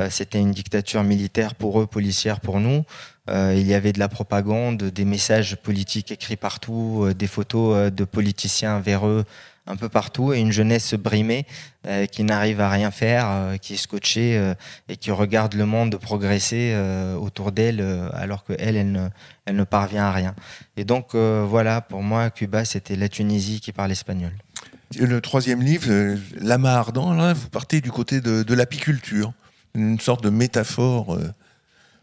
C'était 0.08 0.40
une 0.40 0.52
dictature 0.52 1.04
militaire 1.04 1.54
pour 1.54 1.78
eux, 1.78 1.86
policière 1.86 2.40
pour 2.40 2.58
nous. 2.58 2.84
il 3.28 3.66
y 3.66 3.74
avait 3.74 3.92
de 3.92 3.98
la 3.98 4.08
propagande, 4.08 4.82
des 4.82 5.04
messages 5.04 5.56
politiques 5.56 6.10
écrits 6.10 6.36
partout, 6.36 7.10
des 7.14 7.26
photos 7.26 7.92
de 7.92 8.04
politiciens 8.04 8.80
véreux 8.80 9.26
un 9.66 9.76
peu 9.76 9.88
partout 9.88 10.32
et 10.32 10.40
une 10.40 10.52
jeunesse 10.52 10.94
brimée 10.94 11.46
euh, 11.86 12.06
qui 12.06 12.24
n'arrive 12.24 12.60
à 12.60 12.68
rien 12.68 12.90
faire, 12.90 13.26
euh, 13.28 13.56
qui 13.56 13.74
est 13.74 13.78
scotchée 13.78 14.36
euh, 14.36 14.54
et 14.88 14.96
qui 14.96 15.10
regarde 15.10 15.54
le 15.54 15.66
monde 15.66 15.96
progresser 15.96 16.76
autour 17.18 17.52
d'elle 17.52 17.80
alors 18.12 18.44
qu'elle, 18.44 18.76
elle 18.76 18.92
ne, 18.92 19.08
elle 19.46 19.56
ne 19.56 19.64
parvient 19.64 20.04
à 20.04 20.12
rien. 20.12 20.34
Et 20.76 20.84
donc 20.84 21.14
voilà, 21.14 21.80
pour 21.80 22.02
moi, 22.02 22.30
Cuba, 22.30 22.64
c'était 22.64 22.96
la 22.96 23.08
Tunisie 23.08 23.60
qui 23.60 23.72
parle 23.72 23.92
espagnol. 23.92 24.32
Le 25.00 25.20
troisième 25.20 25.62
livre, 25.62 26.16
Lama 26.40 26.74
ardent, 26.74 27.14
là, 27.14 27.32
vous 27.32 27.48
partez 27.48 27.80
du 27.80 27.90
côté 27.90 28.20
de, 28.20 28.42
de 28.42 28.54
l'apiculture, 28.54 29.32
une 29.74 29.98
sorte 30.00 30.22
de 30.22 30.30
métaphore 30.30 31.18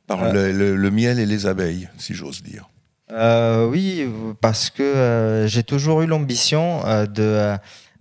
par 0.08 0.34
le 0.34 0.90
miel 0.90 1.20
et 1.20 1.26
les 1.26 1.46
abeilles, 1.46 1.90
si 1.98 2.14
j'ose 2.14 2.44
dire. 2.44 2.68
Euh, 3.12 3.68
oui, 3.68 4.08
parce 4.40 4.70
que 4.70 4.84
euh, 4.84 5.48
j'ai 5.48 5.64
toujours 5.64 6.02
eu 6.02 6.08
l'ambition 6.08 6.86
euh, 6.86 7.06
de 7.06 7.58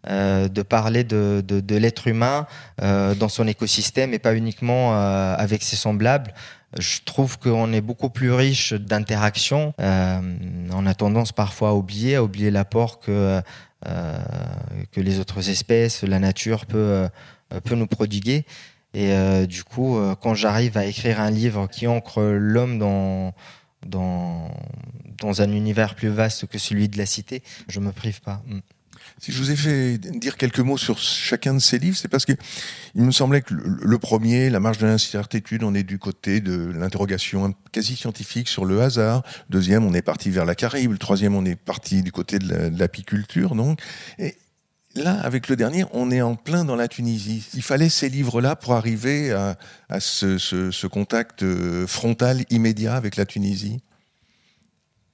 de 0.08 0.62
parler 0.62 1.04
de, 1.04 1.44
de, 1.46 1.60
de 1.60 1.76
l'être 1.76 2.06
humain 2.06 2.46
dans 2.80 3.28
son 3.28 3.46
écosystème 3.46 4.14
et 4.14 4.18
pas 4.18 4.34
uniquement 4.34 4.94
avec 5.34 5.62
ses 5.62 5.76
semblables. 5.76 6.32
je 6.78 7.00
trouve 7.04 7.38
qu'on 7.38 7.70
est 7.74 7.82
beaucoup 7.82 8.08
plus 8.08 8.32
riche 8.32 8.72
d'interactions. 8.72 9.74
on 9.78 10.86
a 10.86 10.94
tendance 10.94 11.32
parfois 11.32 11.68
à 11.68 11.72
oublier, 11.74 12.16
à 12.16 12.24
oublier 12.24 12.50
l'apport 12.50 12.98
que, 12.98 13.42
que 13.82 15.00
les 15.00 15.18
autres 15.18 15.48
espèces, 15.48 16.02
la 16.02 16.18
nature 16.18 16.66
peut, 16.66 17.08
peut 17.64 17.74
nous 17.74 17.86
prodiguer. 17.86 18.44
Et 18.92 19.12
du 19.46 19.64
coup, 19.64 19.98
quand 20.20 20.34
j'arrive 20.34 20.76
à 20.76 20.84
écrire 20.84 21.20
un 21.20 21.30
livre 21.30 21.66
qui 21.66 21.86
ancre 21.86 22.20
l'homme 22.22 22.78
dans, 22.78 23.32
dans, 23.86 24.50
dans 25.20 25.42
un 25.42 25.52
univers 25.52 25.94
plus 25.94 26.08
vaste 26.08 26.46
que 26.46 26.58
celui 26.58 26.88
de 26.88 26.98
la 26.98 27.06
cité, 27.06 27.42
je 27.68 27.80
me 27.80 27.92
prive 27.92 28.20
pas. 28.20 28.42
Mm. 28.46 28.58
Si 29.20 29.32
je 29.32 29.38
vous 29.38 29.50
ai 29.50 29.56
fait 29.56 29.98
dire 29.98 30.38
quelques 30.38 30.60
mots 30.60 30.78
sur 30.78 30.96
chacun 30.98 31.52
de 31.52 31.58
ces 31.58 31.78
livres, 31.78 31.96
c'est 31.98 32.08
parce 32.08 32.24
que 32.24 32.32
il 32.94 33.02
me 33.02 33.12
semblait 33.12 33.42
que 33.42 33.52
le 33.52 33.98
premier, 33.98 34.48
La 34.48 34.60
marge 34.60 34.78
de 34.78 34.86
l'incertitude, 34.86 35.62
on 35.62 35.74
est 35.74 35.82
du 35.82 35.98
côté 35.98 36.40
de 36.40 36.72
l'interrogation 36.72 37.54
quasi 37.70 37.96
scientifique 37.96 38.48
sur 38.48 38.64
le 38.64 38.80
hasard. 38.80 39.22
Deuxième, 39.50 39.84
on 39.84 39.92
est 39.92 40.00
parti 40.00 40.30
vers 40.30 40.46
la 40.46 40.54
Caraïbe. 40.54 40.96
Troisième, 40.96 41.34
on 41.34 41.44
est 41.44 41.54
parti 41.54 42.02
du 42.02 42.12
côté 42.12 42.38
de 42.38 42.78
l'apiculture, 42.78 43.54
donc. 43.54 43.80
Et 44.18 44.36
là, 44.94 45.20
avec 45.20 45.48
le 45.48 45.56
dernier, 45.56 45.84
on 45.92 46.10
est 46.10 46.22
en 46.22 46.34
plein 46.34 46.64
dans 46.64 46.76
la 46.76 46.88
Tunisie. 46.88 47.46
Il 47.52 47.62
fallait 47.62 47.90
ces 47.90 48.08
livres-là 48.08 48.56
pour 48.56 48.72
arriver 48.72 49.32
à, 49.32 50.00
ce 50.00 50.86
contact 50.86 51.42
euh, 51.42 51.86
frontal 51.86 52.44
immédiat 52.48 52.96
avec 52.96 53.16
la 53.16 53.26
Tunisie. 53.26 53.82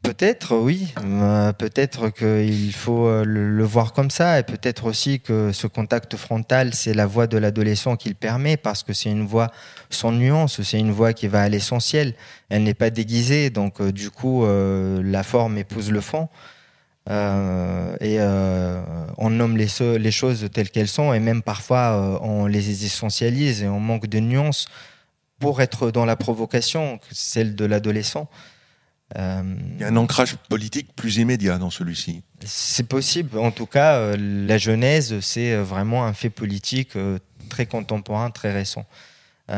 Peut-être, 0.07 0.57
oui. 0.57 0.95
Euh, 1.05 1.53
peut-être 1.53 2.11
qu'il 2.11 2.73
faut 2.73 3.09
euh, 3.09 3.25
le, 3.25 3.65
voir 3.65 3.93
comme 3.93 4.11
ça, 4.11 4.39
et 4.39 4.45
peut-être 4.45 4.87
aussi 4.87 5.19
que 5.19 5.51
ce 5.51 5.67
contact 5.67 6.17
frontal, 6.17 6.75
c'est 6.75 6.95
la 6.95 7.07
voix 7.07 7.27
de 7.27 7.37
l'adolescent 7.37 7.97
qui 7.97 8.09
le 8.09 8.15
permet, 8.15 8.57
parce 8.57 8.85
que 8.85 8.93
c'est 8.93 9.11
une 9.11 9.27
voix 9.27 9.51
sans 9.91 10.13
nuance, 10.13 10.63
c'est 10.63 10.79
une 10.79 10.93
voix 10.93 11.13
qui 11.13 11.27
va 11.27 11.43
à 11.43 11.49
l'essentiel. 11.49 12.15
Elle 12.51 12.63
n'est 12.63 12.75
pas 12.75 12.91
déguisée, 12.91 13.51
donc 13.51 13.81
euh, 13.81 13.91
du 13.91 14.11
coup, 14.11 14.47
la 14.47 15.23
forme 15.25 15.59
épouse 15.59 15.91
le 15.91 16.01
fond. 16.01 16.29
et 17.09 18.19
on 19.19 19.31
nomme 19.31 19.57
les, 19.57 19.69
les, 19.99 20.11
choses 20.13 20.49
telles 20.53 20.71
qu'elles 20.71 20.89
sont, 20.89 21.13
et 21.15 21.21
même 21.21 21.43
parfois 21.43 22.21
on 22.23 22.47
les 22.47 22.85
essentialise 22.85 23.63
et 23.65 23.69
on 23.69 23.81
manque 23.81 24.07
de 24.07 24.21
nuances 24.21 24.67
pour 25.41 25.61
être 25.61 25.91
dans 25.91 26.05
la 26.05 26.17
provocation, 26.17 27.01
celle 27.11 27.57
de 27.57 27.65
l'adolescent. 27.65 28.29
Euh, 29.17 29.43
Il 29.75 29.81
y 29.81 29.85
a 29.85 29.89
un 29.89 29.97
ancrage 29.97 30.37
politique 30.49 30.95
plus 30.97 31.17
immédiat 31.19 31.59
dans 31.59 31.71
celui-ci. 31.71 32.23
C'est 32.45 32.89
possible. 32.89 33.39
En 33.39 33.53
tout 33.53 33.67
cas, 33.67 33.97
euh, 33.97 34.17
la 34.19 34.59
Genèse, 34.59 35.21
c'est 35.21 35.53
euh, 35.53 35.63
vraiment 35.63 36.05
un 36.05 36.13
fait 36.13 36.31
politique 36.31 36.99
très 37.49 37.67
contemporain, 37.67 38.31
très 38.31 38.53
récent. 38.53 38.85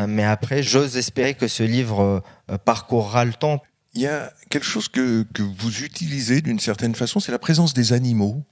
mais 0.07 0.25
après, 0.25 0.63
j'ose 0.63 0.99
espérer 0.99 1.35
que 1.35 1.49
ce 1.49 1.63
livre 1.63 2.23
parcourra 2.67 3.25
le 3.25 3.33
temps. 3.33 3.63
Il 3.95 4.03
y 4.03 4.07
a 4.07 4.31
quelque 4.51 4.67
chose 4.67 4.89
que, 4.89 5.25
que 5.33 5.43
vous 5.43 5.83
utilisez 5.83 6.43
d'une 6.43 6.61
certaine 6.61 6.95
façon, 6.95 7.21
c'est 7.21 7.33
la 7.33 7.39
présence 7.39 7.73
des 7.73 7.95
animaux 7.95 8.45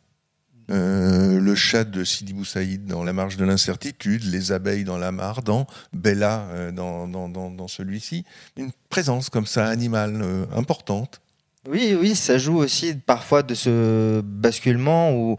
euh, 0.70 1.38
le 1.38 1.54
chat 1.54 1.84
de 1.84 2.02
Sidi 2.02 2.32
Boussaïd 2.32 2.86
dans 2.86 3.04
La 3.04 3.12
marge 3.12 3.36
de 3.36 3.44
l'incertitude, 3.44 4.24
les 4.24 4.50
abeilles 4.50 4.84
dans 4.84 4.98
la 4.98 5.12
mare, 5.12 5.42
dans 5.42 5.66
Bella 5.92 6.48
euh, 6.50 6.72
dans, 6.72 7.68
celui-ci. 7.68 8.24
Une 8.56 8.70
présence 8.88 9.30
comme 9.30 9.46
ça 9.46 9.66
animale 9.66 10.20
euh, 10.22 10.44
importante. 10.54 11.20
Oui, 11.68 11.96
oui, 12.00 12.14
ça 12.14 12.38
joue 12.38 12.58
aussi 12.58 12.94
parfois 12.94 13.42
de 13.42 13.54
ce 13.54 14.20
basculement 14.20 15.12
ou 15.12 15.36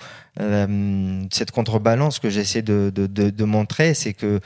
cette 1.32 1.52
contrebalance 1.52 2.20
que 2.20 2.30
j'essaie 2.30 2.62
de, 2.62 3.44
montrer, 3.44 3.94
c'est 3.94 4.14
que 4.14 4.42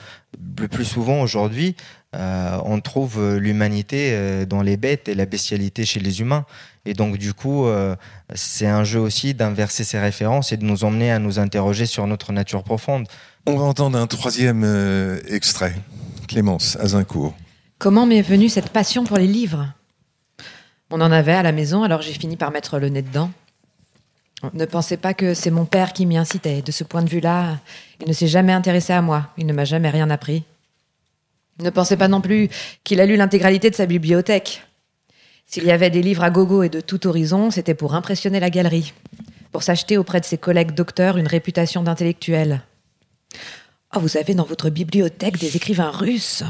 le 0.58 0.68
plus 0.68 0.86
souvent 0.86 1.22
aujourd'hui, 1.22 1.76
on 2.14 2.82
trouve 2.82 3.38
l'humanité 3.38 4.46
dans 4.46 4.62
les 4.62 4.78
bêtes 4.78 5.08
et 5.08 5.16
la 5.16 5.26
bestialité 5.26 5.86
chez 5.86 6.00
les 6.00 6.22
humains. 6.22 6.46
Et 6.86 6.94
donc, 6.94 7.18
du 7.18 7.34
coup, 7.34 7.68
euh, 7.68 7.96
c'est 8.34 8.66
un 8.66 8.84
jeu 8.84 9.00
aussi 9.00 9.34
d'inverser 9.34 9.84
ces 9.84 10.00
références 10.00 10.52
et 10.52 10.58
de 10.58 10.66
nous 10.66 10.84
emmener 10.84 11.12
à 11.12 11.20
nous 11.20 11.38
interroger 11.38 11.86
sur 11.86 12.08
notre 12.08 12.32
nature 12.34 12.64
profonde. 12.64 13.08
On 13.46 13.56
va 13.56 13.66
entendre 13.66 14.00
un 14.00 14.08
troisième 14.08 14.64
euh, 14.64 15.20
extrait. 15.28 15.76
Clémence 16.28 16.78
Azincourt. 16.80 17.36
Comment 17.78 18.06
m'est 18.06 18.22
venue 18.22 18.50
cette 18.50 18.70
passion 18.70 19.04
pour 19.04 19.18
les 19.18 19.28
livres? 19.28 19.72
On 20.90 21.02
en 21.02 21.12
avait 21.12 21.34
à 21.34 21.44
la 21.44 21.52
maison, 21.52 21.84
alors 21.84 22.02
j'ai 22.02 22.14
fini 22.14 22.36
par 22.36 22.52
mettre 22.52 22.80
le 22.80 22.90
nez 22.90 23.02
dedans. 23.02 23.32
Ne 24.54 24.66
pensez 24.66 24.98
pas 24.98 25.14
que 25.14 25.36
c'est 25.36 25.52
mon 25.52 25.66
père 25.66 25.94
qui 25.94 26.08
m'y 26.08 26.18
incitait. 26.18 26.64
De 26.64 26.72
ce 26.72 26.84
point 26.84 27.04
de 27.04 27.10
vue-là, 27.10 27.60
il 28.02 28.08
ne 28.08 28.14
s'est 28.14 28.28
jamais 28.28 28.54
intéressé 28.54 28.92
à 28.92 29.02
moi. 29.02 29.28
Il 29.38 29.46
ne 29.46 29.54
m'a 29.54 29.66
jamais 29.66 29.90
rien 29.90 30.10
appris. 30.10 30.44
Ne 31.60 31.70
pensez 31.70 31.98
pas 31.98 32.08
non 32.08 32.22
plus 32.22 32.50
qu'il 32.84 33.02
a 33.02 33.06
lu 33.06 33.16
l'intégralité 33.16 33.70
de 33.70 33.76
sa 33.76 33.86
bibliothèque. 33.86 34.64
S'il 35.46 35.66
y 35.66 35.72
avait 35.72 35.90
des 35.90 36.02
livres 36.02 36.24
à 36.24 36.30
gogo 36.30 36.64
et 36.64 36.70
de 36.70 36.80
tout 36.80 37.08
horizon, 37.08 37.52
c'était 37.52 37.74
pour 37.74 37.94
impressionner 37.94 38.40
la 38.40 38.50
galerie, 38.50 38.94
pour 39.52 39.64
s'acheter 39.64 39.98
auprès 39.98 40.22
de 40.22 40.26
ses 40.26 40.38
collègues 40.38 40.72
docteurs 40.72 41.18
une 41.18 41.28
réputation 41.28 41.84
d'intellectuel. 41.84 42.62
Oh, 43.94 44.00
vous 44.00 44.16
avez 44.16 44.34
dans 44.34 44.46
votre 44.46 44.70
bibliothèque 44.70 45.38
des 45.38 45.58
écrivains 45.58 45.92
russes. 45.92 46.44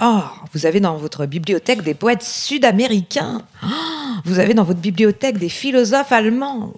Oh, 0.00 0.22
vous 0.52 0.66
avez 0.66 0.80
dans 0.80 0.96
votre 0.96 1.26
bibliothèque 1.26 1.82
des 1.82 1.94
poètes 1.94 2.24
sud-américains. 2.24 3.42
Oh, 3.62 3.68
vous 4.24 4.40
avez 4.40 4.54
dans 4.54 4.64
votre 4.64 4.80
bibliothèque 4.80 5.38
des 5.38 5.48
philosophes 5.48 6.10
allemands. 6.10 6.74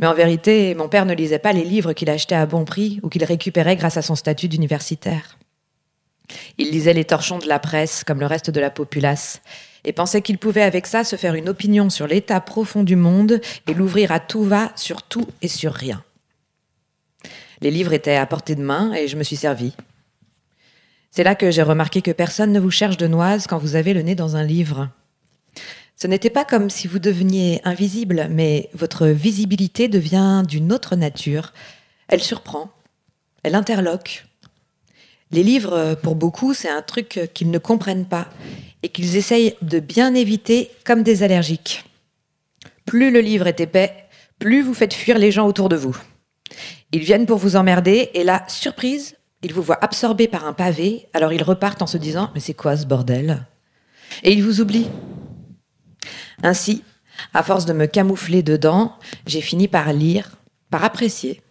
Mais 0.00 0.08
en 0.08 0.14
vérité, 0.14 0.74
mon 0.74 0.88
père 0.88 1.06
ne 1.06 1.14
lisait 1.14 1.38
pas 1.38 1.52
les 1.52 1.62
livres 1.62 1.92
qu'il 1.92 2.10
achetait 2.10 2.34
à 2.34 2.46
bon 2.46 2.64
prix 2.64 2.98
ou 3.04 3.08
qu'il 3.08 3.22
récupérait 3.22 3.76
grâce 3.76 3.96
à 3.96 4.02
son 4.02 4.16
statut 4.16 4.48
d'universitaire. 4.48 5.38
Il 6.58 6.70
lisait 6.70 6.94
les 6.94 7.04
torchons 7.04 7.38
de 7.38 7.46
la 7.46 7.58
presse 7.58 8.04
comme 8.04 8.20
le 8.20 8.26
reste 8.26 8.50
de 8.50 8.60
la 8.60 8.70
populace 8.70 9.42
et 9.84 9.92
pensait 9.92 10.22
qu'il 10.22 10.38
pouvait 10.38 10.62
avec 10.62 10.86
ça 10.86 11.04
se 11.04 11.16
faire 11.16 11.34
une 11.34 11.48
opinion 11.48 11.90
sur 11.90 12.06
l'état 12.06 12.40
profond 12.40 12.82
du 12.82 12.96
monde 12.96 13.40
et 13.66 13.74
l'ouvrir 13.74 14.12
à 14.12 14.20
tout 14.20 14.42
va 14.42 14.72
sur 14.76 15.02
tout 15.02 15.26
et 15.42 15.48
sur 15.48 15.72
rien. 15.72 16.02
Les 17.60 17.70
livres 17.70 17.92
étaient 17.92 18.16
à 18.16 18.26
portée 18.26 18.54
de 18.54 18.62
main 18.62 18.92
et 18.94 19.08
je 19.08 19.16
me 19.16 19.22
suis 19.22 19.36
servi. 19.36 19.74
C'est 21.10 21.24
là 21.24 21.34
que 21.34 21.50
j'ai 21.50 21.62
remarqué 21.62 22.02
que 22.02 22.10
personne 22.10 22.52
ne 22.52 22.60
vous 22.60 22.70
cherche 22.70 22.96
de 22.96 23.06
noise 23.06 23.46
quand 23.46 23.58
vous 23.58 23.76
avez 23.76 23.94
le 23.94 24.02
nez 24.02 24.14
dans 24.14 24.36
un 24.36 24.42
livre. 24.42 24.88
Ce 25.96 26.08
n'était 26.08 26.30
pas 26.30 26.44
comme 26.44 26.70
si 26.70 26.88
vous 26.88 26.98
deveniez 26.98 27.60
invisible, 27.64 28.26
mais 28.30 28.68
votre 28.74 29.06
visibilité 29.06 29.86
devient 29.86 30.42
d'une 30.46 30.72
autre 30.72 30.96
nature. 30.96 31.52
Elle 32.08 32.22
surprend, 32.22 32.70
elle 33.44 33.54
interloque. 33.54 34.26
Les 35.34 35.42
livres, 35.42 35.96
pour 36.00 36.14
beaucoup, 36.14 36.54
c'est 36.54 36.68
un 36.68 36.80
truc 36.80 37.28
qu'ils 37.34 37.50
ne 37.50 37.58
comprennent 37.58 38.06
pas 38.06 38.28
et 38.84 38.88
qu'ils 38.88 39.16
essayent 39.16 39.56
de 39.62 39.80
bien 39.80 40.14
éviter 40.14 40.70
comme 40.84 41.02
des 41.02 41.24
allergiques. 41.24 41.84
Plus 42.84 43.10
le 43.10 43.18
livre 43.18 43.48
est 43.48 43.58
épais, 43.58 43.92
plus 44.38 44.62
vous 44.62 44.74
faites 44.74 44.94
fuir 44.94 45.18
les 45.18 45.32
gens 45.32 45.48
autour 45.48 45.68
de 45.68 45.74
vous. 45.74 45.96
Ils 46.92 47.02
viennent 47.02 47.26
pour 47.26 47.38
vous 47.38 47.56
emmerder 47.56 48.10
et 48.14 48.22
là, 48.22 48.44
surprise, 48.46 49.16
ils 49.42 49.52
vous 49.52 49.62
voient 49.62 49.84
absorbé 49.84 50.28
par 50.28 50.46
un 50.46 50.52
pavé, 50.52 51.08
alors 51.14 51.32
ils 51.32 51.42
repartent 51.42 51.82
en 51.82 51.88
se 51.88 51.98
disant 51.98 52.30
Mais 52.34 52.40
c'est 52.40 52.54
quoi 52.54 52.76
ce 52.76 52.86
bordel? 52.86 53.44
Et 54.22 54.34
ils 54.34 54.44
vous 54.44 54.60
oublient. 54.60 54.90
Ainsi, 56.44 56.84
à 57.32 57.42
force 57.42 57.66
de 57.66 57.72
me 57.72 57.86
camoufler 57.86 58.44
dedans, 58.44 58.92
j'ai 59.26 59.40
fini 59.40 59.66
par 59.66 59.92
lire, 59.92 60.36
par 60.70 60.84
apprécier, 60.84 61.42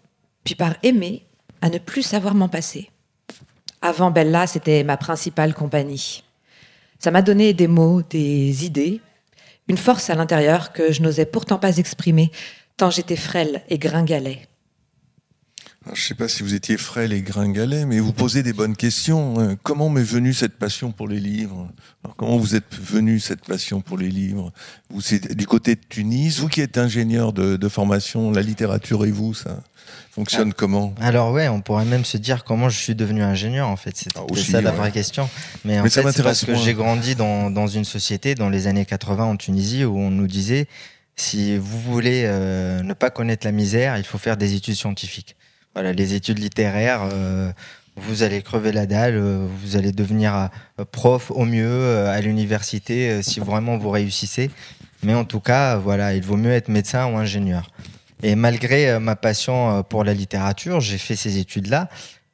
puis 0.46 0.56
par 0.56 0.76
aimer, 0.84 1.26
à 1.60 1.70
ne 1.70 1.80
plus 1.80 2.04
savoir 2.04 2.34
m'en 2.34 2.48
passer. 2.48 2.90
Avant 3.86 4.12
Bella, 4.12 4.48
c'était 4.48 4.86
ma 4.86 4.96
principale 4.96 5.54
compagnie. 5.54 6.24
Ça 7.00 7.12
m'a 7.12 7.22
donné 7.22 7.54
des 7.54 7.68
mots, 7.68 8.02
des 8.02 8.64
idées, 8.64 9.02
une 9.68 9.76
force 9.76 10.10
à 10.10 10.16
l'intérieur 10.16 10.72
que 10.72 10.94
je 10.94 11.02
n'osais 11.02 11.26
pourtant 11.26 11.60
pas 11.60 11.80
exprimer, 11.80 12.32
tant 12.78 12.90
j'étais 12.90 13.18
frêle 13.18 13.62
et 13.68 13.78
gringalet. 13.78 14.48
je 15.88 15.92
ne 15.92 15.96
sais 15.98 16.16
pas 16.16 16.30
si 16.30 16.44
vous 16.44 16.54
étiez 16.54 16.78
frêle 16.78 17.12
et 17.12 17.22
gringalet, 17.22 17.86
mais 17.86 18.00
vous 18.00 18.14
posez 18.14 18.42
des 18.42 18.54
bonnes 18.54 18.78
questions. 18.78 19.38
Hein. 19.38 19.58
Comment 19.64 19.90
m'est 19.90 20.02
venue 20.02 20.34
cette 20.34 20.58
passion 20.58 20.94
pour 20.94 21.10
les 21.10 21.20
livres 21.20 21.70
Comment 22.16 22.38
vous 22.38 22.56
êtes 22.56 22.74
venu 22.74 23.20
cette 23.20 23.44
passion 23.44 23.82
pour 23.82 23.98
les 23.98 24.10
livres 24.10 24.54
Vous, 24.92 25.02
c'est 25.02 25.36
du 25.36 25.46
côté 25.46 25.76
de 25.76 25.82
Tunis, 25.90 26.40
vous 26.40 26.48
qui 26.48 26.62
êtes 26.62 26.78
ingénieur 26.78 27.34
de 27.34 27.68
formation, 27.68 28.32
la 28.32 28.44
littérature 28.44 29.04
et 29.04 29.12
vous, 29.12 29.34
ça 29.34 29.62
fonctionne 30.12 30.50
ah. 30.52 30.56
comment 30.58 30.94
Alors 31.02 31.32
ouais, 31.32 31.48
on 31.48 31.62
pourrait 31.62 31.86
même 31.86 32.06
se 32.06 32.18
dire 32.18 32.44
comment 32.44 32.70
je 32.70 32.78
suis 32.78 32.96
devenu 32.96 33.24
ingénieur 33.24 33.68
en 33.68 33.76
fait. 33.76 33.96
C'est 33.96 34.10
ah, 34.16 34.22
ça 34.36 34.62
la 34.62 34.72
vraie 34.72 34.92
question. 34.92 35.30
Mais 35.66 35.80
en 35.80 35.84
fait, 35.86 36.12
c'est 36.12 36.24
parce 36.24 36.46
que 36.46 36.56
j'ai 36.56 36.74
grandi 36.74 37.16
dans, 37.16 37.50
dans 37.50 37.68
une 37.68 37.86
société 37.86 38.36
dans 38.36 38.50
les 38.50 38.68
années 38.68 38.86
80 38.86 39.24
en 39.24 39.38
Tunisie 39.38 39.86
où 39.86 39.98
on 39.98 40.12
nous 40.12 40.28
disait 40.28 40.68
si 41.16 41.58
vous 41.58 41.80
voulez 41.80 42.24
euh, 42.26 42.82
ne 42.82 42.94
pas 42.94 43.10
connaître 43.10 43.46
la 43.46 43.52
misère, 43.52 43.98
il 43.98 44.04
faut 44.04 44.18
faire 44.18 44.38
des 44.38 44.56
études 44.56 44.76
scientifiques. 44.76 45.36
Voilà, 45.74 45.94
les 45.94 46.14
études 46.14 46.40
littéraires. 46.40 47.10
Euh, 47.12 47.52
vous 47.96 48.24
allez 48.24 48.42
crever 48.42 48.72
la 48.72 48.88
dalle, 48.88 49.16
euh, 49.16 49.48
vous 49.62 49.76
allez 49.76 49.92
devenir 49.92 50.50
prof 50.92 51.30
au 51.30 51.46
mieux 51.46 52.08
à 52.08 52.20
l'université 52.22 53.22
si 53.22 53.40
vraiment 53.40 53.78
vous 53.78 53.92
réussissez. 53.92 54.50
Mais 55.04 55.14
en 55.14 55.26
tout 55.26 55.40
cas, 55.40 55.78
voilà, 55.78 56.16
il 56.16 56.24
vaut 56.24 56.38
mieux 56.38 56.54
être 56.54 56.70
médecin 56.70 57.06
ou 57.12 57.18
ingénieur. 57.18 57.70
Et 58.24 58.36
malgré 58.36 58.90
euh, 58.90 59.00
ma 59.00 59.16
passion 59.16 59.70
euh, 59.70 59.84
pour 59.84 60.04
la 60.04 60.14
littérature, 60.14 60.80
j'ai 60.80 60.98
fait 60.98 61.18
ces 61.18 61.38
études-là. 61.38 61.90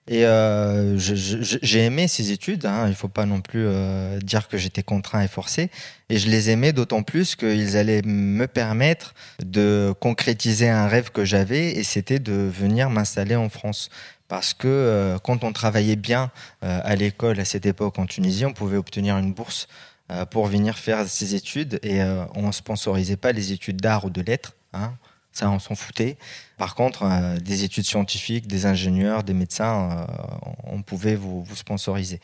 Et 0.07 0.25
euh, 0.25 0.97
j'ai 0.97 1.85
aimé 1.85 2.07
ces 2.07 2.31
études. 2.31 2.65
Hein. 2.65 2.85
Il 2.85 2.91
ne 2.91 2.95
faut 2.95 3.09
pas 3.09 3.27
non 3.27 3.41
plus 3.41 3.67
dire 4.23 4.47
que 4.47 4.57
j'étais 4.57 4.81
contraint 4.81 5.21
et 5.21 5.27
forcé. 5.27 5.69
Et 6.09 6.17
je 6.17 6.31
les 6.31 6.49
aimais 6.49 6.73
d'autant 6.73 7.03
plus 7.03 7.35
qu'ils 7.35 7.77
allaient 7.77 8.01
me 8.01 8.47
permettre 8.47 9.13
de 9.45 9.93
concrétiser 9.99 10.67
un 10.67 10.87
rêve 10.87 11.11
que 11.11 11.25
j'avais, 11.25 11.73
et 11.73 11.83
c'était 11.83 12.17
de 12.17 12.33
venir 12.33 12.89
m'installer 12.89 13.35
en 13.35 13.49
France. 13.49 13.91
Parce 14.27 14.55
que 14.55 15.15
quand 15.21 15.43
on 15.43 15.53
travaillait 15.53 15.95
bien 15.95 16.31
à 16.63 16.95
l'école 16.95 17.39
à 17.39 17.45
cette 17.45 17.67
époque 17.67 17.99
en 17.99 18.07
Tunisie, 18.07 18.47
on 18.47 18.53
pouvait 18.53 18.77
obtenir 18.77 19.15
une 19.19 19.31
bourse 19.31 19.67
pour 20.31 20.47
venir 20.47 20.79
faire 20.79 21.07
ses 21.07 21.35
études, 21.35 21.79
et 21.83 22.01
on 22.33 22.47
ne 22.47 22.51
sponsorisait 22.51 23.17
pas 23.17 23.31
les 23.31 23.51
études 23.51 23.77
d'art 23.77 24.05
ou 24.05 24.09
de 24.09 24.23
lettres. 24.23 24.55
Hein. 24.73 24.93
Ça, 25.31 25.49
on 25.49 25.59
s'en 25.59 25.75
foutait. 25.75 26.17
Par 26.59 26.75
contre, 26.75 27.03
euh, 27.03 27.37
des 27.37 27.63
études 27.63 27.85
scientifiques, 27.85 28.45
des 28.45 28.65
ingénieurs, 28.65 29.23
des 29.23 29.33
médecins, 29.33 29.89
euh, 29.91 30.05
on 30.65 30.81
pouvait 30.81 31.15
vous, 31.15 31.45
sponsoriser. 31.55 32.19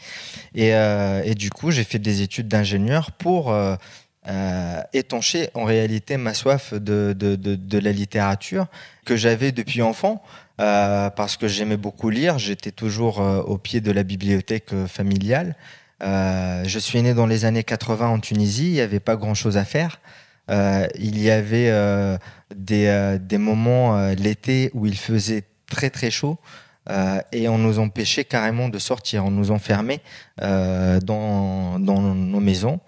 Euh, 0.58 1.22
et, 1.24 1.36
du 1.36 1.50
coup, 1.50 1.72
j'ai 1.72 1.86
fait 1.86 2.00
des 2.00 2.22
études 2.22 2.48
d'ingénieur 2.48 3.12
pour 3.14 3.56
étancher 4.94 5.50
en 5.54 5.66
réalité 5.66 6.18
ma 6.18 6.34
soif 6.34 6.74
de, 6.74 7.80
la 7.80 7.92
littérature 7.92 8.68
que 9.06 9.16
j'avais 9.16 9.52
depuis 9.52 9.82
enfant. 9.82 10.22
parce 10.58 11.38
que 11.38 11.48
j'aimais 11.48 11.78
beaucoup 11.78 12.10
lire, 12.10 12.40
j'étais 12.40 12.72
toujours 12.72 13.20
au 13.20 13.58
pied 13.58 13.82
de 13.82 13.92
la 13.92 14.04
bibliothèque 14.04 14.74
familiale. 14.88 15.56
je 16.02 16.80
suis 16.80 17.02
né 17.04 17.14
dans 17.14 17.28
les 17.28 17.46
années 17.46 17.64
80 17.64 18.08
en 18.08 18.20
Tunisie, 18.20 18.68
il 18.68 18.74
n'y 18.74 18.82
avait 18.82 19.00
pas 19.00 19.16
grand-chose 19.16 19.58
à 19.58 19.66
faire. 19.66 20.00
Il 20.50 21.22
y 21.22 21.30
avait 21.30 21.70
des, 22.56 22.88
euh, 22.88 23.18
des, 23.18 23.38
moments 23.38 24.10
l'été 24.10 24.72
où 24.74 24.86
il 24.86 24.98
faisait 24.98 25.44
très 25.68 25.90
très 25.90 26.12
chaud. 26.12 26.38
et 27.32 27.50
on 27.50 27.58
nous 27.58 27.80
empêchait 27.80 28.26
carrément 28.26 28.70
de 28.70 28.80
sortir, 28.80 29.26
on 29.26 29.32
nous 29.32 29.52
enfermait 29.52 30.02
dans, 30.40 31.80
dans, 31.80 32.02
nos 32.02 32.40
maisons 32.40 32.80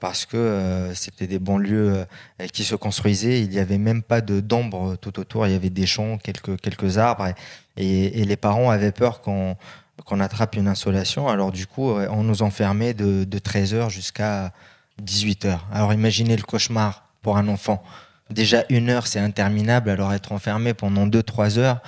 parce 0.00 0.26
que 0.26 0.90
c'était 0.94 1.28
des 1.28 1.38
banlieues 1.38 2.04
qui 2.52 2.64
se 2.64 2.74
construisaient. 2.74 3.40
Il 3.40 3.50
n'y 3.50 3.60
avait 3.60 3.78
même 3.78 4.02
pas 4.02 4.20
de 4.20 4.40
d'ombre 4.40 4.96
tout 4.96 5.20
autour. 5.20 5.46
Il 5.46 5.52
y 5.52 5.56
avait 5.56 5.70
des 5.70 5.86
champs, 5.86 6.18
quelques 6.18 6.60
quelques 6.60 6.98
arbres, 6.98 7.32
et, 7.76 8.24
les 8.24 8.36
parents 8.36 8.70
avaient 8.70 8.90
peur 8.90 9.20
qu'on 9.20 10.20
attrape 10.20 10.56
une 10.56 10.66
insolation. 10.66 11.28
Alors 11.28 11.52
du 11.52 11.68
coup, 11.68 11.92
on 11.92 12.24
nous 12.24 12.42
enfermait 12.42 12.92
de, 12.92 13.22
de 13.22 13.38
13 13.38 13.74
heures 13.74 13.90
jusqu'à 13.90 14.52
18 15.00 15.44
heures. 15.44 15.66
Alors 15.72 15.92
imaginez 15.92 16.36
le 16.36 16.42
cauchemar 16.42 17.04
pour 17.22 17.36
un 17.36 17.48
enfant. 17.48 17.82
Déjà 18.30 18.64
une 18.68 18.90
heure, 18.90 19.06
c'est 19.06 19.20
interminable. 19.20 19.90
Alors 19.90 20.12
être 20.12 20.32
enfermé 20.32 20.74
pendant 20.74 21.06
deux, 21.06 21.22
trois 21.22 21.58
heures, 21.58 21.80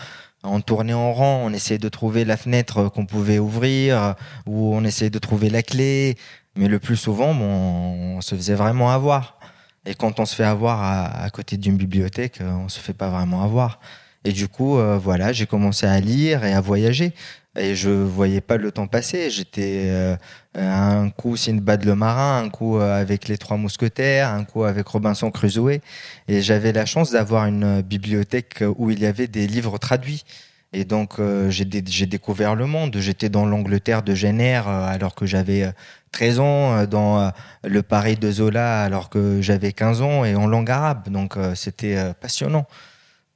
on 0.42 0.60
tournait 0.60 0.94
en 0.94 1.12
rang, 1.12 1.42
on 1.44 1.52
essayait 1.52 1.78
de 1.78 1.88
trouver 1.88 2.24
la 2.24 2.36
fenêtre 2.36 2.88
qu'on 2.88 3.04
pouvait 3.04 3.38
ouvrir, 3.38 4.14
ou 4.46 4.74
on 4.74 4.84
essayait 4.84 5.10
de 5.10 5.18
trouver 5.18 5.50
la 5.50 5.62
clé. 5.62 6.16
Mais 6.56 6.68
le 6.68 6.78
plus 6.78 6.96
souvent, 6.96 7.30
on 7.30 8.20
se 8.20 8.34
faisait 8.34 8.54
vraiment 8.54 8.90
avoir. 8.90 9.38
Et 9.86 9.94
quand 9.94 10.20
on 10.20 10.26
se 10.26 10.34
fait 10.34 10.44
avoir 10.44 10.82
à, 10.82 11.30
côté 11.30 11.56
d'une 11.56 11.76
bibliothèque, 11.76 12.40
on 12.40 12.68
se 12.68 12.80
fait 12.80 12.92
pas 12.92 13.08
vraiment 13.08 13.42
avoir. 13.42 13.80
Et 14.24 14.32
du 14.32 14.48
coup, 14.48 14.78
euh, 14.78 14.98
voilà, 14.98 15.32
j'ai 15.32 15.46
commencé 15.46 15.86
à 15.86 15.98
lire 16.00 16.44
et 16.44 16.52
à 16.52 16.60
voyager 16.60 17.14
et 17.60 17.74
je 17.74 17.90
voyais 17.90 18.40
pas 18.40 18.56
le 18.56 18.72
temps 18.72 18.86
passer. 18.86 19.30
J'étais 19.30 19.84
euh, 19.88 20.16
un 20.54 21.10
coup 21.10 21.36
Sinbad 21.36 21.84
le 21.84 21.94
marin, 21.94 22.42
un 22.42 22.48
coup 22.48 22.78
euh, 22.78 23.00
avec 23.00 23.28
les 23.28 23.38
trois 23.38 23.56
mousquetaires, 23.56 24.28
un 24.28 24.44
coup 24.44 24.64
avec 24.64 24.86
Robinson 24.86 25.30
Crusoe, 25.30 25.80
et 26.28 26.42
j'avais 26.42 26.72
la 26.72 26.86
chance 26.86 27.10
d'avoir 27.10 27.46
une 27.46 27.82
bibliothèque 27.82 28.64
où 28.76 28.90
il 28.90 29.00
y 29.00 29.06
avait 29.06 29.28
des 29.28 29.46
livres 29.46 29.78
traduits. 29.78 30.24
Et 30.72 30.84
donc 30.84 31.18
euh, 31.18 31.50
j'ai 31.50 31.64
découvert 31.64 32.54
le 32.54 32.66
monde. 32.66 32.96
J'étais 32.98 33.28
dans 33.28 33.44
l'Angleterre 33.44 34.02
de 34.02 34.14
Jenner 34.14 34.62
alors 34.66 35.14
que 35.14 35.26
j'avais 35.26 35.72
13 36.12 36.40
ans, 36.40 36.84
dans 36.86 37.32
le 37.64 37.82
Paris 37.82 38.16
de 38.16 38.30
Zola 38.30 38.82
alors 38.82 39.10
que 39.10 39.40
j'avais 39.42 39.72
15 39.72 40.02
ans, 40.02 40.24
et 40.24 40.36
en 40.36 40.46
langue 40.46 40.70
arabe. 40.70 41.08
Donc 41.08 41.36
c'était 41.56 42.12
passionnant. 42.20 42.66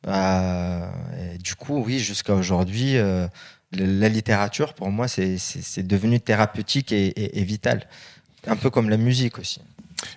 du 0.04 1.54
coup, 1.56 1.82
oui, 1.84 1.98
jusqu'à 1.98 2.34
aujourd'hui 2.34 2.98
la 3.76 4.08
littérature, 4.08 4.74
pour 4.74 4.90
moi, 4.90 5.08
c'est 5.08 5.86
devenu 5.86 6.20
thérapeutique 6.20 6.92
et, 6.92 7.38
et, 7.38 7.44
vital. 7.44 7.86
Un 8.46 8.56
peu 8.56 8.70
comme 8.70 8.90
la 8.90 8.96
musique 8.96 9.38
aussi. 9.38 9.60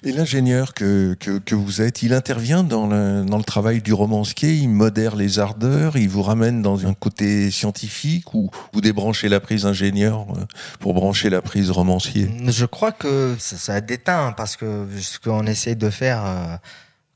Et 0.03 0.11
l'ingénieur 0.11 0.73
que, 0.73 1.15
que, 1.15 1.55
vous 1.55 1.81
êtes, 1.81 2.03
il 2.03 2.13
intervient 2.13 2.63
dans 2.63 2.87
le, 2.87 3.23
dans 3.23 3.37
le 3.37 3.43
travail 3.43 3.81
du 3.81 3.93
romancier, 3.93 4.53
il 4.53 4.69
modère 4.69 5.15
les 5.15 5.39
ardeurs, 5.39 5.95
il 5.95 6.09
vous 6.09 6.23
ramène 6.23 6.61
dans 6.61 6.87
un 6.87 6.93
côté 6.93 7.51
scientifique 7.51 8.33
ou 8.33 8.49
vous 8.73 8.81
débranchez 8.81 9.29
la 9.29 9.39
prise 9.39 9.65
ingénieur 9.65 10.27
euh, 10.35 10.41
pour 10.79 10.93
brancher 10.93 11.29
la 11.29 11.41
prise 11.41 11.69
romancier? 11.69 12.29
Je 12.47 12.65
crois 12.65 12.91
que 12.91 13.35
ça, 13.39 13.55
ça 13.55 13.81
déteint 13.81 14.33
parce 14.35 14.57
que 14.57 14.87
ce 14.99 15.19
qu'on 15.19 15.45
essaie 15.47 15.75
de 15.75 15.89
faire... 15.89 16.25
Euh, 16.25 16.57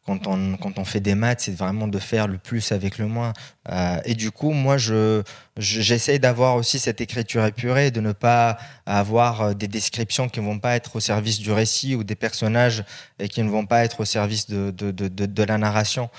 quand 0.05 0.25
on, 0.25 0.57
quand 0.57 0.79
on 0.79 0.85
fait 0.85 0.99
des 0.99 1.13
maths, 1.13 1.41
c'est 1.41 1.55
vraiment 1.55 1.87
de 1.87 1.99
faire 1.99 2.27
le 2.27 2.39
plus 2.39 2.71
avec 2.71 2.97
le 2.97 3.05
moins. 3.05 3.33
Euh, 3.69 3.99
et 4.03 4.15
du 4.15 4.31
coup, 4.31 4.51
moi, 4.51 4.77
je, 4.77 5.21
j'essaye 5.57 6.19
d'avoir 6.19 6.55
aussi 6.55 6.79
cette 6.79 7.01
écriture 7.01 7.45
épurée, 7.45 7.91
de 7.91 8.01
ne 8.01 8.11
pas 8.11 8.57
avoir 8.87 9.41
euh, 9.41 9.53
des 9.53 9.67
descriptions 9.67 10.27
qui 10.27 10.39
ne 10.39 10.45
vont 10.45 10.57
pas 10.57 10.75
être 10.75 10.95
au 10.95 10.99
service 10.99 11.39
du 11.39 11.51
récit 11.51 11.95
ou 11.95 12.03
des 12.03 12.15
personnages 12.15 12.83
et 13.19 13.29
qui 13.29 13.43
ne 13.43 13.49
vont 13.49 13.67
pas 13.67 13.83
être 13.83 13.99
au 13.99 14.05
service 14.05 14.49
de, 14.49 14.71
de, 14.71 14.91
de, 14.91 15.43
la 15.43 15.59
narration. 15.59 16.09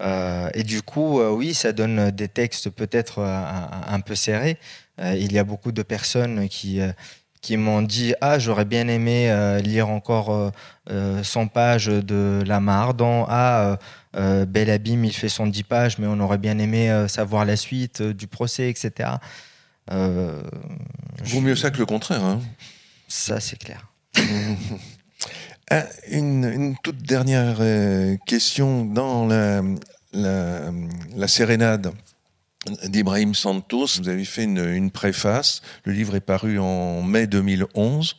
Euh, 0.00 0.48
et 0.54 0.62
du 0.62 0.82
coup, 0.82 1.20
oui, 1.20 1.54
ça 1.54 1.72
donne 1.72 2.12
des 2.12 2.28
textes 2.28 2.70
peut-être 2.70 3.20
un, 3.20 4.00
peu 4.00 4.14
serrés. 4.14 4.58
Il 5.02 5.32
y 5.32 5.38
a 5.38 5.44
beaucoup 5.44 5.72
de 5.72 5.82
personnes 5.82 6.48
qui 6.48 6.80
qui 7.44 7.58
m'ont 7.58 7.82
dit 7.82 8.14
ah 8.22 8.38
j'aurais 8.38 8.64
bien 8.64 8.88
aimé 8.88 9.30
euh, 9.30 9.60
lire 9.60 9.90
encore 9.90 10.50
euh, 10.90 11.22
100 11.22 11.42
euh, 11.42 11.46
pages 11.46 11.86
de 11.86 12.42
Lamardon 12.46 13.26
ah 13.28 13.76
euh, 14.16 14.46
Bel 14.46 14.70
Abîme 14.70 15.04
il 15.04 15.12
fait 15.12 15.28
110 15.28 15.62
pages 15.64 15.98
mais 15.98 16.06
on 16.06 16.18
aurait 16.20 16.38
bien 16.38 16.58
aimé 16.58 17.04
savoir 17.06 17.44
la 17.44 17.56
suite 17.56 18.00
du 18.00 18.26
procès 18.26 18.70
etc 18.70 19.10
vaut 19.90 21.40
mieux 21.42 21.54
ça 21.54 21.70
que 21.70 21.76
le 21.78 21.86
contraire 21.86 22.24
hein. 22.24 22.40
ça 23.06 23.38
c'est 23.40 23.58
clair. 23.58 23.86
Ah, 25.70 25.84
une, 26.10 26.44
une, 26.44 26.76
toute 26.82 26.98
dernière 26.98 27.56
question 28.26 28.84
dans 28.84 29.26
la, 29.26 29.62
la, 30.12 30.70
la 31.16 31.26
sérénade 31.26 31.90
d'Ibrahim 32.84 33.34
Santos. 33.34 33.98
Vous 34.00 34.08
avez 34.08 34.24
fait 34.24 34.44
une, 34.44 34.90
préface. 34.90 35.62
Le 35.84 35.92
livre 35.92 36.16
est 36.16 36.20
paru 36.20 36.58
en 36.58 37.02
mai 37.02 37.26
2011. 37.26 38.16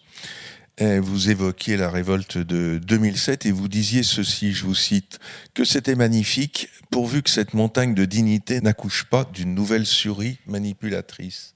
vous 0.80 1.30
évoquiez 1.30 1.78
la 1.78 1.90
révolte 1.90 2.38
de 2.38 2.80
2007 2.80 3.46
et 3.46 3.52
vous 3.52 3.68
disiez 3.68 4.04
ceci, 4.04 4.54
je 4.54 4.66
vous 4.66 4.76
cite, 4.76 5.20
que 5.54 5.64
c'était 5.64 5.96
magnifique 5.96 6.70
pourvu 6.90 7.22
que 7.24 7.30
cette 7.30 7.54
montagne 7.54 7.94
de 7.94 8.06
dignité 8.06 8.62
n'accouche 8.62 9.06
pas 9.06 9.26
d'une 9.34 9.56
nouvelle 9.56 9.86
souris 9.86 10.38
manipulatrice. 10.48 11.56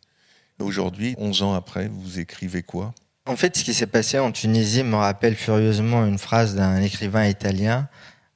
Aujourd'hui, 0.59 1.15
11 1.17 1.43
ans 1.43 1.53
après, 1.53 1.87
vous 1.87 2.19
écrivez 2.19 2.63
quoi? 2.63 2.93
En 3.25 3.35
fait, 3.35 3.55
ce 3.55 3.63
qui 3.63 3.73
s'est 3.73 3.87
passé 3.87 4.19
en 4.19 4.31
Tunisie 4.31 4.83
me 4.83 4.95
rappelle 4.95 5.35
furieusement 5.35 6.05
une 6.05 6.17
phrase 6.17 6.55
d'un 6.55 6.81
écrivain 6.81 7.27
italien 7.27 7.87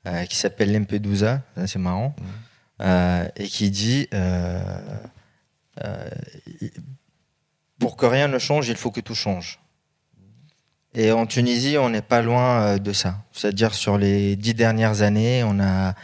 euh, 0.07 0.23
qui 0.25 0.35
s'appelle 0.35 0.71
Lampedusa, 0.71 1.41
c'est 1.65 1.79
marrant. 1.79 2.15
Mmh. 2.17 2.23
Euh, 2.81 3.27
et 3.35 3.45
qui 3.45 3.69
dit 3.69 4.07
euh, 4.13 4.59
euh, 5.85 6.09
pour 7.79 7.95
que 7.95 8.05
rien 8.05 8.27
ne 8.27 8.39
change, 8.39 8.67
il 8.67 8.75
faut 8.75 8.91
que 8.91 8.99
tout 8.99 9.15
change. 9.15 9.59
Et 10.95 11.11
en 11.11 11.25
Tunisie, 11.25 11.77
on 11.77 11.89
n'est 11.89 12.01
pas 12.01 12.21
loin 12.21 12.77
de 12.77 12.93
ça. 12.93 13.17
C'est-à-dire 13.31 13.73
sur 13.73 13.97
les 13.97 14.35
dix 14.35 14.53
dernières 14.53 15.01
années, 15.01 15.43
on 15.43 15.59
a 15.59 15.95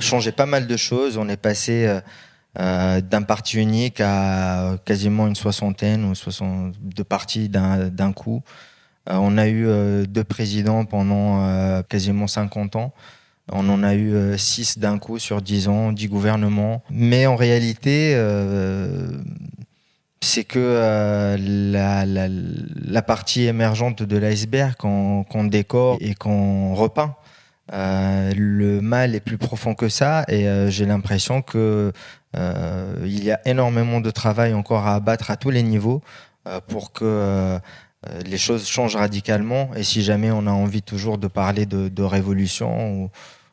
changé 0.00 0.30
pas 0.30 0.46
mal 0.46 0.66
de 0.66 0.76
choses. 0.76 1.16
On 1.16 1.28
est 1.28 1.36
passé 1.36 2.00
d'un 2.54 3.22
parti 3.26 3.58
unique 3.58 4.00
à 4.00 4.76
quasiment 4.84 5.26
une 5.26 5.34
soixantaine 5.34 6.04
ou 6.04 6.14
soixante 6.14 6.76
de 6.80 7.02
partis 7.02 7.48
d'un 7.48 8.12
coup. 8.12 8.40
on 9.08 9.36
a 9.36 9.48
eu 9.48 9.66
deux 10.06 10.24
présidents 10.24 10.84
pendant 10.84 11.82
quasiment 11.82 12.28
50 12.28 12.76
ans. 12.76 12.94
On 13.52 13.68
en 13.68 13.82
a 13.82 13.94
eu 13.94 14.36
6 14.36 14.76
euh, 14.76 14.80
d'un 14.80 14.98
coup 14.98 15.18
sur 15.18 15.40
10 15.40 15.68
ans, 15.68 15.92
10 15.92 16.08
gouvernements. 16.08 16.82
Mais 16.90 17.26
en 17.26 17.36
réalité, 17.36 18.12
euh, 18.16 19.08
c'est 20.20 20.44
que 20.44 20.58
euh, 20.58 21.36
la, 21.38 23.02
partie 23.02 23.44
émergente 23.44 24.02
de 24.02 24.16
l'iceberg 24.16 24.74
qu'on 24.76 25.44
décore 25.44 25.98
et 26.00 26.14
qu'on 26.14 26.74
repeint. 26.74 27.14
le 27.72 28.80
mal 28.80 29.14
est 29.14 29.20
plus 29.20 29.38
profond 29.38 29.74
que 29.74 29.88
ça 29.88 30.24
et 30.28 30.46
j'ai 30.68 30.86
l'impression 30.86 31.42
que 31.42 31.92
il 32.34 33.24
y 33.24 33.30
a 33.30 33.40
énormément 33.44 34.00
de 34.00 34.10
travail 34.10 34.54
encore 34.54 34.86
à 34.86 34.96
abattre 34.96 35.30
à 35.30 35.36
tous 35.36 35.50
les 35.50 35.62
niveaux 35.62 36.02
pour 36.66 36.92
que 36.92 37.58
les 38.24 38.38
choses 38.38 38.66
changent 38.66 38.96
radicalement 38.96 39.70
et 39.74 39.82
si 39.82 40.02
jamais 40.02 40.30
on 40.30 40.46
a 40.46 40.50
envie 40.50 40.82
toujours 40.82 41.18
de 41.18 41.28
parler 41.28 41.66
de, 41.66 42.02
révolution 42.02 42.92
ou, 42.92 43.10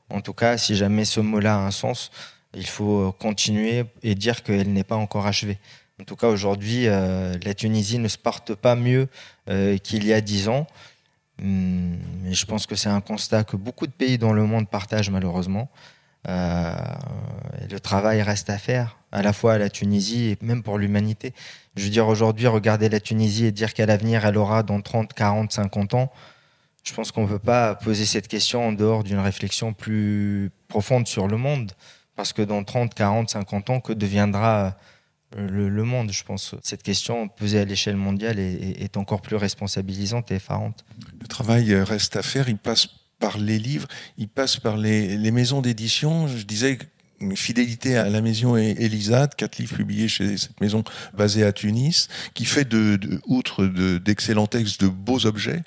en 0.09 0.21
tout 0.21 0.33
cas, 0.33 0.57
si 0.57 0.75
jamais 0.75 1.05
ce 1.05 1.19
mot-là 1.19 1.55
a 1.55 1.59
un 1.59 1.71
sens, 1.71 2.11
il 2.55 2.67
faut 2.67 3.11
continuer 3.19 3.85
et 4.03 4.15
dire 4.15 4.43
qu'elle 4.43 4.71
n'est 4.71 4.83
pas 4.83 4.95
encore 4.95 5.25
achevée. 5.25 5.57
En 5.99 6.03
tout 6.03 6.15
cas, 6.15 6.27
aujourd'hui, 6.27 6.85
la 6.85 7.53
Tunisie 7.55 7.97
ne 7.97 8.07
se 8.07 8.17
porte 8.17 8.53
pas 8.53 8.75
mieux 8.75 9.07
qu'il 9.83 10.05
y 10.05 10.13
a 10.13 10.21
dix 10.21 10.49
ans. 10.49 10.67
Hum, 11.41 11.97
je 12.31 12.45
pense 12.45 12.67
que 12.67 12.75
c'est 12.75 12.89
un 12.89 13.01
constat 13.01 13.43
que 13.43 13.57
beaucoup 13.57 13.87
de 13.87 13.91
pays 13.91 14.17
dans 14.17 14.33
le 14.33 14.45
monde 14.45 14.69
partagent 14.69 15.09
malheureusement. 15.09 15.69
Euh, 16.27 16.73
le 17.69 17.79
travail 17.79 18.21
reste 18.21 18.49
à 18.49 18.57
faire, 18.57 18.97
à 19.11 19.21
la 19.21 19.33
fois 19.33 19.53
à 19.53 19.57
la 19.57 19.69
Tunisie 19.69 20.29
et 20.29 20.37
même 20.41 20.63
pour 20.63 20.77
l'humanité. 20.77 21.33
Je 21.76 21.86
veux 21.86 21.89
dire, 21.89 22.07
aujourd'hui, 22.07 22.47
regarder 22.47 22.89
la 22.89 22.99
Tunisie 22.99 23.45
et 23.45 23.51
dire 23.51 23.74
qu'à 23.74 23.86
l'avenir, 23.86 24.26
elle 24.26 24.38
aura 24.38 24.63
dans 24.63 24.82
30, 24.82 25.13
40, 25.13 25.51
50 25.51 25.93
ans, 25.95 26.11
je 26.84 26.93
pense 26.93 27.11
qu'on 27.11 27.24
ne 27.24 27.28
peut 27.28 27.39
pas 27.39 27.76
poser 27.76 28.05
cette 28.05 28.28
question 28.28 28.67
en 28.67 28.71
dehors 28.74 29.03
d'une 29.03 29.19
réflexion 29.19 29.74
plus 29.74 30.51
profonde 30.67 31.07
sur 31.07 31.28
le 31.28 31.38
monde. 31.38 31.71
Parce 32.15 32.34
que 32.34 32.41
dans 32.41 32.63
30, 32.63 32.93
40, 32.93 33.30
50 33.30 33.69
ans, 33.69 33.80
que 33.80 33.93
deviendra 33.93 34.78
le, 35.36 35.84
monde, 35.84 36.11
je 36.11 36.24
pense. 36.24 36.55
Cette 36.61 36.84
question 36.84 37.28
posée 37.28 37.59
à 37.59 37.65
l'échelle 37.65 37.95
mondiale 37.95 38.38
est, 38.38 38.97
encore 38.97 39.21
plus 39.21 39.36
responsabilisante 39.36 40.32
et 40.32 40.36
effarante. 40.36 40.86
Le 41.19 41.28
travail 41.28 41.74
reste 41.74 42.17
à 42.17 42.21
faire, 42.21 42.49
il 42.49 42.57
passe 42.57 42.88
par 43.17 43.38
les 43.38 43.57
livres, 43.57 43.88
il 44.17 44.28
passe 44.28 44.57
par 44.57 44.78
les, 44.78 45.32
maisons 45.32 45.61
d'édition. 45.61 46.28
Je 46.28 46.43
disais 46.43 46.78
fidélité 47.36 47.97
à 47.97 48.09
la 48.09 48.21
maison 48.21 48.55
Elisade, 48.55 49.36
quatre 49.36 49.57
livres 49.57 49.76
publiés 49.76 50.07
chez 50.07 50.38
cette 50.38 50.59
maison 50.61 50.84
basée 51.13 51.43
à 51.43 51.51
Tunis, 51.51 52.07
qui 52.34 52.45
fait 52.45 52.67
de, 52.67 52.99
outre 53.28 53.65
d'excellents 53.65 54.47
textes, 54.47 54.82
de 54.82 54.88
beaux 54.88 55.26
objets. 55.26 55.61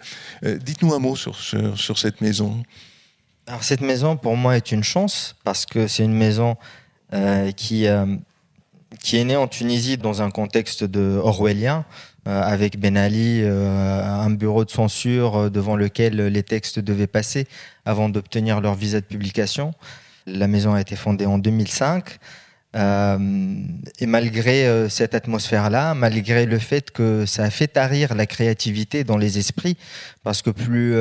Euh, 0.44 0.58
dites-nous 0.58 0.94
un 0.94 0.98
mot 0.98 1.16
sur, 1.16 1.36
sur, 1.36 1.98
cette 1.98 2.20
maison. 2.20 2.62
Alors 3.46 3.64
cette 3.64 3.80
maison, 3.80 4.16
pour 4.16 4.36
moi, 4.36 4.56
est 4.56 4.72
une 4.72 4.84
chance 4.84 5.36
parce 5.44 5.66
que 5.66 5.86
c'est 5.86 6.04
une 6.04 6.14
maison 6.14 6.56
euh, 7.12 7.52
qui 7.52 7.86
euh, 7.86 8.16
qui 9.00 9.16
est 9.16 9.24
née 9.24 9.36
en 9.36 9.48
Tunisie 9.48 9.98
dans 9.98 10.22
un 10.22 10.30
contexte 10.30 10.84
de 10.84 11.18
orwellien. 11.22 11.84
Avec 12.28 12.80
Ben 12.80 12.96
Ali, 12.96 13.44
un 13.44 14.30
bureau 14.30 14.64
de 14.64 14.70
censure 14.70 15.48
devant 15.48 15.76
lequel 15.76 16.16
les 16.16 16.42
textes 16.42 16.80
devaient 16.80 17.06
passer 17.06 17.46
avant 17.84 18.08
d'obtenir 18.08 18.60
leur 18.60 18.74
visa 18.74 19.00
de 19.00 19.06
publication. 19.06 19.74
La 20.26 20.48
maison 20.48 20.74
a 20.74 20.80
été 20.80 20.96
fondée 20.96 21.26
en 21.26 21.38
2005. 21.38 22.18
et 22.74 24.06
malgré 24.06 24.88
cette 24.90 25.14
atmosphère-là, 25.14 25.94
malgré 25.94 26.46
le 26.46 26.58
fait 26.58 26.90
que 26.90 27.24
ça 27.24 27.44
a 27.44 27.50
fait 27.50 27.68
tarir 27.68 28.14
la 28.14 28.26
créativité 28.26 29.04
dans 29.04 29.16
les 29.16 29.38
esprits, 29.38 29.76
parce 30.22 30.42
que 30.42 30.50
plus, 30.50 30.94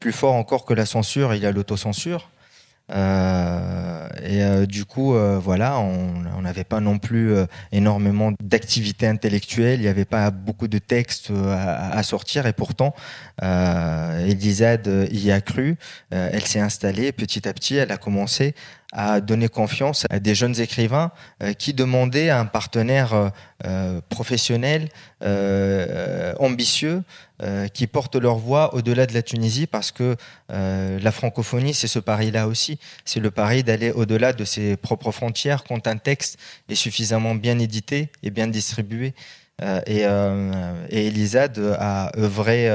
plus 0.00 0.12
fort 0.12 0.34
encore 0.34 0.64
que 0.64 0.74
la 0.74 0.86
censure, 0.86 1.34
il 1.34 1.42
y 1.42 1.46
a 1.46 1.52
l'autocensure. 1.52 2.30
Euh, 2.92 4.08
et 4.22 4.42
euh, 4.42 4.66
du 4.66 4.84
coup, 4.84 5.14
euh, 5.14 5.38
voilà, 5.38 5.78
on 5.78 6.42
n'avait 6.42 6.64
pas 6.64 6.80
non 6.80 6.98
plus 6.98 7.34
énormément 7.70 8.32
d'activités 8.42 9.06
intellectuelles, 9.06 9.78
il 9.78 9.82
n'y 9.82 9.88
avait 9.88 10.04
pas 10.04 10.30
beaucoup 10.30 10.68
de 10.68 10.78
textes 10.78 11.30
à, 11.30 12.02
sortir, 12.02 12.46
et 12.46 12.52
pourtant, 12.52 12.94
Elisade 13.42 15.08
y 15.12 15.30
a 15.30 15.40
cru, 15.40 15.76
elle 16.10 16.46
s'est 16.46 16.60
installée 16.60 17.12
petit 17.12 17.46
à 17.46 17.52
petit, 17.52 17.76
elle 17.76 17.92
a 17.92 17.98
commencé 17.98 18.54
à 18.92 19.20
donner 19.20 19.48
confiance 19.48 20.06
à 20.10 20.18
des 20.18 20.34
jeunes 20.34 20.58
écrivains 20.60 21.12
qui 21.58 21.74
demandaient 21.74 22.30
un 22.30 22.46
partenaire 22.46 23.30
professionnel, 24.08 24.88
ambitieux, 26.38 27.02
euh, 27.42 27.68
qui 27.68 27.86
portent 27.86 28.16
leur 28.16 28.36
voix 28.36 28.74
au-delà 28.74 29.06
de 29.06 29.14
la 29.14 29.22
Tunisie 29.22 29.66
parce 29.66 29.92
que 29.92 30.14
euh, 30.52 30.98
la 31.00 31.10
francophonie, 31.10 31.72
c'est 31.72 31.86
ce 31.86 31.98
pari-là 31.98 32.46
aussi. 32.46 32.78
C'est 33.06 33.20
le 33.20 33.30
pari 33.30 33.64
d'aller 33.64 33.92
au-delà 33.92 34.34
de 34.34 34.44
ses 34.44 34.76
propres 34.76 35.10
frontières 35.10 35.64
quand 35.64 35.86
un 35.86 35.96
texte 35.96 36.38
est 36.68 36.74
suffisamment 36.74 37.34
bien 37.34 37.58
édité 37.58 38.10
et 38.22 38.30
bien 38.30 38.46
distribué. 38.46 39.14
Euh, 39.62 39.80
et, 39.86 40.00
et, 40.90 41.36
a 41.78 42.12
œuvré 42.18 42.68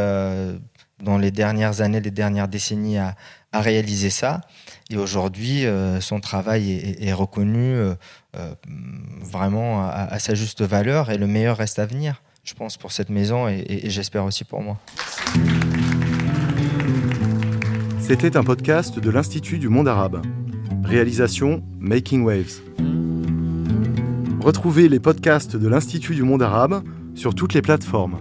dans 0.99 1.19
les 1.19 1.29
dernières 1.29 1.81
années, 1.81 2.01
les 2.01 2.09
dernières 2.09 2.47
décennies 2.47 2.97
à, 2.97 3.15
réaliser 3.53 4.09
ça. 4.09 4.41
Et 4.89 4.97
aujourd'hui, 4.97 5.65
son 6.01 6.19
travail 6.19 6.97
est, 6.99 7.13
reconnu 7.13 7.77
vraiment 9.21 9.87
à, 9.87 10.17
sa 10.17 10.33
juste 10.33 10.63
valeur 10.63 11.11
et 11.11 11.17
le 11.17 11.27
meilleur 11.27 11.57
reste 11.57 11.77
à 11.77 11.85
venir 11.85 12.23
je 12.45 12.53
pense, 12.53 12.77
pour 12.77 12.91
cette 12.91 13.09
maison 13.09 13.47
et, 13.47 13.89
j'espère 13.89 14.23
aussi 14.23 14.43
pour 14.43 14.61
moi. 14.61 14.77
C'était 17.99 18.37
un 18.37 18.43
podcast 18.43 18.99
de 18.99 19.09
l'Institut 19.09 19.57
du 19.57 19.67
monde 19.67 19.87
arabe. 19.87 20.21
Réalisation 20.83 21.63
Making 21.79 22.23
Waves. 22.23 22.61
Retrouvez 24.39 24.87
les 24.87 24.99
podcasts 24.99 25.55
de 25.55 25.67
l'Institut 25.67 26.13
du 26.13 26.21
monde 26.21 26.43
arabe 26.43 26.83
sur 27.15 27.33
toutes 27.33 27.55
les 27.55 27.63
plateformes. 27.63 28.19